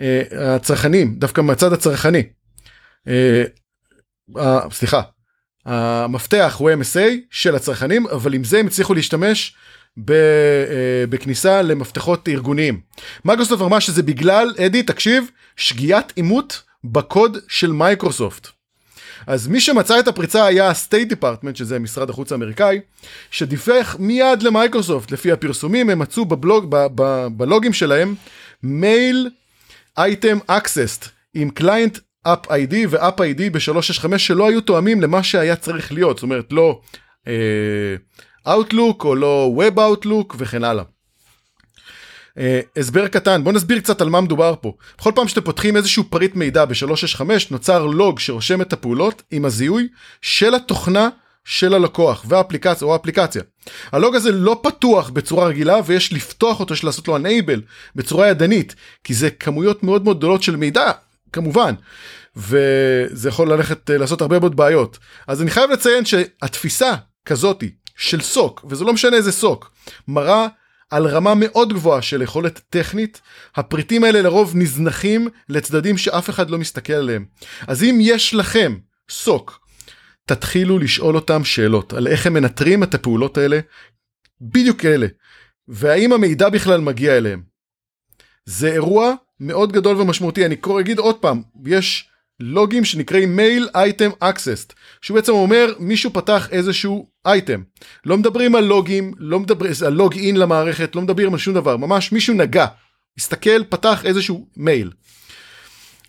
אה, 0.00 0.22
הצרכנים, 0.54 1.14
דווקא 1.18 1.40
מהצד 1.40 1.72
הצרכני. 1.72 2.22
אה, 3.08 3.44
אה, 4.36 4.60
סליחה, 4.70 5.02
המפתח 5.66 6.54
הוא 6.58 6.70
MSA 6.70 7.10
של 7.30 7.54
הצרכנים, 7.54 8.06
אבל 8.06 8.34
עם 8.34 8.44
זה 8.44 8.58
הם 8.58 8.66
הצליחו 8.66 8.94
להשתמש 8.94 9.56
בכניסה 11.08 11.62
למפתחות 11.62 12.28
ארגוניים. 12.28 12.80
מייקרוסופט 13.24 13.62
אמרה 13.62 13.80
שזה 13.80 14.02
בגלל, 14.02 14.54
אדי, 14.66 14.82
תקשיב, 14.82 15.30
שגיאת 15.56 16.12
אימות 16.16 16.62
בקוד 16.84 17.38
של 17.48 17.72
מייקרוסופט. 17.72 18.48
אז 19.26 19.48
מי 19.48 19.60
שמצא 19.60 19.98
את 19.98 20.08
הפריצה 20.08 20.44
היה 20.44 20.68
ה-State 20.68 21.12
Department, 21.12 21.54
שזה 21.54 21.78
משרד 21.78 22.10
החוץ 22.10 22.32
האמריקאי, 22.32 22.80
שדיווח 23.30 23.96
מיד 23.98 24.42
למייקרוסופט, 24.42 25.10
לפי 25.10 25.32
הפרסומים, 25.32 25.90
הם 25.90 25.98
מצאו 25.98 26.24
בבלוג, 26.24 26.66
ב, 26.68 26.86
ב, 26.94 27.26
בלוגים 27.26 27.72
שלהם, 27.72 28.14
mail 28.62 29.30
item 29.98 30.38
accessed 30.50 31.08
עם 31.34 31.50
client 31.50 31.98
app 32.22 32.50
ID 32.50 32.86
ו-app 32.86 33.20
ID 33.20 33.50
ב-365 33.50 34.18
שלא 34.18 34.48
היו 34.48 34.60
תואמים 34.60 35.00
למה 35.00 35.22
שהיה 35.22 35.56
צריך 35.56 35.92
להיות, 35.92 36.16
זאת 36.16 36.22
אומרת 36.22 36.52
לא 36.52 36.80
אאוטלוק 38.48 39.04
או 39.04 39.14
לא 39.14 39.50
ווב 39.54 39.78
אאוטלוק 39.78 40.36
וכן 40.38 40.64
הלאה. 40.64 40.84
Uh, 42.38 42.80
הסבר 42.80 43.08
קטן 43.08 43.44
בוא 43.44 43.52
נסביר 43.52 43.78
קצת 43.78 44.00
על 44.00 44.08
מה 44.08 44.20
מדובר 44.20 44.54
פה 44.60 44.72
בכל 44.98 45.12
פעם 45.14 45.28
שאתם 45.28 45.40
פותחים 45.40 45.76
איזשהו 45.76 46.04
פריט 46.04 46.34
מידע 46.34 46.64
ב-365 46.64 47.22
נוצר 47.50 47.86
לוג 47.86 48.18
שרושם 48.18 48.60
את 48.62 48.72
הפעולות 48.72 49.22
עם 49.30 49.44
הזיהוי 49.44 49.88
של 50.22 50.54
התוכנה 50.54 51.08
של 51.44 51.74
הלקוח 51.74 52.24
והאפליקציה 52.28 52.86
או 52.86 52.92
האפליקציה. 52.92 53.42
הלוג 53.92 54.14
הזה 54.14 54.32
לא 54.32 54.60
פתוח 54.62 55.10
בצורה 55.10 55.46
רגילה 55.46 55.76
ויש 55.86 56.12
לפתוח 56.12 56.60
אותו 56.60 56.74
יש 56.74 56.84
לעשות 56.84 57.08
לו 57.08 57.16
enable 57.16 57.60
בצורה 57.94 58.28
ידנית 58.28 58.74
כי 59.04 59.14
זה 59.14 59.30
כמויות 59.30 59.82
מאוד 59.82 60.04
מאוד 60.04 60.16
גדולות 60.16 60.42
של 60.42 60.56
מידע 60.56 60.90
כמובן 61.32 61.74
וזה 62.36 63.28
יכול 63.28 63.52
ללכת 63.52 63.90
uh, 63.90 63.92
לעשות 63.92 64.20
הרבה 64.20 64.38
מאוד 64.38 64.56
בעיות 64.56 64.98
אז 65.26 65.42
אני 65.42 65.50
חייב 65.50 65.70
לציין 65.70 66.04
שהתפיסה 66.04 66.94
כזאתי 67.24 67.70
של 67.96 68.20
סוק 68.20 68.64
וזה 68.68 68.84
לא 68.84 68.92
משנה 68.92 69.16
איזה 69.16 69.32
סוק 69.32 69.70
מראה 70.08 70.46
על 70.90 71.06
רמה 71.06 71.34
מאוד 71.34 71.72
גבוהה 71.72 72.02
של 72.02 72.22
יכולת 72.22 72.60
טכנית, 72.70 73.20
הפריטים 73.56 74.04
האלה 74.04 74.22
לרוב 74.22 74.52
נזנחים 74.56 75.28
לצדדים 75.48 75.98
שאף 75.98 76.30
אחד 76.30 76.50
לא 76.50 76.58
מסתכל 76.58 76.92
עליהם. 76.92 77.24
אז 77.66 77.82
אם 77.82 77.98
יש 78.00 78.34
לכם 78.34 78.76
סוק, 79.10 79.60
תתחילו 80.26 80.78
לשאול 80.78 81.16
אותם 81.16 81.44
שאלות 81.44 81.92
על 81.92 82.06
איך 82.06 82.26
הם 82.26 82.32
מנטרים 82.32 82.82
את 82.82 82.94
הפעולות 82.94 83.38
האלה, 83.38 83.60
בדיוק 84.40 84.84
אלה, 84.84 85.06
והאם 85.68 86.12
המידע 86.12 86.48
בכלל 86.48 86.80
מגיע 86.80 87.16
אליהם. 87.16 87.42
זה 88.44 88.72
אירוע 88.72 89.14
מאוד 89.40 89.72
גדול 89.72 90.00
ומשמעותי, 90.00 90.46
אני 90.46 90.56
קורא, 90.56 90.80
אגיד 90.80 90.98
עוד 90.98 91.18
פעם, 91.18 91.42
יש 91.66 92.08
לוגים 92.42 92.84
שנקראים 92.84 93.36
מייל 93.36 93.68
אייטם 93.74 94.10
accessed 94.22 94.72
שהוא 95.02 95.14
בעצם 95.14 95.32
אומר 95.32 95.72
מישהו 95.78 96.12
פתח 96.12 96.48
איזשהו 96.50 97.06
אייטם 97.26 97.62
לא 98.06 98.16
מדברים 98.16 98.54
על 98.54 98.64
לוגים 98.64 99.12
לא 99.18 99.40
מדברים 99.40 99.72
על 99.86 99.92
לוג 99.92 100.14
אין 100.18 100.36
למערכת 100.36 100.96
לא 100.96 101.02
מדברים 101.02 101.32
על 101.32 101.38
שום 101.38 101.54
דבר 101.54 101.76
ממש 101.76 102.12
מישהו 102.12 102.34
נגע 102.34 102.66
הסתכל 103.18 103.64
פתח 103.64 104.04
איזשהו 104.04 104.46
מייל. 104.56 104.90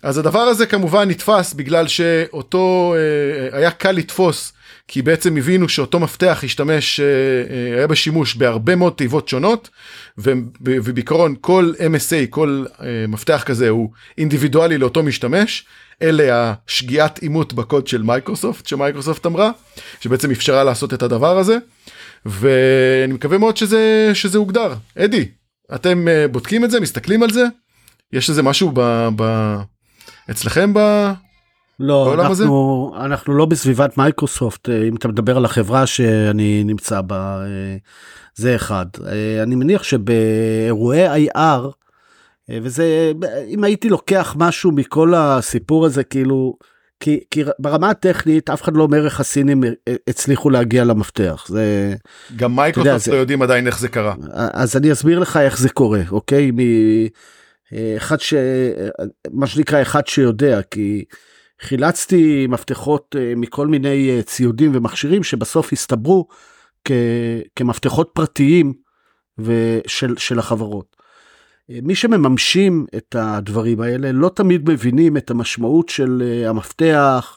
אז 0.02 0.18
הדבר 0.18 0.40
הזה 0.40 0.66
כמובן 0.66 1.08
נתפס 1.08 1.54
בגלל 1.54 1.88
שאותו 1.88 2.94
אה, 2.96 3.58
היה 3.58 3.70
קל 3.70 3.92
לתפוס 3.92 4.52
כי 4.88 5.02
בעצם 5.02 5.36
הבינו 5.36 5.68
שאותו 5.68 6.00
מפתח 6.00 6.40
השתמש 6.44 7.00
אה, 7.00 7.06
אה, 7.06 7.76
היה 7.76 7.86
בשימוש 7.86 8.34
בהרבה 8.34 8.76
מאוד 8.76 8.92
תיבות 8.92 9.28
שונות 9.28 9.70
ובעיקרון 10.60 11.34
כל 11.40 11.72
MSA 11.78 12.26
כל 12.30 12.64
אה, 12.80 13.04
מפתח 13.08 13.42
כזה 13.46 13.68
הוא 13.68 13.90
אינדיבידואלי 14.18 14.78
לאותו 14.78 15.02
משתמש. 15.02 15.66
אלה 16.02 16.54
השגיאת 16.68 17.22
אימות 17.22 17.52
בקוד 17.52 17.86
של 17.86 18.02
מייקרוסופט 18.02 18.66
שמייקרוסופט 18.66 19.26
אמרה 19.26 19.50
שבעצם 20.00 20.30
אפשרה 20.30 20.64
לעשות 20.64 20.94
את 20.94 21.02
הדבר 21.02 21.38
הזה. 21.38 21.56
ואני 22.26 23.12
מקווה 23.12 23.38
מאוד 23.38 23.56
שזה 23.56 24.10
שזה 24.14 24.38
הוגדר. 24.38 24.74
אדי 24.98 25.28
אתם 25.74 26.06
בודקים 26.30 26.64
את 26.64 26.70
זה? 26.70 26.80
מסתכלים 26.80 27.22
על 27.22 27.30
זה? 27.30 27.44
יש 28.12 28.30
איזה 28.30 28.42
משהו 28.42 28.72
ב, 28.74 29.08
ב, 29.16 29.54
אצלכם 30.30 30.74
ב... 30.74 30.78
לא? 31.80 32.14
אנחנו, 32.14 32.92
אנחנו 33.00 33.34
לא 33.34 33.44
בסביבת 33.46 33.98
מייקרוסופט, 33.98 34.68
אה, 34.68 34.88
אם 34.88 34.96
אתה 34.96 35.08
מדבר 35.08 35.36
על 35.36 35.44
החברה 35.44 35.86
שאני 35.86 36.64
נמצא 36.64 37.00
בה, 37.00 37.42
אה, 37.46 37.76
זה 38.34 38.56
אחד. 38.56 38.86
אה, 39.06 39.42
אני 39.42 39.54
מניח 39.54 39.82
שבאירועי 39.82 41.28
IR, 41.28 41.60
וזה, 42.62 43.12
אם 43.48 43.64
הייתי 43.64 43.88
לוקח 43.88 44.36
משהו 44.38 44.70
מכל 44.72 45.14
הסיפור 45.16 45.86
הזה, 45.86 46.04
כאילו, 46.04 46.56
כי, 47.00 47.20
כי 47.30 47.44
ברמה 47.58 47.90
הטכנית 47.90 48.50
אף 48.50 48.62
אחד 48.62 48.76
לא 48.76 48.82
אומר 48.82 49.04
איך 49.04 49.20
הסינים 49.20 49.62
הצליחו 50.08 50.50
להגיע 50.50 50.84
למפתח. 50.84 51.44
זה... 51.48 51.94
גם 52.36 52.56
מייקרוסופט 52.56 52.86
יודע, 52.86 52.92
לא 52.92 52.98
זה- 52.98 53.16
יודעים 53.16 53.42
עדיין 53.42 53.66
איך 53.66 53.78
זה 53.78 53.88
קרה. 53.88 54.14
אז 54.32 54.76
אני 54.76 54.92
אסביר 54.92 55.18
לך 55.18 55.36
איך 55.36 55.58
זה 55.58 55.68
קורה, 55.68 56.00
אוקיי? 56.10 56.50
מאחד 57.72 58.20
ש... 58.20 58.34
מה 59.32 59.46
שנקרא 59.46 59.82
אחד 59.82 60.06
שיודע, 60.06 60.60
כי 60.70 61.04
חילצתי 61.64 62.46
מפתחות 62.46 63.16
אה, 63.18 63.32
מכל 63.36 63.66
מיני 63.66 64.10
אה, 64.10 64.22
ציודים 64.22 64.70
ומכשירים 64.74 65.22
שבסוף 65.22 65.72
הסתברו 65.72 66.26
כ... 66.84 66.92
כמפתחות 67.56 68.10
פרטיים 68.12 68.72
ושל, 69.38 70.16
של 70.16 70.38
החברות. 70.38 70.96
אה, 71.70 71.78
מי 71.82 71.94
שמממשים 71.94 72.86
את 72.96 73.16
הדברים 73.18 73.80
האלה 73.80 74.12
לא 74.12 74.28
תמיד 74.34 74.70
מבינים 74.70 75.16
את 75.16 75.30
המשמעות 75.30 75.88
של 75.88 76.42
המפתח 76.46 77.36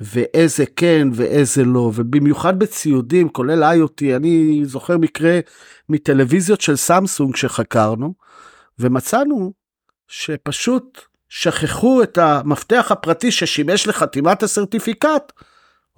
ואיזה 0.00 0.64
כן 0.76 1.08
ואיזה 1.12 1.64
לא, 1.64 1.92
ובמיוחד 1.94 2.58
בציודים, 2.58 3.28
כולל 3.28 3.64
IoT, 3.64 4.16
אני 4.16 4.60
זוכר 4.64 4.98
מקרה 4.98 5.40
מטלוויזיות 5.88 6.60
של 6.60 6.76
סמסונג 6.76 7.36
שחקרנו, 7.36 8.14
ומצאנו 8.78 9.52
שפשוט 10.08 11.00
שכחו 11.28 12.02
את 12.02 12.18
המפתח 12.18 12.86
הפרטי 12.90 13.30
ששימש 13.30 13.86
לחתימת 13.86 14.42
הסרטיפיקט, 14.42 15.32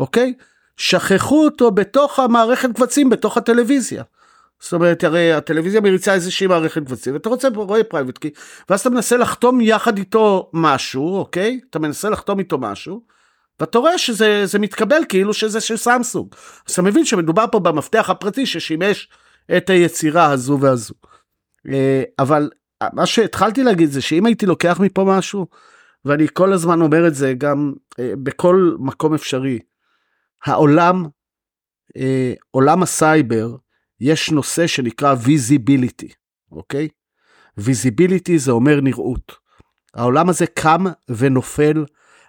אוקיי? 0.01 0.35
שכחו 0.77 1.45
אותו 1.45 1.71
בתוך 1.71 2.19
המערכת 2.19 2.69
קבצים, 2.77 3.11
בתוך 3.11 3.37
הטלוויזיה. 3.37 4.03
זאת 4.61 4.73
אומרת, 4.73 5.05
הרי 5.05 5.33
הטלוויזיה 5.33 5.81
מריצה 5.81 6.15
איזושהי 6.15 6.47
מערכת 6.47 6.87
קבצים, 6.87 7.15
ואתה 7.15 7.29
רוצה, 7.29 7.49
רואה 7.55 7.85
private 7.85 8.19
key, 8.19 8.31
ואז 8.69 8.81
אתה 8.81 8.91
מנסה 8.91 9.17
לחתום 9.17 9.61
יחד 9.61 9.99
איתו 9.99 10.51
משהו, 10.53 11.19
אוקיי? 11.19 11.61
אתה 11.71 11.79
מנסה 11.79 12.11
לחתום 12.11 12.39
איתו 12.39 12.59
משהו, 12.59 13.03
ואתה 13.61 13.79
רואה 13.79 13.99
שזה 13.99 14.47
זה 14.47 14.59
מתקבל 14.59 15.03
כאילו 15.09 15.35
שזה 15.35 15.61
של 15.61 15.77
סמסונג. 15.77 16.27
אז 16.67 16.73
אתה 16.73 16.83
מבין 16.83 17.05
שמדובר 17.05 17.45
פה 17.53 17.61
במפתח 17.61 18.11
הפרטי 18.11 18.47
ששימש 18.47 19.09
את 19.57 19.71
היצירה 19.71 20.31
הזו 20.31 20.59
והזו. 20.61 20.95
אה, 21.69 22.03
אבל 22.19 22.51
מה 22.93 23.07
שהתחלתי 23.07 23.63
להגיד 23.63 23.91
זה 23.91 24.01
שאם 24.01 24.27
הייתי 24.27 24.47
לוקח 24.47 24.81
מפה 24.81 25.05
משהו, 25.05 25.47
ואני 26.05 26.27
כל 26.33 26.53
הזמן 26.53 26.81
אומר 26.81 27.07
את 27.07 27.15
זה 27.15 27.35
גם 27.39 27.73
אה, 27.99 28.13
בכל 28.23 28.77
מקום 28.79 29.15
אפשרי, 29.15 29.59
העולם, 30.45 31.07
אה, 31.97 32.33
עולם 32.51 32.83
הסייבר, 32.83 33.57
יש 34.01 34.31
נושא 34.31 34.67
שנקרא 34.67 35.15
visibility, 35.15 36.13
אוקיי? 36.53 36.89
visibility 37.61 38.37
זה 38.37 38.51
אומר 38.51 38.81
נראות. 38.81 39.33
העולם 39.95 40.29
הזה 40.29 40.47
קם 40.47 40.85
ונופל 41.09 41.85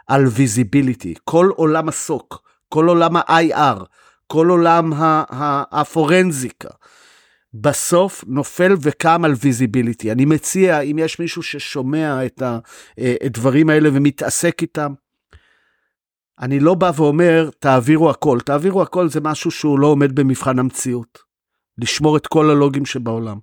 על 0.07 0.25
visibility. 0.25 1.19
כל 1.23 1.49
עולם 1.55 1.89
ה-SOC, 1.89 2.41
כל 2.69 2.87
עולם 2.87 3.15
ה-IR, 3.15 3.83
כל 4.27 4.49
עולם 4.49 4.93
הפורנזיקה. 5.71 6.69
בסוף 7.53 8.23
נופל 8.27 8.75
וקם 8.81 9.25
על 9.25 9.33
visibility. 9.41 10.11
אני 10.11 10.25
מציע, 10.25 10.79
אם 10.79 10.99
יש 10.99 11.19
מישהו 11.19 11.43
ששומע 11.43 12.25
את 12.25 12.43
הדברים 13.25 13.69
האלה 13.69 13.89
ומתעסק 13.93 14.61
איתם, 14.61 14.93
אני 16.39 16.59
לא 16.59 16.73
בא 16.73 16.91
ואומר, 16.95 17.49
תעבירו 17.59 18.09
הכל. 18.09 18.39
תעבירו 18.45 18.81
הכל 18.81 19.09
זה 19.09 19.21
משהו 19.21 19.51
שהוא 19.51 19.79
לא 19.79 19.87
עומד 19.87 20.15
במבחן 20.15 20.59
המציאות. 20.59 21.19
לשמור 21.77 22.17
את 22.17 22.27
כל 22.27 22.49
הלוגים 22.49 22.85
שבעולם. 22.85 23.37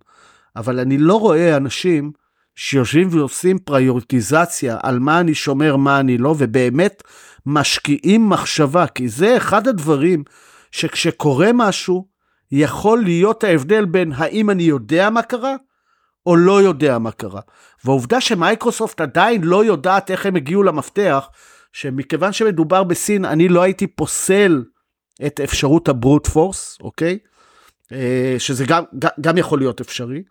אבל 0.57 0.81
אני 0.81 0.99
לא 0.99 1.21
רואה 1.21 1.57
אנשים 1.57 2.13
שיושבים 2.55 3.09
ועושים 3.11 3.59
פריורטיזציה 3.59 4.79
על 4.83 4.99
מה 4.99 5.21
אני 5.21 5.35
שומר, 5.35 5.77
מה 5.77 6.01
אני 6.01 6.19
לא, 6.19 6.35
ובאמת 6.39 7.03
משקיעים 7.47 8.29
מחשבה, 8.29 8.87
כי 8.87 9.09
זה 9.09 9.37
אחד 9.37 9.69
הדברים 9.69 10.25
שכשקורה 10.71 11.51
משהו, 11.55 12.09
יכול 12.53 13.03
להיות 13.03 13.45
ההבדל 13.45 13.85
בין 13.85 14.13
האם 14.17 14.51
אני 14.51 14.63
יודע 14.63 15.11
מה 15.11 15.23
קרה, 15.23 15.57
או 16.27 16.37
לא 16.37 16.63
יודע 16.63 16.99
מה 16.99 17.11
קרה. 17.11 17.41
והעובדה 17.85 18.21
שמייקרוסופט 18.21 19.01
עדיין 19.01 19.45
לא 19.45 19.65
יודעת 19.65 20.11
איך 20.11 20.27
הם 20.27 20.37
הגיעו 20.37 20.63
למפתח, 20.63 21.29
שמכיוון 21.73 22.33
שמדובר 22.33 22.85
בסין, 22.85 23.25
אני 23.25 23.49
לא 23.49 23.63
הייתי 23.63 23.87
פוסל 23.87 24.65
את 25.27 25.41
אפשרות 25.41 25.89
ה-brute 25.89 26.27
force, 26.27 26.79
אוקיי? 26.81 27.19
אה, 27.93 28.35
שזה 28.39 28.65
גם, 28.65 28.85
גם 29.21 29.39
יכול 29.39 29.59
להיות 29.59 29.81
אפשרי. 29.81 30.23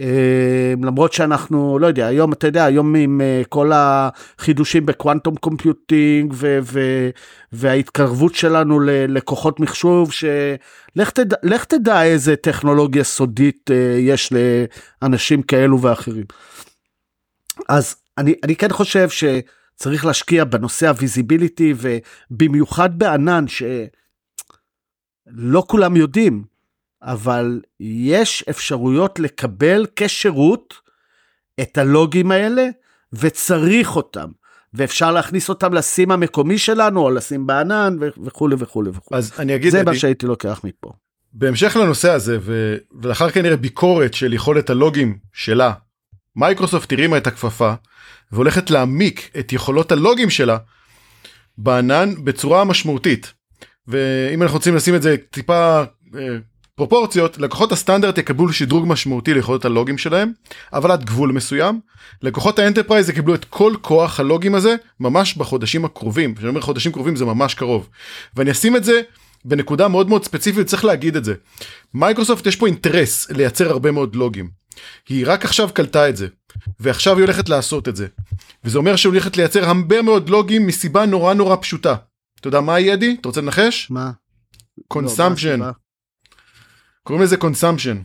אה, 0.00 0.74
למרות 0.82 1.12
שאנחנו, 1.12 1.78
לא 1.78 1.86
יודע, 1.86 2.06
היום, 2.06 2.32
אתה 2.32 2.46
יודע, 2.46 2.64
היום 2.64 2.94
עם 2.94 3.20
אה, 3.20 3.42
כל 3.48 3.70
החידושים 3.74 4.86
ב-quantum 4.86 5.36
computing 5.36 6.32
ו- 6.36 6.58
ו- 6.62 7.10
וההתקרבות 7.52 8.34
שלנו 8.34 8.80
ליכולות 8.80 9.60
מחשוב, 9.60 10.12
שלך 10.12 11.10
תדע, 11.10 11.36
תדע 11.68 12.02
איזה 12.02 12.36
טכנולוגיה 12.36 13.04
סודית 13.04 13.70
יש 13.98 14.32
לאנשים 15.02 15.42
כאלו 15.42 15.80
ואחרים. 15.80 16.24
אז 17.68 17.96
אני, 18.18 18.34
אני 18.44 18.56
כן 18.56 18.68
חושב 18.72 19.08
שצריך 19.08 20.04
להשקיע 20.04 20.44
בנושא 20.44 20.88
ה-visibility 20.88 21.74
ובמיוחד 21.76 22.98
בענן 22.98 23.44
שלא 23.48 23.72
כולם 25.66 25.96
יודעים, 25.96 26.53
אבל 27.04 27.60
יש 27.80 28.44
אפשרויות 28.50 29.18
לקבל 29.18 29.86
כשירות 29.96 30.74
את 31.60 31.78
הלוגים 31.78 32.30
האלה 32.30 32.68
וצריך 33.12 33.96
אותם. 33.96 34.28
ואפשר 34.74 35.12
להכניס 35.12 35.48
אותם 35.48 35.74
ל-SIEM 35.74 36.10
המקומי 36.10 36.58
שלנו 36.58 37.00
או 37.00 37.10
ל-SIEM 37.10 37.46
בענן 37.46 37.96
וכולי 38.24 38.56
וכולי 38.58 38.90
וכולי. 38.94 39.18
אז 39.18 39.32
אני 39.38 39.54
אגיד... 39.54 39.70
זה 39.70 39.84
מה 39.84 39.94
שהייתי 39.94 40.26
לוקח 40.26 40.60
מפה. 40.64 40.92
בהמשך 41.32 41.76
לנושא 41.76 42.10
הזה 42.10 42.38
ו... 42.40 42.76
ולאחר 43.02 43.30
כנראה 43.30 43.56
ביקורת 43.56 44.14
של 44.14 44.32
יכולת 44.32 44.70
הלוגים 44.70 45.18
שלה 45.32 45.72
מייקרוסופט 46.36 46.92
הרימה 46.92 47.16
את 47.16 47.26
הכפפה 47.26 47.74
והולכת 48.32 48.70
להעמיק 48.70 49.30
את 49.38 49.52
יכולות 49.52 49.92
הלוגים 49.92 50.30
שלה 50.30 50.58
בענן 51.58 52.24
בצורה 52.24 52.64
משמעותית. 52.64 53.32
ואם 53.86 54.42
אנחנו 54.42 54.56
רוצים 54.56 54.74
לשים 54.74 54.94
את 54.94 55.02
זה 55.02 55.16
טיפה 55.30 55.82
אה, 56.14 56.36
פרופורציות 56.76 57.38
לקוחות 57.38 57.72
ה-standard 57.72 58.18
יקבלו 58.18 58.52
שדרוג 58.52 58.84
משמעותי 58.88 59.34
ליכולות 59.34 59.64
הלוגים 59.64 59.98
שלהם 59.98 60.32
אבל 60.72 60.90
עד 60.90 61.04
גבול 61.04 61.32
מסוים 61.32 61.80
לקוחות 62.22 62.58
ה-enterprise 62.58 63.08
יקבלו 63.08 63.34
את 63.34 63.44
כל 63.44 63.74
כוח 63.80 64.20
הלוגים 64.20 64.54
הזה 64.54 64.76
ממש 65.00 65.36
בחודשים 65.36 65.84
הקרובים 65.84 66.34
כשאני 66.34 66.48
אומר 66.48 66.60
חודשים 66.60 66.92
קרובים 66.92 67.16
זה 67.16 67.24
ממש 67.24 67.54
קרוב 67.54 67.88
ואני 68.36 68.50
אשים 68.50 68.76
את 68.76 68.84
זה 68.84 69.00
בנקודה 69.44 69.88
מאוד 69.88 70.08
מאוד 70.08 70.24
ספציפית 70.24 70.66
צריך 70.66 70.84
להגיד 70.84 71.16
את 71.16 71.24
זה 71.24 71.34
מייקרוסופט 71.94 72.46
יש 72.46 72.56
פה 72.56 72.66
אינטרס 72.66 73.30
לייצר 73.30 73.70
הרבה 73.70 73.90
מאוד 73.90 74.16
לוגים 74.16 74.50
היא 75.08 75.24
רק 75.28 75.44
עכשיו 75.44 75.68
קלטה 75.74 76.08
את 76.08 76.16
זה 76.16 76.26
ועכשיו 76.80 77.16
היא 77.16 77.24
הולכת 77.24 77.48
לעשות 77.48 77.88
את 77.88 77.96
זה 77.96 78.06
וזה 78.64 78.78
אומר 78.78 78.96
שהיא 78.96 79.10
הולכת 79.10 79.36
לייצר 79.36 79.64
הרבה 79.64 80.02
מאוד 80.02 80.28
לוגים 80.28 80.66
מסיבה 80.66 81.06
נורא 81.06 81.34
נורא 81.34 81.56
פשוטה 81.60 81.94
אתה 82.40 82.48
יודע 82.48 82.60
מה 82.60 82.80
יהיה 82.80 82.96
אדי? 82.96 83.16
אתה 83.20 83.28
רוצה 83.28 83.40
לנחש? 83.40 83.90
מה? 83.90 84.10
consumption. 84.88 85.60
לא, 85.60 85.66
קוראים 87.04 87.22
לזה 87.22 87.36
consumption. 87.36 87.96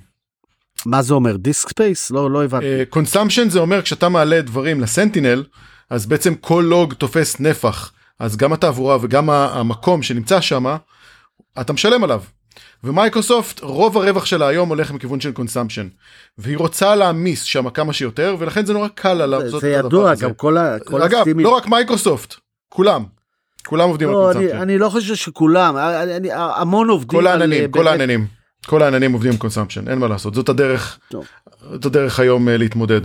מה 0.85 1.01
זה 1.01 1.13
אומר 1.13 1.37
disk 1.37 1.69
space? 1.69 2.11
לא, 2.11 2.31
לא 2.31 2.43
הבנתי. 2.43 2.65
consumption 2.89 3.47
אה, 3.47 3.51
זה 3.51 3.59
אומר 3.59 3.81
כשאתה 3.81 4.09
מעלה 4.09 4.41
דברים 4.41 4.81
לסנטינל 4.81 5.43
אז 5.89 6.05
בעצם 6.05 6.35
כל 6.35 6.65
לוג 6.69 6.93
תופס 6.93 7.39
נפח 7.39 7.91
אז 8.19 8.37
גם 8.37 8.53
התעבורה 8.53 8.97
וגם 9.01 9.29
המקום 9.29 10.03
שנמצא 10.03 10.41
שם 10.41 10.75
אתה 11.61 11.73
משלם 11.73 12.03
עליו. 12.03 12.21
ומייקרוסופט 12.83 13.59
רוב 13.59 13.97
הרווח 13.97 14.25
שלה 14.25 14.47
היום 14.47 14.69
הולך 14.69 14.91
מכיוון 14.91 15.19
של 15.19 15.31
consumption 15.31 15.87
והיא 16.37 16.57
רוצה 16.57 16.95
להעמיס 16.95 17.43
שם 17.43 17.69
כמה 17.69 17.93
שיותר 17.93 18.35
ולכן 18.39 18.65
זה 18.65 18.73
נורא 18.73 18.87
קל 18.87 19.13
לה 19.13 19.25
לעשות 19.25 19.61
זה, 19.61 19.67
זה 19.67 19.69
ידוע 19.69 20.15
גם 20.15 20.33
כל, 20.33 20.57
ה, 20.57 20.79
כל 20.79 21.01
אגב. 21.01 21.25
לא 21.35 21.49
רק 21.49 21.67
מייקרוסופט 21.67 22.35
כולם 22.69 23.03
כולם 23.67 23.89
עובדים 23.89 24.09
לא, 24.09 24.27
על 24.27 24.33
consumption. 24.33 24.55
אני, 24.55 24.63
אני 24.63 24.77
לא 24.77 24.89
חושב 24.89 25.15
שכולם 25.15 25.77
אני, 25.77 26.15
אני, 26.17 26.29
המון 26.31 26.89
עובדים 26.89 27.19
כל 27.19 27.27
העננים 27.27 27.63
על, 27.63 27.71
כל. 27.71 27.87
העננים 27.87 28.38
כל 28.65 28.83
העננים 28.83 29.13
עובדים 29.13 29.31
עם 29.31 29.37
consumption 29.37 29.87
אין 29.87 29.97
מה 29.97 30.07
לעשות 30.07 30.33
זאת 30.33 30.49
הדרך 30.49 30.99
טוב. 31.09 31.25
זאת 31.71 31.85
הדרך 31.85 32.19
היום 32.19 32.47
אה, 32.47 32.51
להתמודד. 32.51 33.01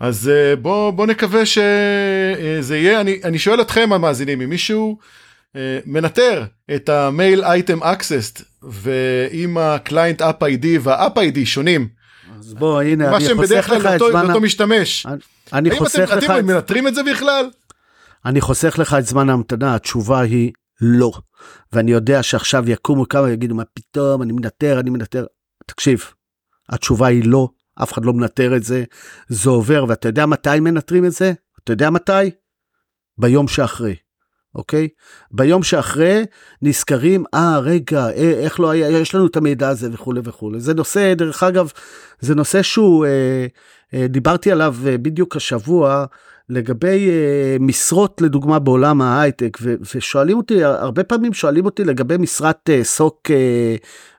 אז 0.00 0.30
אה, 0.30 0.56
בוא 0.60 0.90
בוא 0.90 1.06
נקווה 1.06 1.46
שזה 1.46 2.76
יהיה 2.76 3.00
אני 3.00 3.20
אני 3.24 3.38
שואל 3.38 3.60
אתכם 3.60 3.92
המאזינים 3.92 4.40
אם 4.40 4.50
מישהו 4.50 4.98
מנטר 5.86 6.44
את 6.74 6.88
ה-mail 6.88 7.44
item 7.44 7.82
accessed 7.82 8.42
ואם 8.62 9.58
ה-client 9.58 10.22
app 10.22 10.42
ID 10.42 10.78
וה-app 10.78 11.18
ID 11.18 11.46
שונים. 11.46 11.88
אז 12.38 12.54
בוא 12.54 12.82
הנה 12.82 13.16
אני 13.16 13.34
חוסך 13.34 13.70
לך 13.76 13.86
את 13.86 14.00
זמן 14.10 14.26
אותו 14.26 14.40
משתמש. 14.40 15.06
אני, 15.06 15.18
אני 15.52 15.70
חוסך 15.78 16.08
אתם, 16.12 16.18
לך 16.18 16.24
אתם 16.24 16.38
את... 16.38 16.44
מנטרים 16.44 16.88
את 16.88 16.94
זה 16.94 17.02
בכלל? 17.02 17.50
אני 18.26 18.40
חוסך 18.40 18.78
לך 18.78 18.96
את 18.98 19.06
זמן 19.06 19.30
ההמתנה 19.30 19.74
התשובה 19.74 20.20
היא 20.20 20.52
לא. 20.84 21.12
ואני 21.72 21.92
יודע 21.92 22.22
שעכשיו 22.22 22.70
יקומו 22.70 23.08
כמה 23.08 23.22
ויגידו 23.22 23.54
מה 23.54 23.64
פתאום 23.74 24.22
אני 24.22 24.32
מנטר 24.32 24.80
אני 24.80 24.90
מנטר 24.90 25.26
תקשיב 25.66 26.04
התשובה 26.68 27.06
היא 27.06 27.22
לא 27.26 27.48
אף 27.82 27.92
אחד 27.92 28.04
לא 28.04 28.12
מנטר 28.12 28.56
את 28.56 28.64
זה 28.64 28.84
זה 29.28 29.50
עובר 29.50 29.84
ואתה 29.88 30.08
יודע 30.08 30.26
מתי 30.26 30.60
מנטרים 30.60 31.04
את 31.04 31.12
זה 31.12 31.32
אתה 31.64 31.72
יודע 31.72 31.90
מתי 31.90 32.30
ביום 33.18 33.48
שאחרי. 33.48 33.96
אוקיי? 34.54 34.88
ביום 35.30 35.62
שאחרי 35.62 36.24
נזכרים, 36.62 37.24
אה, 37.34 37.58
רגע, 37.58 38.06
אה, 38.06 38.12
איך 38.14 38.60
לא 38.60 38.70
היה, 38.70 38.90
יש 38.90 39.14
לנו 39.14 39.26
את 39.26 39.36
המידע 39.36 39.68
הזה 39.68 39.88
וכולי 39.92 40.20
וכולי. 40.24 40.60
זה 40.60 40.74
נושא, 40.74 41.14
דרך 41.14 41.42
אגב, 41.42 41.70
זה 42.20 42.34
נושא 42.34 42.62
שהוא, 42.62 43.06
אה, 43.06 43.46
אה, 43.94 44.06
דיברתי 44.08 44.52
עליו 44.52 44.76
אה, 44.86 44.98
בדיוק 44.98 45.36
השבוע, 45.36 46.04
לגבי 46.48 47.08
uh, 47.08 47.62
משרות 47.62 48.20
לדוגמה 48.20 48.58
בעולם 48.58 49.02
ההייטק 49.02 49.58
ו- 49.60 49.74
ושואלים 49.94 50.36
אותי 50.36 50.64
הרבה 50.64 51.04
פעמים 51.04 51.32
שואלים 51.32 51.64
אותי 51.64 51.84
לגבי 51.84 52.16
משרת 52.16 52.70
uh, 52.70 52.84
סוק 52.84 53.30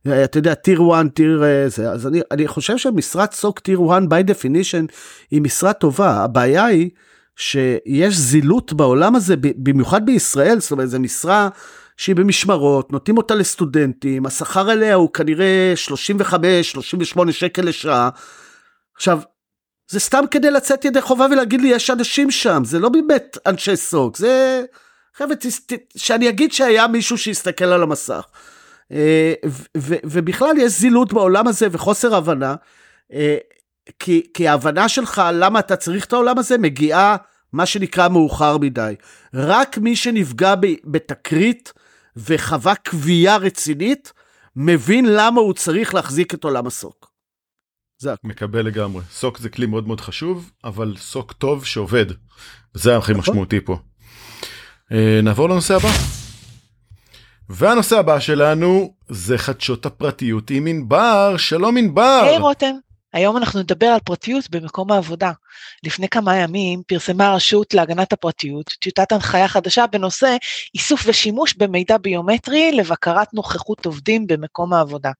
uh, 0.08 0.10
אתה 0.24 0.38
יודע 0.38 0.54
טיר 0.54 0.82
1 0.94 1.06
טיר 1.14 1.44
uh, 1.44 1.70
זה 1.70 1.92
אז 1.92 2.08
אני 2.08 2.22
אני 2.32 2.48
חושב 2.48 2.78
שמשרת 2.78 3.34
סוק 3.34 3.60
טיר 3.60 3.80
1 3.92 4.02
by 4.02 4.30
definition 4.30 4.94
היא 5.32 5.42
משרה 5.42 5.74
טובה 5.74 6.24
הבעיה 6.24 6.66
היא 6.66 6.90
שיש 7.36 8.16
זילות 8.16 8.74
בעולם 8.74 9.16
הזה 9.16 9.36
במיוחד 9.40 10.06
בישראל 10.06 10.60
זאת 10.60 10.72
אומרת 10.72 10.90
זו 10.90 11.00
משרה. 11.00 11.50
שהיא 11.98 12.16
במשמרות, 12.16 12.92
נותנים 12.92 13.18
אותה 13.18 13.36
לסטודנטים, 13.36 14.26
השכר 14.26 14.70
עליה 14.70 14.96
הוא 14.96 15.10
כנראה 15.14 15.74
35-38 17.18 17.32
שקל 17.32 17.62
לשעה. 17.62 18.10
עכשיו, 18.96 19.20
זה 19.88 20.00
סתם 20.00 20.24
כדי 20.32 20.52
לצאת 20.52 20.86
ידי 20.86 21.02
חובה 21.02 21.26
ולהגיד 21.32 21.62
לי 21.62 21.68
יש 21.68 21.90
אנשים 21.90 22.32
שם 22.32 22.62
זה 22.66 22.80
לא 22.80 22.90
באמת 22.90 23.38
אנשי 23.46 23.76
סוג 23.76 24.18
זה 24.18 24.64
חבר'ה 25.14 25.36
שאני 25.98 26.30
אגיד 26.30 26.54
שהיה 26.54 26.88
מישהו 26.88 27.18
שיסתכל 27.18 27.66
על 27.66 27.84
המסך. 27.84 28.26
אה, 28.92 29.34
ובכלל 30.06 30.58
יש 30.58 30.72
זילות 30.72 31.14
בעולם 31.14 31.48
הזה 31.48 31.68
וחוסר 31.72 32.16
הבנה 32.16 32.56
אה, 33.14 33.38
כי, 34.00 34.28
כי 34.34 34.48
ההבנה 34.48 34.90
שלך 34.90 35.22
למה 35.34 35.60
אתה 35.60 35.76
צריך 35.76 36.06
את 36.06 36.14
העולם 36.14 36.38
הזה 36.38 36.58
מגיעה 36.58 37.16
מה 37.54 37.66
שנקרא 37.66 38.08
מאוחר 38.08 38.58
מדי. 38.58 38.96
רק 39.34 39.78
מי 39.78 39.96
שנפגע 39.96 40.54
בתקרית 40.84 41.74
וחווה 42.18 42.76
קביעה 42.76 43.38
רצינית 43.38 44.14
מבין 44.56 45.06
למה 45.06 45.42
הוא 45.42 45.54
צריך 45.54 45.94
להחזיק 45.94 46.34
את 46.34 46.44
עולם 46.44 46.68
הסוק. 46.68 47.15
זה 47.98 48.14
מקבל 48.24 48.66
לגמרי 48.66 49.02
סוק 49.12 49.38
זה 49.38 49.50
כלי 49.50 49.66
מאוד 49.66 49.88
מאוד 49.88 50.02
חשוב 50.02 50.52
אבל 50.64 50.96
סוק 50.98 51.32
טוב 51.32 51.66
שעובד. 51.66 52.06
זה 52.74 52.98
הכי 52.98 53.12
נכון. 53.12 53.22
משמעותי 53.22 53.62
פה. 53.62 53.78
אה, 54.92 55.20
נעבור 55.24 55.50
לנושא 55.50 55.76
הבא. 55.76 55.90
והנושא 57.50 58.00
הבא 58.00 58.20
שלנו 58.20 58.94
זה 59.10 59.38
חדשות 59.38 59.86
הפרטיות 59.86 60.50
עם 60.50 60.68
ענבר 60.68 61.38
שלום 61.38 61.78
ענבר. 61.78 62.22
היי 62.24 62.38
hey, 62.38 62.42
רותם 62.42 62.76
היום 63.14 63.38
אנחנו 63.38 63.60
נדבר 63.60 63.86
על 63.86 64.00
פרטיות 64.00 64.50
במקום 64.50 64.92
העבודה. 64.92 65.32
לפני 65.84 66.10
כמה 66.10 66.36
ימים 66.36 66.82
פרסמה 66.88 67.28
הרשות 67.28 67.74
להגנת 67.74 68.14
הפרטיות 68.14 68.66
טיוטת 68.80 69.12
הנחיה 69.12 69.48
חדשה 69.48 69.88
בנושא 69.88 70.38
איסוף 70.76 71.04
ושימוש 71.06 71.54
במידע 71.54 71.98
ביומטרי 71.98 72.72
לבקרת 72.72 73.34
נוכחות 73.34 73.86
עובדים 73.86 74.28
במקום 74.28 74.74
העבודה. 74.74 75.12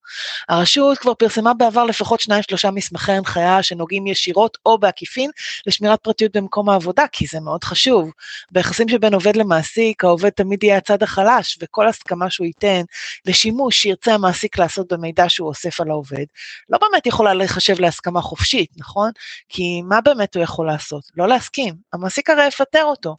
הרשות 0.50 0.98
כבר 0.98 1.14
פרסמה 1.14 1.54
בעבר 1.54 1.84
לפחות 1.84 2.20
שניים 2.20 2.44
שלושה 2.44 2.72
מסמכי 2.72 3.12
הנחיה 3.12 3.64
שנוגעים 3.64 4.08
ישירות 4.08 4.58
או 4.66 4.78
בעקיפין 4.78 5.30
לשמירת 5.68 6.00
פרטיות 6.02 6.38
במקום 6.38 6.70
העבודה, 6.70 7.06
כי 7.12 7.26
זה 7.28 7.40
מאוד 7.40 7.64
חשוב. 7.64 8.12
ביחסים 8.52 8.90
שבין 8.90 9.14
עובד 9.14 9.36
למעסיק, 9.36 10.04
העובד 10.04 10.30
תמיד 10.30 10.64
יהיה 10.64 10.78
הצד 10.78 11.04
החלש, 11.04 11.58
וכל 11.62 11.88
הסכמה 11.88 12.30
שהוא 12.30 12.46
ייתן 12.46 12.82
לשימוש 13.26 13.82
שירצה 13.82 14.14
המעסיק 14.14 14.58
לעשות 14.58 14.94
במידע 14.94 15.30
שהוא 15.30 15.48
אוסף 15.48 15.82
על 15.82 15.90
העובד, 15.90 16.26
לא 16.70 16.78
באמת 16.78 17.08
יכולה 17.08 17.34
לחשב 17.34 17.80
להסכמה 17.80 18.22
חופשית, 18.22 18.70
נכון? 18.78 19.12
כי 19.50 19.82
מה 19.82 20.02
באמת 20.02 20.25
הוא 20.34 20.44
יכול 20.44 20.68
לעשות? 20.68 21.04
לא 21.18 21.28
להסכים. 21.28 21.76
המעסיק 21.94 22.30
הרי 22.30 22.48
יפטר 22.48 22.84
אותו. 22.84 23.16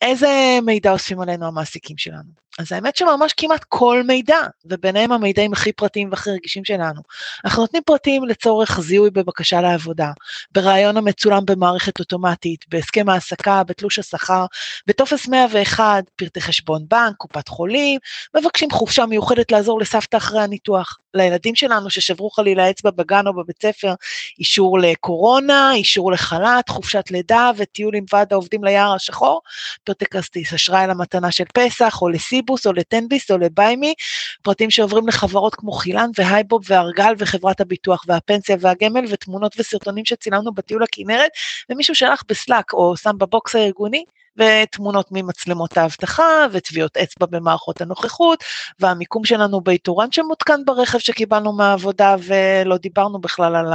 איזה 0.00 0.58
מידע 0.62 0.92
אוספים 0.92 1.20
עלינו 1.20 1.46
המעסיקים 1.46 1.98
שלנו? 1.98 2.30
אז 2.60 2.72
האמת 2.72 2.96
שממש 2.96 3.32
כמעט 3.32 3.64
כל 3.68 4.02
מידע, 4.06 4.38
וביניהם 4.64 5.12
המידעים 5.12 5.52
הכי 5.52 5.72
פרטיים 5.72 6.10
והכי 6.10 6.30
רגישים 6.30 6.64
שלנו. 6.64 7.00
אנחנו 7.44 7.62
נותנים 7.62 7.82
פרטים 7.86 8.24
לצורך 8.24 8.80
זיהוי 8.80 9.10
בבקשה 9.10 9.60
לעבודה, 9.60 10.10
בראיון 10.52 10.96
המצולם 10.96 11.46
במערכת 11.46 11.98
אוטומטית, 12.00 12.64
בהסכם 12.68 13.08
העסקה, 13.08 13.62
בתלוש 13.66 13.98
השכר, 13.98 14.46
בטופס 14.86 15.28
101, 15.28 16.04
פרטי 16.16 16.40
חשבון 16.40 16.84
בנק, 16.88 17.16
קופת 17.16 17.48
חולים, 17.48 17.98
מבקשים 18.36 18.70
חופשה 18.70 19.06
מיוחדת 19.06 19.52
לעזור 19.52 19.80
לסבתא 19.80 20.16
אחרי 20.16 20.40
הניתוח. 20.40 20.98
לילדים 21.14 21.54
שלנו 21.54 21.90
ששברו 21.90 22.30
חלילה 22.30 22.70
אצבע 22.70 22.90
בגן 22.90 23.26
או 23.26 23.32
בבית 23.32 23.62
ספר, 23.62 23.94
אישור 24.38 24.78
לקורונה, 24.78 25.72
אישור 25.74 26.12
לחל"ת, 26.12 26.68
חופשת 26.68 27.04
לידה 27.10 27.50
וטיול 27.56 27.94
עם 27.96 28.04
ועד 28.12 28.32
העובדים 28.32 28.64
ליער 28.64 28.94
השחור, 28.94 29.40
פרטי 29.84 30.04
כרטיס 30.06 30.54
אשראי 30.54 30.86
למתנה 30.86 31.30
של 31.30 31.44
פסח 31.54 32.02
או 32.02 32.08
לסיבוס 32.50 32.66
או 32.66 32.72
לטנביס 32.72 33.30
או 33.30 33.38
לביימי, 33.38 33.94
פרטים 34.42 34.70
שעוברים 34.70 35.08
לחברות 35.08 35.54
כמו 35.54 35.72
חילן 35.72 36.10
והייבוב 36.18 36.62
והרגל 36.68 37.12
וחברת 37.18 37.60
הביטוח 37.60 38.04
והפנסיה 38.06 38.56
והגמל 38.60 39.04
ותמונות 39.08 39.54
וסרטונים 39.58 40.04
שצילמנו 40.04 40.52
בטיול 40.52 40.82
הכנרת 40.82 41.30
ומישהו 41.70 41.94
שלח 41.94 42.22
בסלאק 42.28 42.72
או 42.72 42.96
שם 42.96 43.18
בבוקס 43.18 43.54
הארגוני. 43.54 44.04
ותמונות 44.36 45.06
ממצלמות 45.10 45.76
האבטחה, 45.76 46.46
וטביעות 46.52 46.96
אצבע 46.96 47.26
במערכות 47.26 47.80
הנוכחות, 47.80 48.44
והמיקום 48.80 49.24
שלנו 49.24 49.60
באיתורן 49.60 50.12
שמותקן 50.12 50.64
ברכב 50.64 50.98
שקיבלנו 50.98 51.52
מהעבודה, 51.52 52.16
ולא 52.18 52.76
דיברנו 52.76 53.18
בכלל 53.18 53.56
על 53.56 53.72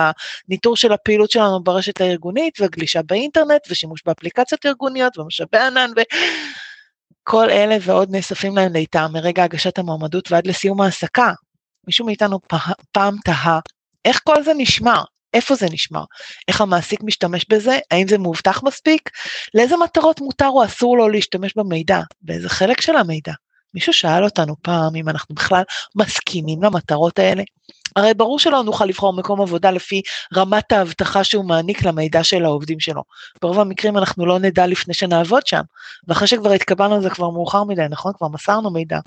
הניטור 0.48 0.76
של 0.76 0.92
הפעילות 0.92 1.32
שלנו 1.32 1.64
ברשת 1.64 2.02
הארגונית, 2.02 2.58
וגלישה 2.62 3.02
באינטרנט, 3.02 3.62
ושימוש 3.70 4.02
באפליקציות 4.06 4.66
ארגוניות, 4.66 5.18
ומשאבי 5.18 5.58
ענן, 5.58 5.92
ו... 5.98 6.02
כל 7.24 7.50
אלה 7.50 7.78
ועוד 7.82 8.12
נאספים 8.12 8.56
להם 8.58 8.74
לאיתם 8.74 9.10
מרגע 9.14 9.44
הגשת 9.44 9.78
המועמדות 9.78 10.32
ועד 10.32 10.48
לסיום 10.48 10.82
העסקה. 10.82 11.34
מישהו 11.88 12.06
מאיתנו 12.06 12.40
פעם 12.92 13.16
תהה, 13.26 13.60
איך 14.06 14.22
כל 14.24 14.44
זה 14.44 14.52
נשמר? 14.58 15.04
איפה 15.34 15.56
זה 15.56 15.66
נשמר? 15.72 16.04
איך 16.48 16.62
המעסיק 16.62 17.04
משתמש 17.04 17.46
בזה? 17.50 17.80
האם 17.92 18.08
זה 18.08 18.18
מאובטח 18.18 18.64
מספיק? 18.64 19.10
לאיזה 19.54 19.78
מטרות 19.78 20.22
מותר 20.22 20.48
או 20.48 20.66
אסור 20.66 20.98
לו 20.98 21.10
להשתמש 21.10 21.54
במידע? 21.58 22.00
באיזה 22.22 22.50
חלק 22.50 22.82
של 22.82 22.96
המידע? 22.96 23.34
מישהו 23.76 23.94
שאל 23.94 24.24
אותנו 24.24 24.56
פעם 24.62 24.96
אם 24.96 25.10
אנחנו 25.10 25.36
בכלל 25.36 25.64
מסכימים 25.96 26.64
למטרות 26.64 27.20
האלה? 27.20 27.44
הרי 27.96 28.14
ברור 28.14 28.40
שלא 28.40 28.64
נוכל 28.64 28.86
לבחור 28.86 29.14
מקום 29.14 29.42
עבודה 29.42 29.72
לפי 29.72 30.02
רמת 30.36 30.72
האבטחה 30.72 31.24
שהוא 31.24 31.46
מעניק 31.46 31.84
למידע 31.84 32.24
של 32.24 32.46
העובדים 32.46 32.80
שלו. 32.80 33.04
ברוב 33.42 33.60
המקרים 33.60 33.98
אנחנו 33.98 34.26
לא 34.26 34.40
נדע 34.40 34.68
לפני 34.68 34.94
שנעבוד 34.94 35.48
שם, 35.48 35.62
ואחרי 36.08 36.28
שכבר 36.28 36.52
התקבלנו 36.52 37.02
זה 37.02 37.10
כבר 37.10 37.30
מאוחר 37.30 37.64
מדי, 37.64 37.86
נכון? 37.90 38.14
כבר 38.18 38.28
מסרנו 38.28 38.72
מידע. 38.72 39.00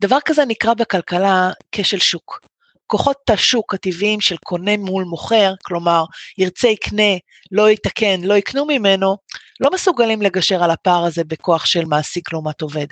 דבר 0.00 0.18
כזה 0.24 0.44
נקרא 0.44 0.74
בכלכלה 0.74 1.50
כשל 1.72 1.98
שוק. 1.98 2.40
כוחות 2.86 3.30
השוק 3.30 3.74
הטבעיים 3.74 4.20
של 4.20 4.36
קונה 4.36 4.76
מול 4.76 5.04
מוכר, 5.04 5.54
כלומר, 5.62 6.04
ירצה 6.38 6.68
יקנה, 6.68 7.12
לא 7.52 7.70
יתקן, 7.70 8.20
לא 8.20 8.34
יקנו 8.34 8.64
ממנו, 8.64 9.16
לא 9.60 9.70
מסוגלים 9.74 10.22
לגשר 10.22 10.62
על 10.64 10.70
הפער 10.70 11.04
הזה 11.04 11.24
בכוח 11.24 11.66
של 11.66 11.84
מעסיק 11.84 12.32
לעומת 12.32 12.60
עובד. 12.60 12.86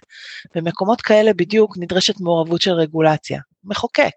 במקומות 0.55 1.01
כאלה 1.01 1.33
בדיוק 1.33 1.79
נדרשת 1.79 2.21
מעורבות 2.21 2.63
של 2.63 2.73
רגולציה. 2.73 3.41
מחוקק. 3.65 4.13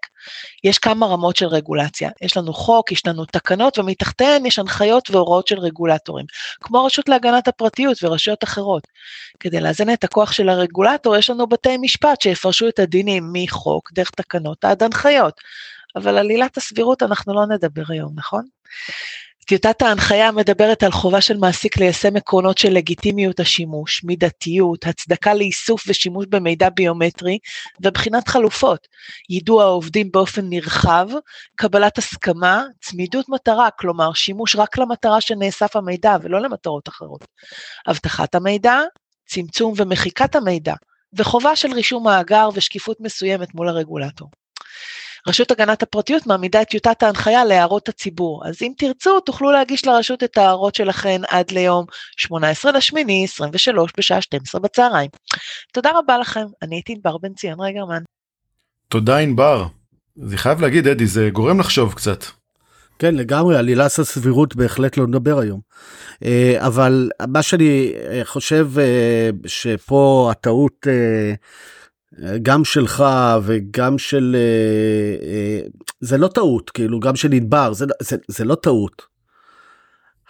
יש 0.64 0.78
כמה 0.78 1.06
רמות 1.06 1.36
של 1.36 1.46
רגולציה. 1.46 2.10
יש 2.22 2.36
לנו 2.36 2.52
חוק, 2.52 2.92
יש 2.92 3.06
לנו 3.06 3.24
תקנות, 3.24 3.78
ומתחתיהן 3.78 4.46
יש 4.46 4.58
הנחיות 4.58 5.10
והוראות 5.10 5.46
של 5.46 5.58
רגולטורים, 5.58 6.26
כמו 6.60 6.78
הרשות 6.78 7.08
להגנת 7.08 7.48
הפרטיות 7.48 7.98
ורשויות 8.02 8.44
אחרות. 8.44 8.86
כדי 9.40 9.60
לאזן 9.60 9.92
את 9.92 10.04
הכוח 10.04 10.32
של 10.32 10.48
הרגולטור, 10.48 11.16
יש 11.16 11.30
לנו 11.30 11.46
בתי 11.46 11.76
משפט 11.76 12.20
שיפרשו 12.20 12.68
את 12.68 12.78
הדינים 12.78 13.30
מחוק, 13.32 13.92
דרך 13.92 14.10
תקנות 14.10 14.64
עד 14.64 14.82
הנחיות. 14.82 15.40
אבל 15.96 16.18
על 16.18 16.30
עילת 16.30 16.56
הסבירות 16.56 17.02
אנחנו 17.02 17.34
לא 17.34 17.46
נדבר 17.46 17.82
היום, 17.88 18.12
נכון? 18.16 18.44
טיוטת 19.48 19.82
ההנחיה 19.82 20.32
מדברת 20.32 20.82
על 20.82 20.92
חובה 20.92 21.20
של 21.20 21.36
מעסיק 21.36 21.76
ליישם 21.76 22.16
עקרונות 22.16 22.58
של 22.58 22.72
לגיטימיות 22.72 23.40
השימוש, 23.40 24.04
מידתיות, 24.04 24.86
הצדקה 24.86 25.34
לאיסוף 25.34 25.84
ושימוש 25.86 26.26
במידע 26.28 26.68
ביומטרי 26.70 27.38
ובחינת 27.82 28.28
חלופות, 28.28 28.86
יידוע 29.30 29.64
העובדים 29.64 30.12
באופן 30.12 30.44
נרחב, 30.48 31.08
קבלת 31.56 31.98
הסכמה, 31.98 32.64
צמידות 32.80 33.28
מטרה, 33.28 33.68
כלומר 33.70 34.12
שימוש 34.12 34.56
רק 34.56 34.78
למטרה 34.78 35.20
שנאסף 35.20 35.76
המידע 35.76 36.16
ולא 36.22 36.40
למטרות 36.40 36.88
אחרות, 36.88 37.24
אבטחת 37.90 38.34
המידע, 38.34 38.80
צמצום 39.26 39.74
ומחיקת 39.76 40.34
המידע, 40.34 40.74
וחובה 41.12 41.56
של 41.56 41.72
רישום 41.72 42.04
מאגר 42.04 42.48
ושקיפות 42.54 42.96
מסוימת 43.00 43.54
מול 43.54 43.68
הרגולטור. 43.68 44.28
רשות 45.26 45.50
הגנת 45.50 45.82
הפרטיות 45.82 46.26
מעמידה 46.26 46.62
את 46.62 46.68
טיוטת 46.68 47.02
ההנחיה 47.02 47.44
להערות 47.44 47.88
הציבור, 47.88 48.42
אז 48.48 48.62
אם 48.62 48.72
תרצו 48.78 49.20
תוכלו 49.20 49.52
להגיש 49.52 49.86
לרשות 49.86 50.22
את 50.24 50.38
ההערות 50.38 50.74
שלכן 50.74 51.20
עד 51.28 51.50
ליום 51.50 51.84
18 52.16 52.72
לשמיני 52.72 53.24
23 53.24 53.92
בשעה 53.96 54.20
12 54.20 54.60
בצהריים. 54.60 55.10
תודה 55.72 55.90
רבה 55.94 56.18
לכם, 56.18 56.46
אני 56.62 56.76
הייתי 56.76 56.92
ענבר 56.92 57.18
בן 57.18 57.34
ציון 57.34 57.60
רגרמן. 57.60 58.02
תודה 58.88 59.18
ענבר. 59.18 59.66
זה 60.16 60.38
חייב 60.38 60.60
להגיד 60.60 60.88
אדי 60.88 61.06
זה 61.06 61.28
גורם 61.32 61.60
לחשוב 61.60 61.94
קצת. 61.94 62.24
כן 62.98 63.14
לגמרי 63.14 63.58
עלילת 63.58 63.98
הסבירות 63.98 64.56
בהחלט 64.56 64.96
לא 64.96 65.06
נדבר 65.06 65.38
היום. 65.38 65.60
אה, 66.24 66.56
אבל 66.58 67.10
מה 67.28 67.42
שאני 67.42 67.92
אה, 68.10 68.20
חושב 68.24 68.70
אה, 68.78 69.30
שפה 69.46 70.28
הטעות 70.30 70.86
גם 72.42 72.64
שלך 72.64 73.04
וגם 73.42 73.98
של 73.98 74.36
אה, 74.38 75.28
אה, 75.28 75.60
זה 76.00 76.18
לא 76.18 76.28
טעות 76.28 76.70
כאילו 76.70 77.00
גם 77.00 77.16
של 77.16 77.32
ענבר 77.32 77.72
זה, 77.72 77.84
זה, 78.02 78.16
זה 78.28 78.44
לא 78.44 78.54
טעות. 78.54 79.02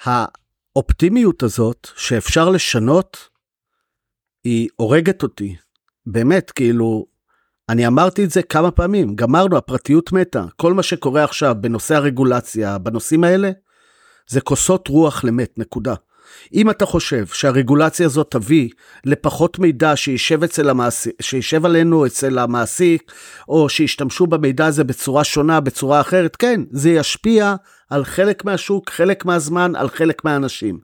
האופטימיות 0.05 1.43
הזאת 1.43 1.89
שאפשר 1.97 2.49
לשנות 2.49 3.29
היא 4.45 4.69
הורגת 4.77 5.23
אותי 5.23 5.57
באמת 6.07 6.51
כאילו 6.51 7.07
אני 7.69 7.87
אמרתי 7.87 8.25
את 8.25 8.31
זה 8.31 8.43
כמה 8.43 8.71
פעמים 8.71 9.17
גמרנו 9.17 9.57
הפרטיות 9.57 10.13
מתה 10.13 10.45
כל 10.57 10.75
מה 10.75 10.83
שקורה 10.83 11.25
עכשיו 11.25 11.55
בנושא 11.61 11.95
הרגולציה 11.95 12.79
בנושאים 12.79 13.25
האלה 13.25 13.51
זה 14.29 14.41
כוסות 14.41 14.89
רוח 14.89 15.25
למת 15.25 15.59
נקודה. 15.59 15.95
אם 16.55 16.71
אתה 16.71 16.87
חושב 16.87 17.27
שהרגולציה 17.27 18.07
הזאת 18.07 18.31
תביא 18.31 18.69
לפחות 19.05 19.59
מידע 19.59 19.97
שישב 19.97 20.45
אצל 20.45 20.71
המעסיק, 20.71 21.13
שישב 21.23 21.65
עלינו 21.65 22.07
אצל 22.07 22.39
המעסיק, 22.39 23.13
או 23.49 23.69
שישתמשו 23.69 24.27
במידע 24.27 24.67
הזה 24.67 24.85
בצורה 24.85 25.25
שונה, 25.25 25.61
בצורה 25.61 26.01
אחרת, 26.01 26.37
כן, 26.37 26.61
זה 26.71 26.91
ישפיע 26.91 27.55
על 27.91 28.05
חלק 28.05 28.45
מהשוק, 28.45 28.91
חלק 28.91 29.25
מהזמן, 29.25 29.77
על 29.77 29.89
חלק 29.89 30.25
מהאנשים. 30.25 30.79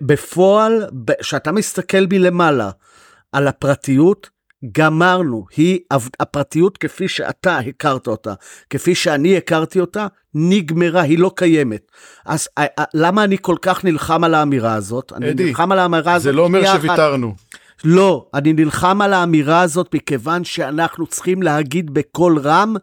בפועל, 0.00 0.86
כשאתה 1.20 1.52
מסתכל 1.52 2.06
מלמעלה 2.10 2.70
על 3.32 3.48
הפרטיות, 3.48 4.39
גמרנו, 4.72 5.46
היא 5.56 5.78
הפרטיות 6.20 6.78
כפי 6.78 7.08
שאתה 7.08 7.58
הכרת 7.58 8.06
אותה, 8.06 8.34
כפי 8.70 8.94
שאני 8.94 9.36
הכרתי 9.36 9.80
אותה, 9.80 10.06
נגמרה, 10.34 11.02
היא 11.02 11.18
לא 11.18 11.30
קיימת. 11.36 11.90
אז 12.26 12.48
אה, 12.58 12.66
אה, 12.78 12.84
למה 12.94 13.24
אני 13.24 13.36
כל 13.40 13.56
כך 13.62 13.84
נלחם 13.84 14.24
על 14.24 14.34
האמירה 14.34 14.74
הזאת? 14.74 15.12
אדי, 15.12 15.30
אני 15.30 15.44
נלחם 15.44 15.72
על 15.72 15.78
האמירה 15.78 16.14
הזאת. 16.14 16.22
זה 16.22 16.32
לא 16.32 16.42
אומר 16.42 16.64
שוויתרנו. 16.64 17.34
לא, 17.84 18.26
אני 18.34 18.52
נלחם 18.52 19.02
על 19.02 19.12
האמירה 19.12 19.60
הזאת 19.60 19.94
מכיוון 19.94 20.44
שאנחנו 20.44 21.06
צריכים 21.06 21.42
להגיד 21.42 21.94
בקול 21.94 22.38
רם, 22.38 22.76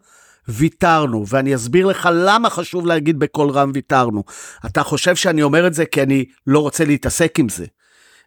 ויתרנו, 0.48 1.24
ואני 1.28 1.54
אסביר 1.54 1.86
לך 1.86 2.08
למה 2.12 2.50
חשוב 2.50 2.86
להגיד 2.86 3.18
בקול 3.18 3.50
רם 3.50 3.70
ויתרנו. 3.74 4.24
אתה 4.66 4.82
חושב 4.82 5.16
שאני 5.16 5.42
אומר 5.42 5.66
את 5.66 5.74
זה 5.74 5.86
כי 5.86 6.02
אני 6.02 6.24
לא 6.46 6.58
רוצה 6.58 6.84
להתעסק 6.84 7.38
עם 7.38 7.48
זה. 7.48 7.66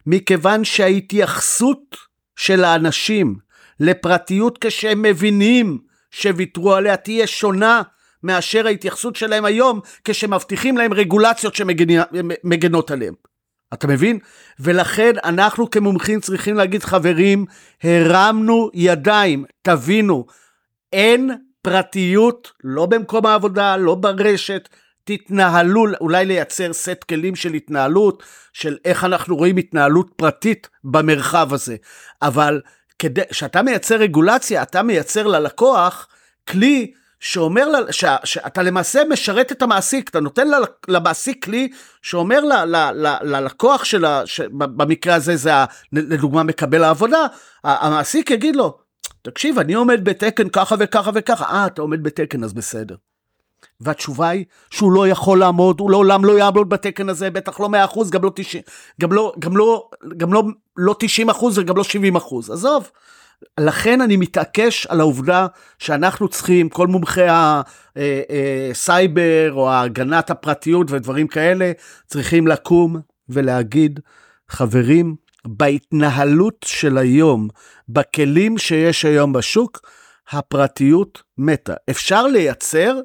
מכיוון 0.06 0.64
שההתייחסות 0.64 1.96
של 2.36 2.64
האנשים 2.64 3.36
לפרטיות 3.80 4.58
כשהם 4.60 5.02
מבינים 5.02 5.78
שוויתרו 6.10 6.74
עליה 6.74 6.96
תהיה 6.96 7.26
שונה 7.26 7.82
מאשר 8.22 8.66
ההתייחסות 8.66 9.16
שלהם 9.16 9.44
היום 9.44 9.80
כשמבטיחים 10.04 10.76
להם 10.76 10.92
רגולציות 10.92 11.54
שמגנות 11.54 12.90
עליהם. 12.90 13.14
אתה 13.74 13.86
מבין? 13.86 14.18
ולכן 14.60 15.12
אנחנו 15.24 15.70
כמומחים 15.70 16.20
צריכים 16.20 16.54
להגיד, 16.56 16.82
חברים, 16.82 17.46
הרמנו 17.82 18.70
ידיים, 18.74 19.44
תבינו, 19.62 20.26
אין 20.92 21.30
פרטיות, 21.62 22.52
לא 22.64 22.86
במקום 22.86 23.26
העבודה, 23.26 23.76
לא 23.76 23.94
ברשת, 23.94 24.68
תתנהלו, 25.04 25.84
אולי 26.00 26.26
לייצר 26.26 26.72
סט 26.72 27.04
כלים 27.08 27.36
של 27.36 27.54
התנהלות, 27.54 28.22
של 28.52 28.78
איך 28.84 29.04
אנחנו 29.04 29.36
רואים 29.36 29.56
התנהלות 29.56 30.10
פרטית 30.16 30.68
במרחב 30.84 31.54
הזה. 31.54 31.76
אבל 32.22 32.60
כשאתה 33.30 33.62
מייצר 33.62 33.96
רגולציה, 33.96 34.62
אתה 34.62 34.82
מייצר 34.82 35.26
ללקוח 35.26 36.08
כלי 36.48 36.92
שאומר, 37.20 37.68
לה, 37.68 37.92
ש, 37.92 38.04
שאתה 38.24 38.62
למעשה 38.62 39.02
משרת 39.10 39.52
את 39.52 39.62
המעסיק, 39.62 40.08
אתה 40.08 40.20
נותן 40.20 40.48
למעסיק 40.88 41.44
כלי 41.44 41.68
שאומר 42.02 42.40
ל, 42.40 42.52
ל, 42.52 42.76
ל, 42.76 43.16
ללקוח 43.22 43.84
שלה, 43.84 44.22
במקרה 44.50 45.14
הזה 45.14 45.36
זה 45.36 45.50
לדוגמה 45.92 46.42
מקבל 46.42 46.84
העבודה, 46.84 47.26
המעסיק 47.64 48.30
יגיד 48.30 48.56
לו, 48.56 48.78
תקשיב, 49.22 49.58
אני 49.58 49.74
עומד 49.74 50.04
בתקן 50.04 50.48
ככה 50.48 50.74
וככה 50.78 51.10
וככה, 51.14 51.44
אה, 51.44 51.66
אתה 51.66 51.82
עומד 51.82 52.02
בתקן, 52.02 52.44
אז 52.44 52.52
בסדר. 52.52 52.94
והתשובה 53.80 54.28
היא 54.28 54.44
שהוא 54.70 54.92
לא 54.92 55.08
יכול 55.08 55.38
לעמוד, 55.38 55.80
הוא 55.80 55.90
לעולם 55.90 56.24
לא 56.24 56.38
יעמוד 56.38 56.68
בתקן 56.68 57.08
הזה, 57.08 57.30
בטח 57.30 57.60
לא 57.60 57.68
100%, 57.94 58.10
גם 58.10 58.24
לא 58.24 58.32
90, 58.34 58.62
גם 59.00 59.12
לא, 59.12 59.32
גם 59.38 59.56
לא, 59.56 59.88
גם 60.16 60.32
לא, 60.32 60.42
לא 60.76 60.94
90 60.98 61.28
וגם 61.56 61.76
לא 61.76 61.84
70 61.84 62.16
עזוב. 62.16 62.90
לכן 63.60 64.00
אני 64.00 64.16
מתעקש 64.16 64.86
על 64.86 65.00
העובדה 65.00 65.46
שאנחנו 65.78 66.28
צריכים, 66.28 66.68
כל 66.68 66.86
מומחי 66.86 67.26
הסייבר 68.70 69.52
או 69.52 69.72
הגנת 69.72 70.30
הפרטיות 70.30 70.90
ודברים 70.90 71.28
כאלה, 71.28 71.72
צריכים 72.06 72.46
לקום 72.46 72.96
ולהגיד, 73.28 74.00
חברים, 74.48 75.16
בהתנהלות 75.46 76.64
של 76.64 76.98
היום, 76.98 77.48
בכלים 77.88 78.58
שיש 78.58 79.04
היום 79.04 79.32
בשוק, 79.32 79.80
הפרטיות 80.30 81.22
מתה. 81.38 81.74
אפשר 81.90 82.26
לייצר 82.26 83.00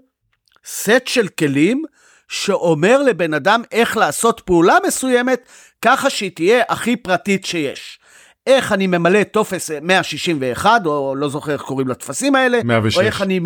סט 0.67 1.07
של 1.07 1.27
כלים 1.27 1.83
שאומר 2.27 3.03
לבן 3.03 3.33
אדם 3.33 3.61
איך 3.71 3.97
לעשות 3.97 4.41
פעולה 4.45 4.75
מסוימת, 4.87 5.49
ככה 5.81 6.09
שהיא 6.09 6.31
תהיה 6.35 6.63
הכי 6.69 6.95
פרטית 6.95 7.45
שיש. 7.45 7.99
איך 8.47 8.71
אני 8.71 8.87
ממלא 8.87 9.23
טופס 9.23 9.71
161, 9.81 10.85
או 10.85 11.15
לא 11.15 11.29
זוכר 11.29 11.53
איך 11.53 11.61
קוראים 11.61 11.87
לטפסים 11.87 12.35
האלה, 12.35 12.59
106. 12.63 12.97
או 12.97 13.01
איך 13.01 13.21
אני, 13.21 13.39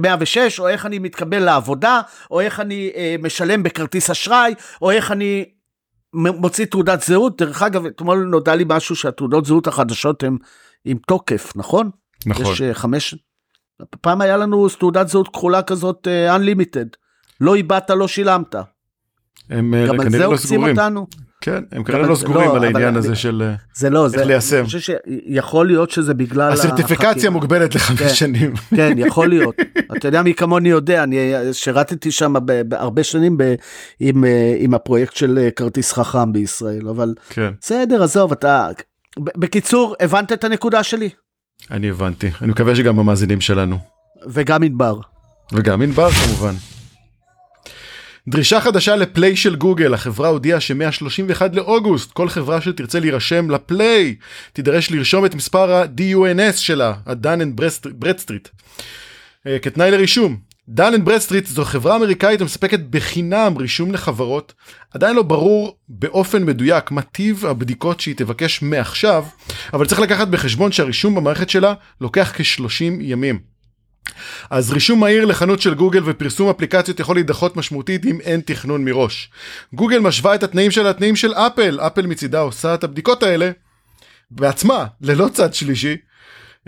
106, 0.00 0.60
או 0.60 0.68
איך 0.68 0.86
אני 0.86 0.98
מתקבל 0.98 1.38
לעבודה, 1.38 2.00
או 2.30 2.40
איך 2.40 2.60
אני 2.60 2.90
אה, 2.96 3.16
משלם 3.22 3.62
בכרטיס 3.62 4.10
אשראי, 4.10 4.54
או 4.82 4.90
איך 4.90 5.12
אני 5.12 5.44
מוציא 6.14 6.64
תעודת 6.64 7.02
זהות. 7.02 7.42
דרך 7.42 7.62
אגב, 7.62 7.86
אתמול 7.86 8.24
נודע 8.30 8.54
לי 8.54 8.64
משהו 8.68 8.96
שהתעודות 8.96 9.46
זהות 9.46 9.66
החדשות 9.66 10.22
הן 10.22 10.36
עם 10.84 10.96
תוקף, 11.06 11.52
נכון? 11.56 11.90
נכון. 12.26 12.52
יש 12.52 12.60
uh, 12.60 12.64
חמש... 12.74 13.14
פעם 14.00 14.20
היה 14.20 14.36
לנו 14.36 14.68
תעודת 14.68 15.08
זהות 15.08 15.28
כחולה 15.28 15.62
כזאת 15.62 16.06
uh, 16.06 16.36
unlimited. 16.40 16.88
לא 17.40 17.54
איבדת, 17.54 17.90
לא 17.90 18.08
שילמת. 18.08 18.54
הם 19.50 19.74
uh, 19.74 19.88
גם 19.88 20.00
על 20.00 20.10
זה 20.10 20.18
לא 20.18 20.26
עוקצים. 20.26 20.62
אותנו. 20.68 21.06
כן, 21.40 21.62
הם 21.72 21.84
כנראה 21.84 22.06
לא 22.06 22.14
סגורים 22.14 22.48
לא, 22.48 22.56
על 22.56 22.64
העניין 22.64 22.88
אני- 22.88 22.98
הזה 22.98 23.16
של 23.16 23.42
אה, 23.46 23.54
זה 23.74 23.90
לא, 23.90 24.04
איך 24.04 24.12
זה, 24.12 24.24
ליישם. 24.24 24.56
אני 24.56 24.64
חושב 24.64 24.78
שיכול 24.80 25.66
להיות 25.66 25.90
שזה 25.90 26.14
בגלל 26.14 26.52
הסרטיפיקציה 26.52 27.08
החקירה. 27.10 27.30
מוגבלת 27.30 27.72
כן. 27.72 27.78
לחמש 27.78 28.18
שנים. 28.18 28.52
כן, 28.76 28.92
יכול 28.98 29.28
להיות. 29.28 29.54
אתה 29.96 30.08
יודע 30.08 30.22
מי 30.22 30.34
כמוני 30.34 30.68
יודע, 30.68 31.02
אני 31.02 31.16
שירתתי 31.52 32.10
שם 32.10 32.34
בהרבה 32.68 33.04
שנים 33.04 33.36
ב- 33.36 33.54
עם, 34.00 34.24
אה, 34.24 34.56
עם 34.58 34.74
הפרויקט 34.74 35.16
של 35.16 35.38
אה, 35.38 35.50
כרטיס 35.50 35.92
חכם 35.92 36.32
בישראל, 36.32 36.88
אבל 36.88 37.14
כן, 37.28 37.50
בסדר, 37.60 38.02
עזוב, 38.02 38.32
אתה... 38.32 38.68
בקיצור, 39.18 39.94
הבנת 40.00 40.32
את 40.32 40.44
הנקודה 40.44 40.82
שלי? 40.82 41.08
אני 41.70 41.90
הבנתי. 41.90 42.30
אני 42.42 42.50
מקווה 42.50 42.76
שגם 42.76 42.98
המאזינים 42.98 43.40
שלנו. 43.40 43.78
וגם 44.26 44.62
ענבר. 44.62 45.00
וגם 45.52 45.82
ענבר 45.82 46.10
כמובן. 46.10 46.54
דרישה 48.28 48.60
חדשה 48.60 48.96
לפליי 48.96 49.36
של 49.36 49.56
גוגל, 49.56 49.94
החברה 49.94 50.28
הודיעה 50.28 50.60
שמ-31 50.60 51.42
לאוגוסט 51.52 52.12
כל 52.12 52.28
חברה 52.28 52.60
שתרצה 52.60 53.00
להירשם 53.00 53.50
לפליי 53.50 54.14
תידרש 54.52 54.90
לרשום 54.90 55.24
את 55.24 55.34
מספר 55.34 55.72
ה-DUNS 55.72 56.56
שלה, 56.56 56.94
and 57.06 57.60
Bradstreet, 58.04 58.48
אה, 59.46 59.58
כתנאי 59.58 59.90
לרישום. 59.90 60.47
Dun 60.70 60.94
and 60.94 61.04
Bradstreet 61.04 61.46
זו 61.46 61.64
חברה 61.64 61.96
אמריקאית 61.96 62.40
המספקת 62.40 62.80
בחינם 62.90 63.56
רישום 63.56 63.92
לחברות. 63.92 64.52
עדיין 64.94 65.16
לא 65.16 65.22
ברור 65.22 65.76
באופן 65.88 66.44
מדויק 66.44 66.90
מה 66.90 67.02
טיב 67.02 67.46
הבדיקות 67.46 68.00
שהיא 68.00 68.16
תבקש 68.16 68.62
מעכשיו, 68.62 69.24
אבל 69.72 69.86
צריך 69.86 70.00
לקחת 70.00 70.28
בחשבון 70.28 70.72
שהרישום 70.72 71.14
במערכת 71.14 71.50
שלה 71.50 71.74
לוקח 72.00 72.32
כ-30 72.34 72.82
ימים. 73.00 73.38
אז 74.50 74.72
רישום 74.72 75.00
מהיר 75.00 75.24
לחנות 75.24 75.60
של 75.60 75.74
גוגל 75.74 76.02
ופרסום 76.04 76.50
אפליקציות 76.50 77.00
יכול 77.00 77.16
להידחות 77.16 77.56
משמעותית 77.56 78.06
אם 78.06 78.20
אין 78.20 78.40
תכנון 78.40 78.84
מראש. 78.84 79.30
גוגל 79.74 79.98
משווה 79.98 80.34
את 80.34 80.42
התנאים 80.42 80.70
שלה 80.70 80.90
לתנאים 80.90 81.16
של 81.16 81.34
אפל, 81.34 81.80
אפל 81.80 82.06
מצידה 82.06 82.40
עושה 82.40 82.74
את 82.74 82.84
הבדיקות 82.84 83.22
האלה 83.22 83.50
בעצמה, 84.30 84.86
ללא 85.00 85.28
צד 85.32 85.54
שלישי. 85.54 85.96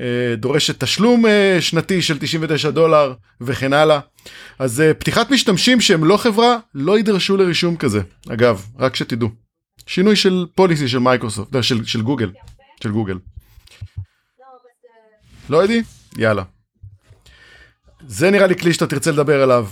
אה, 0.01 0.37
דורשת 0.37 0.85
תשלום 0.85 1.27
אה, 1.27 1.57
שנתי 1.61 2.03
של 2.03 2.19
99 2.19 2.71
דולר 2.71 3.15
וכן 3.41 3.73
הלאה. 3.73 4.01
אז 4.59 4.81
אה, 4.81 4.95
פתיחת 4.95 5.31
משתמשים 5.31 5.81
שהם 5.81 6.05
לא 6.05 6.17
חברה 6.17 6.57
לא 6.75 6.97
יידרשו 6.97 7.37
לרישום 7.37 7.77
כזה. 7.77 8.01
אגב, 8.29 8.67
רק 8.79 8.97
שתדעו. 8.97 9.29
שינוי 9.87 10.17
של 10.17 10.47
policy 10.55 10.89
של 10.89 10.99
מייקרוסופט, 10.99 11.55
לא, 11.55 11.63
של, 11.63 11.85
של 11.85 12.03
גוגל. 12.03 12.31
של 12.83 12.91
גוגל. 12.91 13.19
לא 15.51 15.57
יודעים? 15.57 15.85
יאללה. 16.17 16.43
זה 18.07 18.31
נראה 18.31 18.47
לי 18.47 18.57
כלי 18.57 18.73
שאתה 18.73 18.87
תרצה 18.87 19.11
לדבר 19.11 19.43
עליו. 19.43 19.67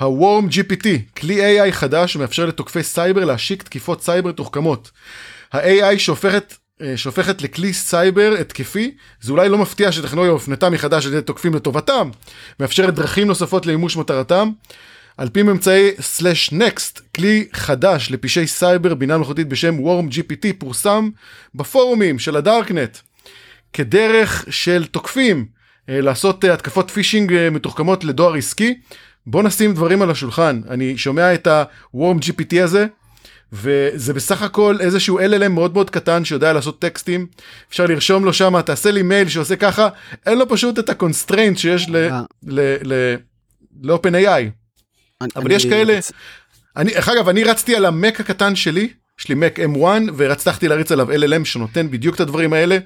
ה-Worm 0.00 0.44
GPT, 0.50 0.86
כלי 1.20 1.60
AI 1.68 1.72
חדש 1.72 2.12
שמאפשר 2.12 2.46
לתוקפי 2.46 2.82
סייבר 2.82 3.24
להשיק 3.24 3.62
תקיפות 3.62 4.02
סייבר 4.02 4.32
מתוחכמות. 4.32 4.90
ה-AI 5.52 5.98
שהופכת, 5.98 6.54
שהופכת 6.96 7.42
לכלי 7.42 7.72
סייבר 7.72 8.34
התקפי, 8.40 8.94
זה 9.20 9.32
אולי 9.32 9.48
לא 9.48 9.58
מפתיע 9.58 9.92
שטכנולוגיה 9.92 10.32
הופנתה 10.32 10.70
מחדש 10.70 11.06
על 11.06 11.12
ידי 11.12 11.22
תוקפים 11.22 11.54
לטובתם, 11.54 12.10
מאפשרת 12.60 12.94
דרכים 12.94 13.26
נוספות 13.26 13.66
למימוש 13.66 13.96
מטרתם. 13.96 14.50
על 15.16 15.28
פי 15.28 15.42
ממצאי 15.42 15.90
SlashNext, 16.00 17.00
כלי 17.14 17.46
חדש 17.52 18.10
לפשעי 18.10 18.46
סייבר 18.46 18.94
בינה 18.94 19.18
מלאכותית 19.18 19.48
בשם 19.48 19.78
Worm 19.78 20.12
GPT 20.12 20.46
פורסם 20.58 21.10
בפורומים 21.54 22.18
של 22.18 22.36
הדארקנט. 22.36 22.98
כדרך 23.72 24.44
של 24.50 24.86
תוקפים 24.86 25.46
אה, 25.88 26.00
לעשות 26.00 26.44
אה, 26.44 26.52
התקפות 26.52 26.90
פישינג 26.90 27.32
אה, 27.32 27.50
מתוחכמות 27.50 28.04
לדואר 28.04 28.34
עסקי. 28.34 28.78
בוא 29.26 29.42
נשים 29.42 29.74
דברים 29.74 30.02
על 30.02 30.10
השולחן. 30.10 30.60
אני 30.70 30.98
שומע 30.98 31.34
את 31.34 31.46
ה-Worm 31.46 32.18
GPT 32.22 32.62
הזה, 32.62 32.86
וזה 33.52 34.12
בסך 34.14 34.42
הכל 34.42 34.76
איזשהו 34.80 35.18
LLM 35.20 35.48
מאוד 35.48 35.72
מאוד 35.74 35.90
קטן 35.90 36.24
שיודע 36.24 36.52
לעשות 36.52 36.78
טקסטים. 36.78 37.26
אפשר 37.70 37.86
לרשום 37.86 38.24
לו 38.24 38.32
שם, 38.32 38.60
תעשה 38.60 38.90
לי 38.90 39.02
מייל 39.02 39.28
שעושה 39.28 39.56
ככה, 39.56 39.88
אין 40.26 40.38
לו 40.38 40.48
פשוט 40.48 40.78
את 40.78 40.88
ה 40.88 40.94
constraint 40.94 41.58
שיש 41.58 41.88
ל- 41.88 41.96
אה. 41.96 42.20
ל- 42.46 42.76
ל- 42.92 43.16
ל-OpenAI. 43.82 44.28
אני- 45.20 45.30
אבל 45.36 45.50
יש 45.50 45.64
אני- 45.64 45.70
כאלה, 45.72 45.98
אני, 46.76 46.92
דרך 46.94 47.08
אגב, 47.08 47.28
אני 47.28 47.44
רצתי 47.44 47.76
על 47.76 47.84
המק 47.84 48.20
הקטן 48.20 48.56
שלי, 48.56 48.88
יש 49.20 49.28
לי 49.28 49.34
מק 49.34 49.58
M1, 49.60 49.84
והצלחתי 50.16 50.68
להריץ 50.68 50.92
עליו 50.92 51.08
LLM 51.12 51.44
שנותן 51.44 51.90
בדיוק 51.90 52.14
את 52.14 52.20
הדברים 52.20 52.52
האלה. 52.52 52.78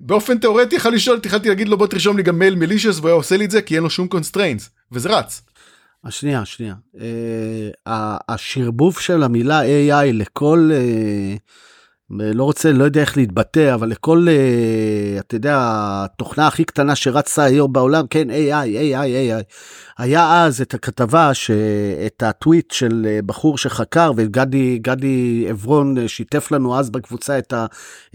באופן 0.00 0.38
תיאורטי 0.38 0.76
יכול 0.76 0.94
לשאול, 0.94 1.20
יכלתי 1.24 1.48
להגיד 1.48 1.68
לו 1.68 1.78
בוא 1.78 1.86
תרשום 1.86 2.16
לי 2.16 2.22
גם 2.22 2.38
מייל 2.38 2.54
malicious, 2.54 2.96
והוא 2.98 3.08
היה 3.08 3.14
עושה 3.14 3.36
לי 3.36 3.44
את 3.44 3.50
זה 3.50 3.62
כי 3.62 3.74
אין 3.74 3.82
לו 3.82 3.90
שום 3.90 4.08
constraints, 4.08 4.70
וזה 4.92 5.08
רץ. 5.18 5.42
שנייה, 6.10 6.44
שנייה. 6.44 6.74
Uh, 6.94 6.98
השרבוב 8.28 8.98
של 8.98 9.22
המילה 9.22 9.62
AI 9.62 10.12
לכל, 10.12 10.70
uh, 10.72 11.38
לא 12.10 12.44
רוצה, 12.44 12.72
לא 12.72 12.84
יודע 12.84 13.00
איך 13.00 13.16
להתבטא, 13.16 13.74
אבל 13.74 13.88
לכל, 13.88 14.26
uh, 14.28 15.20
אתה 15.20 15.36
יודע, 15.36 15.58
התוכנה 16.04 16.46
הכי 16.46 16.64
קטנה 16.64 16.94
שרצה 16.94 17.44
היום 17.44 17.72
בעולם, 17.72 18.06
כן, 18.10 18.30
AI, 18.30 18.66
AI, 18.66 19.40
AI. 19.40 19.44
היה 19.98 20.44
אז 20.44 20.60
את 20.60 20.74
הכתבה, 20.74 21.34
ש... 21.34 21.50
את 22.06 22.22
הטוויט 22.22 22.70
של 22.70 23.06
אה, 23.08 23.22
בחור 23.26 23.58
שחקר, 23.58 24.12
וגדי 24.16 24.78
גדי 24.78 25.46
עברון 25.48 25.98
אה, 25.98 26.08
שיתף 26.08 26.52
לנו 26.52 26.78
אז 26.78 26.90
בקבוצה 26.90 27.38
את, 27.38 27.52
ה... 27.52 27.66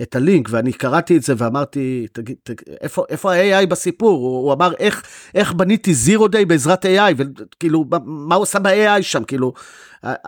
את 0.02 0.16
הלינק, 0.16 0.48
ואני 0.52 0.74
קראתי 0.74 1.18
את 1.18 1.24
זה 1.24 1.34
ואמרתי, 1.38 2.08
תגיד, 2.14 2.36
תג... 2.44 2.56
איפה, 2.82 3.04
איפה 3.10 3.34
ה-AI 3.34 3.66
בסיפור? 3.66 4.20
הוא, 4.20 4.46
הוא 4.46 4.54
אמר, 4.54 4.74
איך, 4.80 5.04
איך 5.36 5.54
בניתי 5.54 5.94
זירו 5.94 6.28
דיי 6.28 6.46
בעזרת 6.46 6.86
AI, 6.86 7.14
וכאילו, 7.18 7.86
מה, 7.90 7.98
מה 8.06 8.36
הוא 8.36 8.42
עושה 8.42 8.60
ב-AI 8.60 9.02
שם, 9.02 9.24
כאילו, 9.24 9.54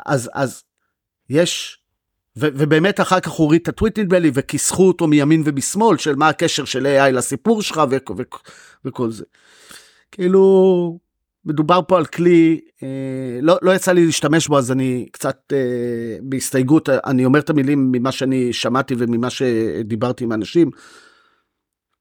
אז, 0.05 0.29
אז 0.33 0.63
יש... 1.29 1.84
ו- 2.37 2.49
ובאמת 2.53 2.99
אחר 2.99 3.19
כך 3.19 3.31
הוא 3.31 3.45
הוריד 3.45 3.61
את 3.61 3.67
הטוויט 3.67 3.99
נדמה 3.99 4.19
לי 4.19 4.31
וכיסחו 4.33 4.87
אותו 4.87 5.07
מימין 5.07 5.41
ומשמאל 5.45 5.97
של 5.97 6.15
מה 6.15 6.29
הקשר 6.29 6.65
של 6.65 6.85
AI 6.85 7.11
לסיפור 7.11 7.61
שלך 7.61 7.81
ו- 7.89 8.13
ו- 8.17 8.23
וכל 8.85 9.11
זה. 9.11 9.23
כאילו, 10.11 10.99
מדובר 11.45 11.79
פה 11.87 11.97
על 11.97 12.05
כלי, 12.05 12.59
אה, 12.83 13.39
לא, 13.41 13.57
לא 13.61 13.71
יצא 13.75 13.91
לי 13.91 14.05
להשתמש 14.05 14.47
בו, 14.47 14.57
אז 14.57 14.71
אני 14.71 15.05
קצת 15.11 15.53
אה, 15.53 16.17
בהסתייגות, 16.21 16.89
אני 16.89 17.25
אומר 17.25 17.39
את 17.39 17.49
המילים 17.49 17.91
ממה 17.91 18.11
שאני 18.11 18.53
שמעתי 18.53 18.95
וממה 18.97 19.29
שדיברתי 19.29 20.23
עם 20.23 20.33
אנשים. 20.33 20.69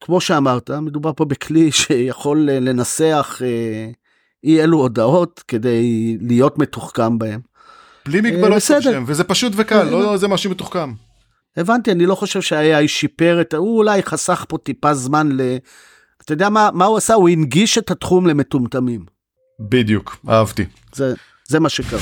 כמו 0.00 0.20
שאמרת, 0.20 0.70
מדובר 0.70 1.12
פה 1.16 1.24
בכלי 1.24 1.72
שיכול 1.80 2.38
לנסח 2.40 3.38
אה, 3.44 3.90
אי 4.44 4.62
אלו 4.62 4.78
הודעות 4.78 5.44
כדי 5.48 6.18
להיות 6.20 6.58
מתוחכם 6.58 7.18
בהם. 7.18 7.40
בלי 8.06 8.20
מגבלות 8.20 8.62
שם, 8.80 9.04
וזה 9.06 9.24
פשוט 9.24 9.52
וקל, 9.56 9.82
לא 9.82 10.16
זה 10.16 10.28
משהו 10.28 10.50
מתוחכם. 10.50 10.92
הבנתי, 11.56 11.92
אני 11.92 12.06
לא 12.06 12.14
חושב 12.14 12.40
שה-AI 12.40 12.88
שיפר 12.88 13.40
את, 13.40 13.54
הוא 13.54 13.78
אולי 13.78 14.02
חסך 14.02 14.44
פה 14.48 14.58
טיפה 14.58 14.94
זמן 14.94 15.28
ל... 15.32 15.56
אתה 16.24 16.32
יודע 16.32 16.48
מה, 16.48 16.70
מה 16.72 16.84
הוא 16.84 16.96
עשה? 16.96 17.14
הוא 17.14 17.28
הנגיש 17.28 17.78
את 17.78 17.90
התחום 17.90 18.26
למטומטמים. 18.26 19.04
בדיוק, 19.60 20.16
אהבתי. 20.28 20.64
זה, 20.92 21.14
זה 21.48 21.60
מה 21.60 21.68
שקרה. 21.68 22.00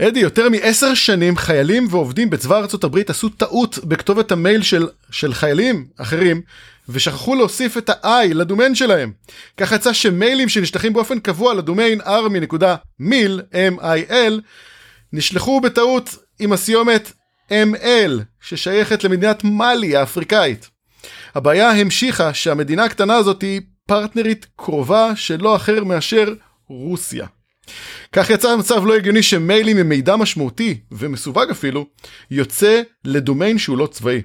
אדי, 0.00 0.20
יותר 0.20 0.48
מעשר 0.48 0.94
שנים 0.94 1.36
חיילים 1.36 1.86
ועובדים 1.90 2.30
בצבא 2.30 2.58
ארצות 2.58 2.84
הברית 2.84 3.10
עשו 3.10 3.28
טעות 3.28 3.78
בכתובת 3.84 4.32
המייל 4.32 4.62
של, 4.62 4.88
של 5.10 5.34
חיילים 5.34 5.86
אחרים, 5.96 6.42
ושכחו 6.88 7.34
להוסיף 7.34 7.76
את 7.76 7.88
ה-i 7.90 8.34
לדומיין 8.34 8.74
שלהם. 8.74 9.12
כך 9.56 9.72
יצא 9.72 9.92
שמיילים 9.92 10.48
שנשלחים 10.48 10.92
באופן 10.92 11.20
קבוע 11.20 11.54
לדומיין 11.54 12.00
army.mil, 12.00 13.40
m-i-l, 13.52 14.40
נשלחו 15.12 15.60
בטעות 15.60 16.16
עם 16.38 16.52
הסיומת 16.52 17.12
ml, 17.50 18.22
ששייכת 18.40 19.04
למדינת 19.04 19.44
מאלי 19.44 19.96
האפריקאית. 19.96 20.70
הבעיה 21.34 21.70
המשיכה 21.70 22.34
שהמדינה 22.34 22.84
הקטנה 22.84 23.14
הזאת 23.14 23.42
היא 23.42 23.60
פרטנרית 23.86 24.46
קרובה 24.56 25.16
שלא 25.16 25.56
אחר 25.56 25.84
מאשר 25.84 26.34
רוסיה. 26.68 27.26
כך 28.12 28.30
יצא 28.30 28.56
מצב 28.56 28.86
לא 28.86 28.94
הגיוני 28.94 29.22
שמיילים 29.22 29.78
עם 29.78 29.88
מידע 29.88 30.16
משמעותי, 30.16 30.78
ומסווג 30.92 31.50
אפילו, 31.50 31.86
יוצא 32.30 32.82
לדומיין 33.04 33.58
שהוא 33.58 33.78
לא 33.78 33.86
צבאי. 33.86 34.22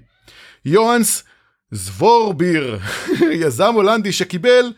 יוהאנס 0.66 1.24
זוורביר, 1.72 2.80
יזם 3.42 3.74
הולנדי 3.74 4.12
שקיבל 4.12 4.74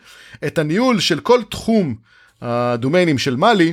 את 0.46 0.58
הניהול 0.58 1.00
של 1.00 1.20
כל 1.20 1.42
תחום 1.50 1.94
הדומיינים 2.42 3.18
של 3.18 3.36
מאלי, 3.36 3.72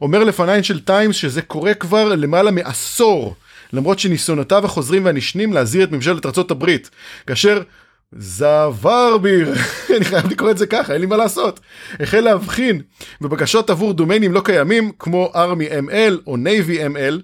אומר 0.00 0.24
לפנייינשל 0.24 0.80
טיימס 0.80 1.16
שזה 1.16 1.42
קורה 1.42 1.74
כבר 1.74 2.08
למעלה 2.08 2.50
מעשור, 2.50 3.34
למרות 3.72 3.98
שניסיונותיו 3.98 4.64
החוזרים 4.64 5.04
והנשנים 5.04 5.52
להזהיר 5.52 5.84
את 5.84 5.92
ממשלת 5.92 6.26
הברית, 6.50 6.90
כאשר 7.26 7.62
זוורביר, 8.12 9.54
אני 9.96 10.04
חייב 10.04 10.26
לקרוא 10.26 10.50
את 10.50 10.58
זה 10.58 10.66
ככה, 10.66 10.92
אין 10.92 11.00
לי 11.00 11.06
מה 11.06 11.16
לעשות. 11.16 11.60
החל 12.00 12.20
להבחין 12.20 12.82
בבקשות 13.20 13.70
עבור 13.70 13.92
דומיינים 13.92 14.32
לא 14.32 14.40
קיימים, 14.44 14.92
כמו 14.98 15.32
army 15.34 15.90
ml 15.90 16.14
או 16.26 16.36
navy 16.36 16.94
ml. 16.94 17.22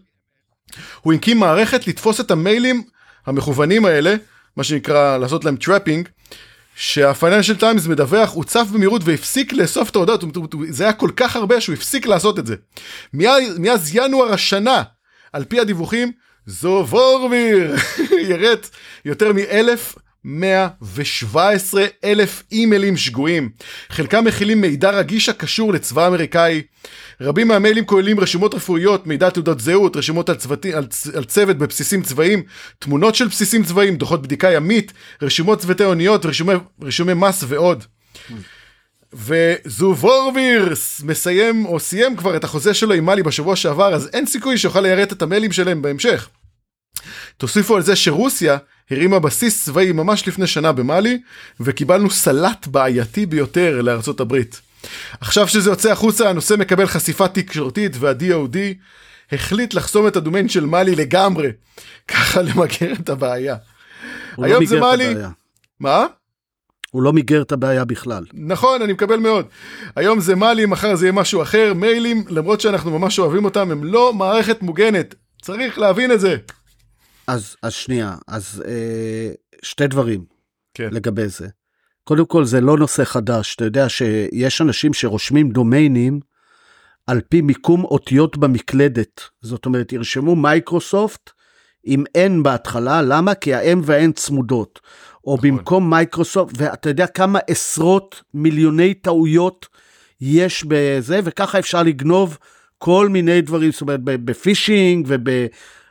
הוא 1.00 1.12
הקים 1.12 1.38
מערכת 1.38 1.86
לתפוס 1.86 2.20
את 2.20 2.30
המיילים 2.30 2.82
המכוונים 3.26 3.84
האלה, 3.84 4.14
מה 4.56 4.64
שנקרא 4.64 5.18
לעשות 5.18 5.44
להם 5.44 5.56
trapping, 5.56 6.08
שהפייננשל 6.76 7.56
טיימס 7.56 7.86
מדווח, 7.86 8.32
הוא 8.32 8.44
צף 8.44 8.66
במהירות 8.72 9.02
והפסיק 9.04 9.52
לאסוף 9.52 9.90
את 9.90 9.96
ההודעות, 9.96 10.24
זה 10.68 10.84
היה 10.84 10.92
כל 10.92 11.10
כך 11.16 11.36
הרבה 11.36 11.60
שהוא 11.60 11.74
הפסיק 11.74 12.06
לעשות 12.06 12.38
את 12.38 12.46
זה. 12.46 12.56
מאז, 13.58 13.94
ינואר 13.94 14.32
השנה, 14.32 14.82
על 15.32 15.44
פי 15.44 15.60
הדיווחים, 15.60 16.12
זוורביר 16.46 17.74
ירד 18.30 18.58
יותר 19.04 19.32
מאלף 19.32 19.94
117 20.24 21.84
אלף 22.04 22.42
אימיילים 22.52 22.96
שגויים. 22.96 23.50
חלקם 23.90 24.24
מכילים 24.24 24.60
מידע 24.60 24.90
רגיש 24.90 25.28
הקשור 25.28 25.72
לצבא 25.72 26.04
האמריקאי. 26.04 26.62
רבים 27.20 27.48
מהמיילים 27.48 27.84
כוללים 27.84 28.20
רשימות 28.20 28.54
רפואיות, 28.54 29.06
מידע 29.06 29.30
תעודת 29.30 29.60
זהות, 29.60 29.96
רשימות 29.96 30.28
על, 30.28 30.36
צוותי, 30.36 30.74
על, 30.74 30.86
על 31.14 31.24
צוות 31.24 31.58
בבסיסים 31.58 32.02
צבאיים, 32.02 32.42
תמונות 32.78 33.14
של 33.14 33.28
בסיסים 33.28 33.64
צבאיים, 33.64 33.96
דוחות 33.96 34.22
בדיקה 34.22 34.52
ימית, 34.52 34.92
רשימות 35.22 35.60
צוותי 35.60 35.84
אוניות, 35.84 36.26
רישומי 36.82 37.14
מס 37.14 37.44
ועוד. 37.48 37.84
וזובורביר 39.12 40.74
מסיים 41.04 41.66
או 41.66 41.80
סיים 41.80 42.16
כבר 42.16 42.36
את 42.36 42.44
החוזה 42.44 42.74
שלו 42.74 42.94
עם 42.94 43.04
מאלי 43.04 43.22
בשבוע 43.22 43.56
שעבר, 43.56 43.94
אז 43.94 44.10
אין 44.12 44.26
סיכוי 44.26 44.58
שיוכל 44.58 44.80
ליירט 44.80 45.12
את 45.12 45.22
המיילים 45.22 45.52
שלהם 45.52 45.82
בהמשך. 45.82 46.28
תוסיפו 47.36 47.76
על 47.76 47.82
זה 47.82 47.96
שרוסיה 47.96 48.56
הרימה 48.90 49.18
בסיס 49.18 49.64
צבאי 49.64 49.92
ממש 49.92 50.28
לפני 50.28 50.46
שנה 50.46 50.72
במאלי, 50.72 51.18
וקיבלנו 51.60 52.10
סלט 52.10 52.66
בעייתי 52.66 53.26
ביותר 53.26 53.80
לארצות 53.80 54.20
הברית. 54.20 54.60
עכשיו 55.20 55.48
שזה 55.48 55.70
יוצא 55.70 55.92
החוצה, 55.92 56.30
הנושא 56.30 56.54
מקבל 56.58 56.86
חשיפה 56.86 57.28
תקשורתית, 57.28 57.92
וה-DOD 58.00 58.56
החליט 59.32 59.74
לחסום 59.74 60.06
את 60.06 60.16
הדומיין 60.16 60.48
של 60.48 60.66
מאלי 60.66 60.94
לגמרי, 60.94 61.48
ככה 62.08 62.42
למגר 62.42 62.92
את 63.00 63.08
הבעיה. 63.08 63.56
לא 64.38 64.44
היום 64.44 64.62
לא 64.62 64.68
זה 64.68 64.80
מאלי... 64.80 65.14
מה? 65.80 66.06
הוא 66.90 67.02
לא 67.02 67.12
מיגר 67.12 67.42
את 67.42 67.52
הבעיה 67.52 67.84
בכלל. 67.84 68.24
נכון, 68.32 68.82
אני 68.82 68.92
מקבל 68.92 69.16
מאוד. 69.16 69.46
היום 69.96 70.20
זה 70.20 70.34
מאלי, 70.34 70.66
מחר 70.66 70.94
זה 70.94 71.06
יהיה 71.06 71.12
משהו 71.12 71.42
אחר. 71.42 71.72
מיילים, 71.74 72.24
למרות 72.28 72.60
שאנחנו 72.60 72.98
ממש 72.98 73.18
אוהבים 73.18 73.44
אותם, 73.44 73.70
הם 73.70 73.84
לא 73.84 74.12
מערכת 74.12 74.62
מוגנת. 74.62 75.14
צריך 75.42 75.78
להבין 75.78 76.12
את 76.12 76.20
זה. 76.20 76.36
אז, 77.26 77.56
אז 77.62 77.72
שנייה, 77.72 78.16
אז 78.28 78.62
אה, 78.66 79.30
שתי 79.62 79.86
דברים 79.86 80.24
כן. 80.74 80.88
לגבי 80.92 81.28
זה. 81.28 81.48
קודם 82.04 82.26
כל, 82.26 82.44
זה 82.44 82.60
לא 82.60 82.78
נושא 82.78 83.04
חדש. 83.04 83.54
אתה 83.54 83.64
יודע 83.64 83.88
שיש 83.88 84.60
אנשים 84.60 84.94
שרושמים 84.94 85.50
דומיינים 85.50 86.20
על 87.06 87.20
פי 87.28 87.40
מיקום 87.40 87.84
אותיות 87.84 88.36
במקלדת. 88.36 89.20
זאת 89.40 89.66
אומרת, 89.66 89.92
ירשמו 89.92 90.36
מייקרוסופט 90.36 91.30
עם 91.84 92.04
N 92.16 92.42
בהתחלה, 92.42 93.02
למה? 93.02 93.34
כי 93.34 93.54
ה-M 93.54 93.78
וה-N 93.82 94.12
צמודות. 94.12 94.80
או 95.26 95.36
נכון. 95.36 95.50
במקום 95.50 95.90
מייקרוסופט, 95.90 96.54
ואתה 96.58 96.88
יודע 96.88 97.06
כמה 97.06 97.38
עשרות 97.46 98.22
מיליוני 98.34 98.94
טעויות 98.94 99.66
יש 100.20 100.64
בזה, 100.68 101.20
וככה 101.24 101.58
אפשר 101.58 101.82
לגנוב 101.82 102.38
כל 102.78 103.08
מיני 103.08 103.40
דברים, 103.40 103.72
זאת 103.72 103.80
אומרת, 103.80 104.00
בפישינג 104.02 105.06
וב... 105.08 105.30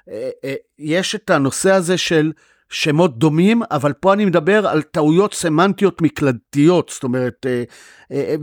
אה, 0.10 0.30
אה, 0.43 0.54
יש 0.80 1.16
את 1.16 1.30
הנושא 1.30 1.72
הזה 1.72 1.97
של 1.97 2.32
שמות 2.70 3.20
דומים, 3.20 3.62
אבל 3.72 3.93
פה 3.93 4.14
אני 4.14 4.26
מדבר 4.26 4.68
על 4.68 4.82
טעויות 4.82 5.34
סמנטיות 5.34 6.01
מקלדתיות, 6.01 6.89
זאת 6.93 7.04
אומרת, 7.04 7.45
אה, 7.45 8.36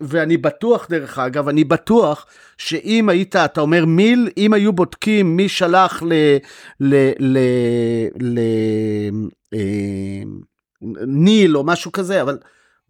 ואני 0.00 0.36
בטוח, 0.36 0.86
דרך 0.90 1.18
אגב, 1.18 1.48
אני 1.48 1.64
בטוח 1.64 2.26
שאם 2.58 3.08
היית, 3.08 3.36
אתה 3.36 3.60
אומר 3.60 3.84
מיל, 3.84 4.30
אם 4.36 4.52
היו 4.52 4.72
בודקים 4.72 5.36
מי 5.36 5.48
שלח 5.48 6.02
ל... 6.02 6.12
ל, 6.80 7.10
ל, 7.18 7.38
ל 8.20 8.40
ניל 11.06 11.56
או 11.56 11.64
משהו 11.64 11.92
כזה, 11.92 12.22
אבל 12.22 12.38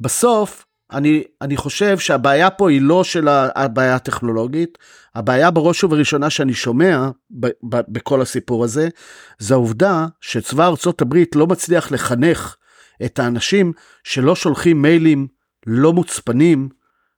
בסוף 0.00 0.66
אני, 0.92 1.24
אני 1.42 1.56
חושב 1.56 1.98
שהבעיה 1.98 2.50
פה 2.50 2.70
היא 2.70 2.80
לא 2.80 3.04
של 3.04 3.28
הבעיה 3.28 3.94
הטכנולוגית, 3.94 4.78
הבעיה 5.16 5.50
בראש 5.50 5.84
ובראשונה 5.84 6.30
שאני 6.30 6.54
שומע 6.54 7.10
ב, 7.30 7.46
ב, 7.46 7.80
בכל 7.88 8.22
הסיפור 8.22 8.64
הזה, 8.64 8.88
זה 9.38 9.54
העובדה 9.54 10.06
שצבא 10.20 10.66
ארצות 10.66 11.02
הברית 11.02 11.36
לא 11.36 11.46
מצליח 11.46 11.92
לחנך 11.92 12.56
את 13.04 13.18
האנשים 13.18 13.72
שלא 14.04 14.36
שולחים 14.36 14.82
מיילים 14.82 15.26
לא 15.66 15.92
מוצפנים 15.92 16.68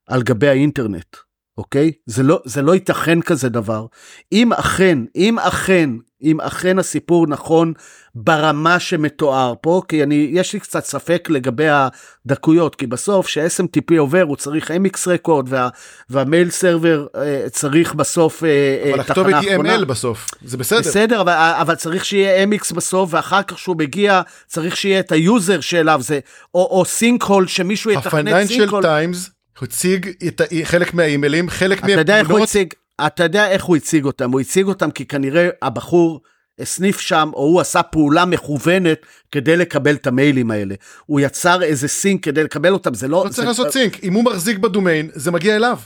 על 0.08 0.22
גבי 0.22 0.48
האינטרנט. 0.48 1.16
אוקיי? 1.58 1.92
זה 2.06 2.22
לא, 2.22 2.40
זה 2.44 2.62
לא 2.62 2.74
ייתכן 2.74 3.20
כזה 3.20 3.48
דבר. 3.48 3.86
אם 4.32 4.52
אכן, 4.52 4.98
אם 5.16 5.38
אכן, 5.38 5.90
אם 6.22 6.40
אכן 6.40 6.78
הסיפור 6.78 7.26
נכון 7.26 7.72
ברמה 8.14 8.80
שמתואר 8.80 9.54
פה, 9.60 9.82
כי 9.88 10.02
אני, 10.02 10.28
יש 10.32 10.52
לי 10.52 10.60
קצת 10.60 10.84
ספק 10.84 11.28
לגבי 11.30 11.66
הדקויות, 11.68 12.74
כי 12.74 12.86
בסוף 12.86 13.28
ש-SMTP 13.28 13.98
עובר 13.98 14.22
הוא 14.22 14.36
צריך 14.36 14.70
MX 14.70 14.98
רקורד 15.06 15.46
וה, 15.48 15.68
וה 16.10 16.23
mail 16.23 16.50
server 16.50 17.06
אה, 17.16 17.50
צריך 17.50 17.94
בסוף 17.94 18.44
אה, 18.44 18.90
אבל 18.90 19.00
הכתובת 19.00 19.34
היא 19.40 19.56
ML 19.56 19.84
בסוף, 19.84 20.30
זה 20.44 20.56
בסדר. 20.56 20.78
בסדר, 20.78 21.20
אבל, 21.20 21.32
אבל 21.60 21.74
צריך 21.74 22.04
שיהיה 22.04 22.46
MX 22.46 22.74
בסוף, 22.74 23.14
ואחר 23.14 23.42
כך 23.42 23.58
שהוא 23.58 23.76
מגיע 23.76 24.20
צריך 24.46 24.76
שיהיה 24.76 25.00
את 25.00 25.12
ה 25.12 25.22
user 25.22 25.60
שאליו 25.60 26.00
זה, 26.02 26.18
או, 26.54 26.78
או 26.78 26.84
sinkhole 26.84 27.46
שמישהו 27.46 27.90
יתכנת 27.90 28.46
sinkhole. 28.46 28.82
טיימס 28.82 29.30
הציג 29.62 30.10
את 30.28 30.40
חלק 30.64 30.94
מהאימיילים, 30.94 31.50
חלק 31.50 31.82
מהתמונות. 31.82 32.00
אתה 32.00 32.12
יודע 32.12 32.18
איך 32.20 32.30
הוא 32.30 32.38
הציג, 32.38 32.74
אתה 33.06 33.22
יודע 33.24 33.48
איך 33.48 33.64
הוא 33.64 33.76
הציג 33.76 34.04
אותם, 34.04 34.30
הוא 34.30 34.40
הציג 34.40 34.66
אותם 34.66 34.90
כי 34.90 35.04
כנראה 35.04 35.48
הבחור 35.62 36.20
הסניף 36.58 37.00
שם, 37.00 37.30
או 37.34 37.42
הוא 37.42 37.60
עשה 37.60 37.82
פעולה 37.82 38.24
מכוונת 38.24 38.98
כדי 39.32 39.56
לקבל 39.56 39.94
את 39.94 40.06
המיילים 40.06 40.50
האלה. 40.50 40.74
הוא 41.06 41.20
יצר 41.20 41.62
איזה 41.62 41.88
sink 41.88 42.24
כדי 42.24 42.44
לקבל 42.44 42.72
אותם, 42.72 42.94
זה 42.94 43.08
לא... 43.08 43.24
לא 43.24 43.30
צריך 43.30 43.48
לעשות 43.48 43.70
סינק, 43.72 44.04
אם 44.04 44.12
הוא 44.14 44.24
מחזיק 44.24 44.58
בדומיין, 44.58 45.10
זה 45.14 45.30
מגיע 45.30 45.56
אליו. 45.56 45.78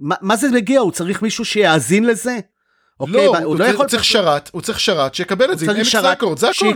מה, 0.00 0.14
מה 0.20 0.36
זה 0.36 0.48
מגיע? 0.48 0.80
הוא 0.80 0.92
צריך 0.92 1.22
מישהו 1.22 1.44
שיאזין 1.44 2.04
לזה? 2.04 2.38
אוקיי, 3.00 3.14
לא, 3.14 3.38
הוא 3.38 3.54
לא 3.54 3.58
צריך- 3.64 3.74
יכול... 3.74 3.86
צריך 3.86 4.04
שרת, 4.04 4.50
הוא 4.52 4.62
צריך 4.62 4.80
שרת 4.80 5.14
שיקבל 5.14 5.52
את 5.52 5.58
זה 5.58 5.72
עם 5.72 5.76
MX 5.80 5.98
רקורד, 6.02 6.38
זה 6.38 6.48
הכל. 6.48 6.72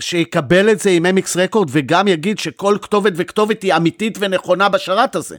שיקבל 0.00 0.70
את 0.70 0.80
זה 0.80 0.90
עם 0.90 1.06
MX 1.06 1.38
רקורד 1.38 1.68
וגם 1.72 2.08
יגיד 2.08 2.38
שכל 2.38 2.76
כתובת 2.82 3.12
וכתובת 3.16 3.62
היא 3.62 3.74
אמיתית 3.76 4.18
ונכונה 4.20 4.68
בשרת 4.68 5.16
הזה. 5.16 5.36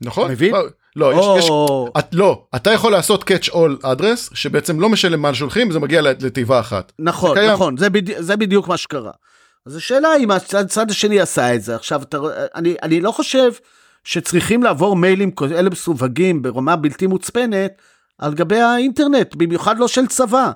נכון? 0.00 0.30
מבין? 0.30 0.54
לא, 0.54 0.66
לא, 0.96 1.18
יש, 1.18 1.44
יש, 1.44 1.50
או- 1.50 1.92
את, 1.98 2.14
לא, 2.14 2.44
אתה 2.56 2.72
יכול 2.72 2.92
לעשות 2.92 3.30
catch 3.30 3.48
all 3.48 3.84
address 3.84 4.34
שבעצם 4.34 4.80
לא 4.80 4.88
משנה 4.88 5.16
מה 5.16 5.34
שולחים, 5.34 5.70
זה 5.70 5.80
מגיע 5.80 6.02
לתיבה 6.02 6.60
אחת. 6.60 6.92
נכון, 6.98 7.34
זה 7.34 7.40
קיים. 7.40 7.52
נכון, 7.52 7.76
זה, 7.76 7.90
בדי, 7.90 8.22
זה 8.22 8.36
בדיוק 8.36 8.68
מה 8.68 8.76
שקרה. 8.76 9.12
אז 9.66 9.76
השאלה 9.76 10.16
אם 10.16 10.30
הצד, 10.30 10.64
הצד 10.64 10.90
השני 10.90 11.20
עשה 11.20 11.54
את 11.54 11.62
זה. 11.62 11.74
עכשיו, 11.74 12.02
אתה, 12.02 12.18
אני, 12.54 12.74
אני 12.82 13.00
לא 13.00 13.10
חושב 13.10 13.52
שצריכים 14.04 14.62
לעבור 14.62 14.96
מיילים 14.96 15.30
כאלה 15.30 15.70
מסווגים 15.70 16.42
ברמה 16.42 16.76
בלתי 16.76 17.06
מוצפנת 17.06 17.72
על 18.18 18.34
גבי 18.34 18.60
האינטרנט, 18.60 19.34
במיוחד 19.34 19.78
לא 19.78 19.88
של 19.88 20.06
צבא. 20.06 20.50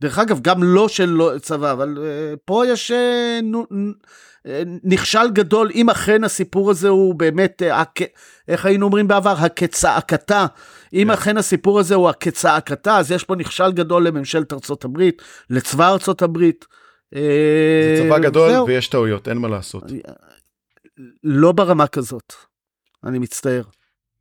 דרך 0.00 0.18
אגב, 0.18 0.40
גם 0.40 0.62
לא 0.62 0.88
של 0.88 1.08
לא, 1.08 1.32
צבא, 1.42 1.72
אבל 1.72 1.96
uh, 1.96 2.38
פה 2.44 2.66
יש 2.66 2.90
uh, 2.90 2.94
נו, 3.42 3.66
נכשל 4.84 5.30
גדול, 5.32 5.70
אם 5.74 5.90
אכן 5.90 6.24
הסיפור 6.24 6.70
הזה 6.70 6.88
הוא 6.88 7.14
באמת, 7.14 7.62
uh, 7.62 7.74
הכ, 7.74 8.02
איך 8.48 8.66
היינו 8.66 8.86
אומרים 8.86 9.08
בעבר, 9.08 9.34
הכצעקתה. 9.38 10.46
אם 10.92 11.10
אכן 11.10 11.36
הסיפור 11.36 11.80
הזה 11.80 11.94
הוא 11.94 12.08
הכצעקתה, 12.08 12.98
אז 12.98 13.10
יש 13.10 13.24
פה 13.24 13.36
נכשל 13.36 13.72
גדול 13.72 14.06
לממשלת 14.06 14.52
ארצות 14.52 14.84
הברית, 14.84 15.22
לצבא 15.50 15.88
ארצות 15.88 16.22
הברית. 16.22 16.64
זה 17.14 18.02
צבא 18.04 18.18
גדול 18.18 18.50
זהו. 18.50 18.66
ויש 18.66 18.88
טעויות, 18.88 19.28
אין 19.28 19.38
מה 19.38 19.48
לעשות. 19.48 19.82
לא 21.24 21.52
ברמה 21.52 21.86
כזאת. 21.86 22.32
אני 23.04 23.18
מצטער. 23.18 23.62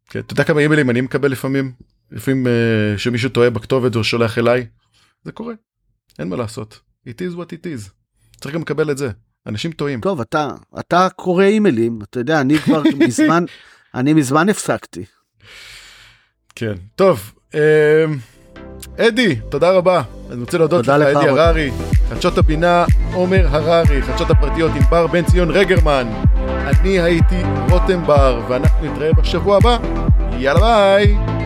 כן, 0.09 0.19
אתה 0.19 0.33
יודע 0.33 0.43
כמה 0.43 0.59
אימיילים 0.59 0.89
אני 0.89 1.01
מקבל 1.01 1.31
לפעמים? 1.31 1.71
לפעמים 2.11 2.47
אה, 2.47 2.97
שמישהו 2.97 3.29
טועה 3.29 3.49
בכתובת 3.49 3.95
או 3.95 4.03
שולח 4.03 4.37
אליי? 4.37 4.67
זה 5.23 5.31
קורה, 5.31 5.53
אין 6.19 6.29
מה 6.29 6.35
לעשות. 6.35 6.79
It 7.07 7.11
is 7.11 7.35
what 7.35 7.45
it 7.45 7.65
is. 7.65 7.89
צריך 8.41 8.55
גם 8.55 8.61
לקבל 8.61 8.91
את 8.91 8.97
זה. 8.97 9.09
אנשים 9.47 9.71
טועים. 9.71 10.01
טוב, 10.01 10.21
אתה, 10.21 10.49
אתה 10.79 11.07
קורא 11.15 11.43
אימיילים, 11.43 11.99
אתה 12.03 12.19
יודע, 12.19 12.41
אני 12.41 12.57
כבר 12.57 12.81
מזמן, 13.07 13.43
אני 13.95 14.13
מזמן 14.13 14.49
הפסקתי. 14.49 15.05
כן. 16.55 16.73
טוב, 16.95 17.33
אה, 17.55 18.05
אדי, 18.97 19.35
תודה 19.35 19.71
רבה. 19.71 20.01
אני 20.31 20.41
רוצה 20.41 20.57
להודות 20.57 20.87
לך, 20.87 21.17
אדי. 21.17 21.27
הררי. 21.29 21.71
חדשות 22.09 22.37
הבינה, 22.37 22.85
עומר 23.13 23.47
הררי. 23.47 24.01
חדשות 24.01 24.29
הפרטיות 24.29 24.71
עם 24.75 24.81
בר 24.89 25.07
בן 25.07 25.25
ציון 25.25 25.51
רגרמן. 25.51 26.07
אני 26.47 26.99
הייתי 26.99 27.41
רותם 27.69 28.05
בר, 28.05 28.41
ואנחנו 28.49 28.91
נתראה 28.93 29.13
בשבוע 29.13 29.57
הבא. 29.57 29.77
יאללה 30.37 30.59
ביי! 30.59 31.40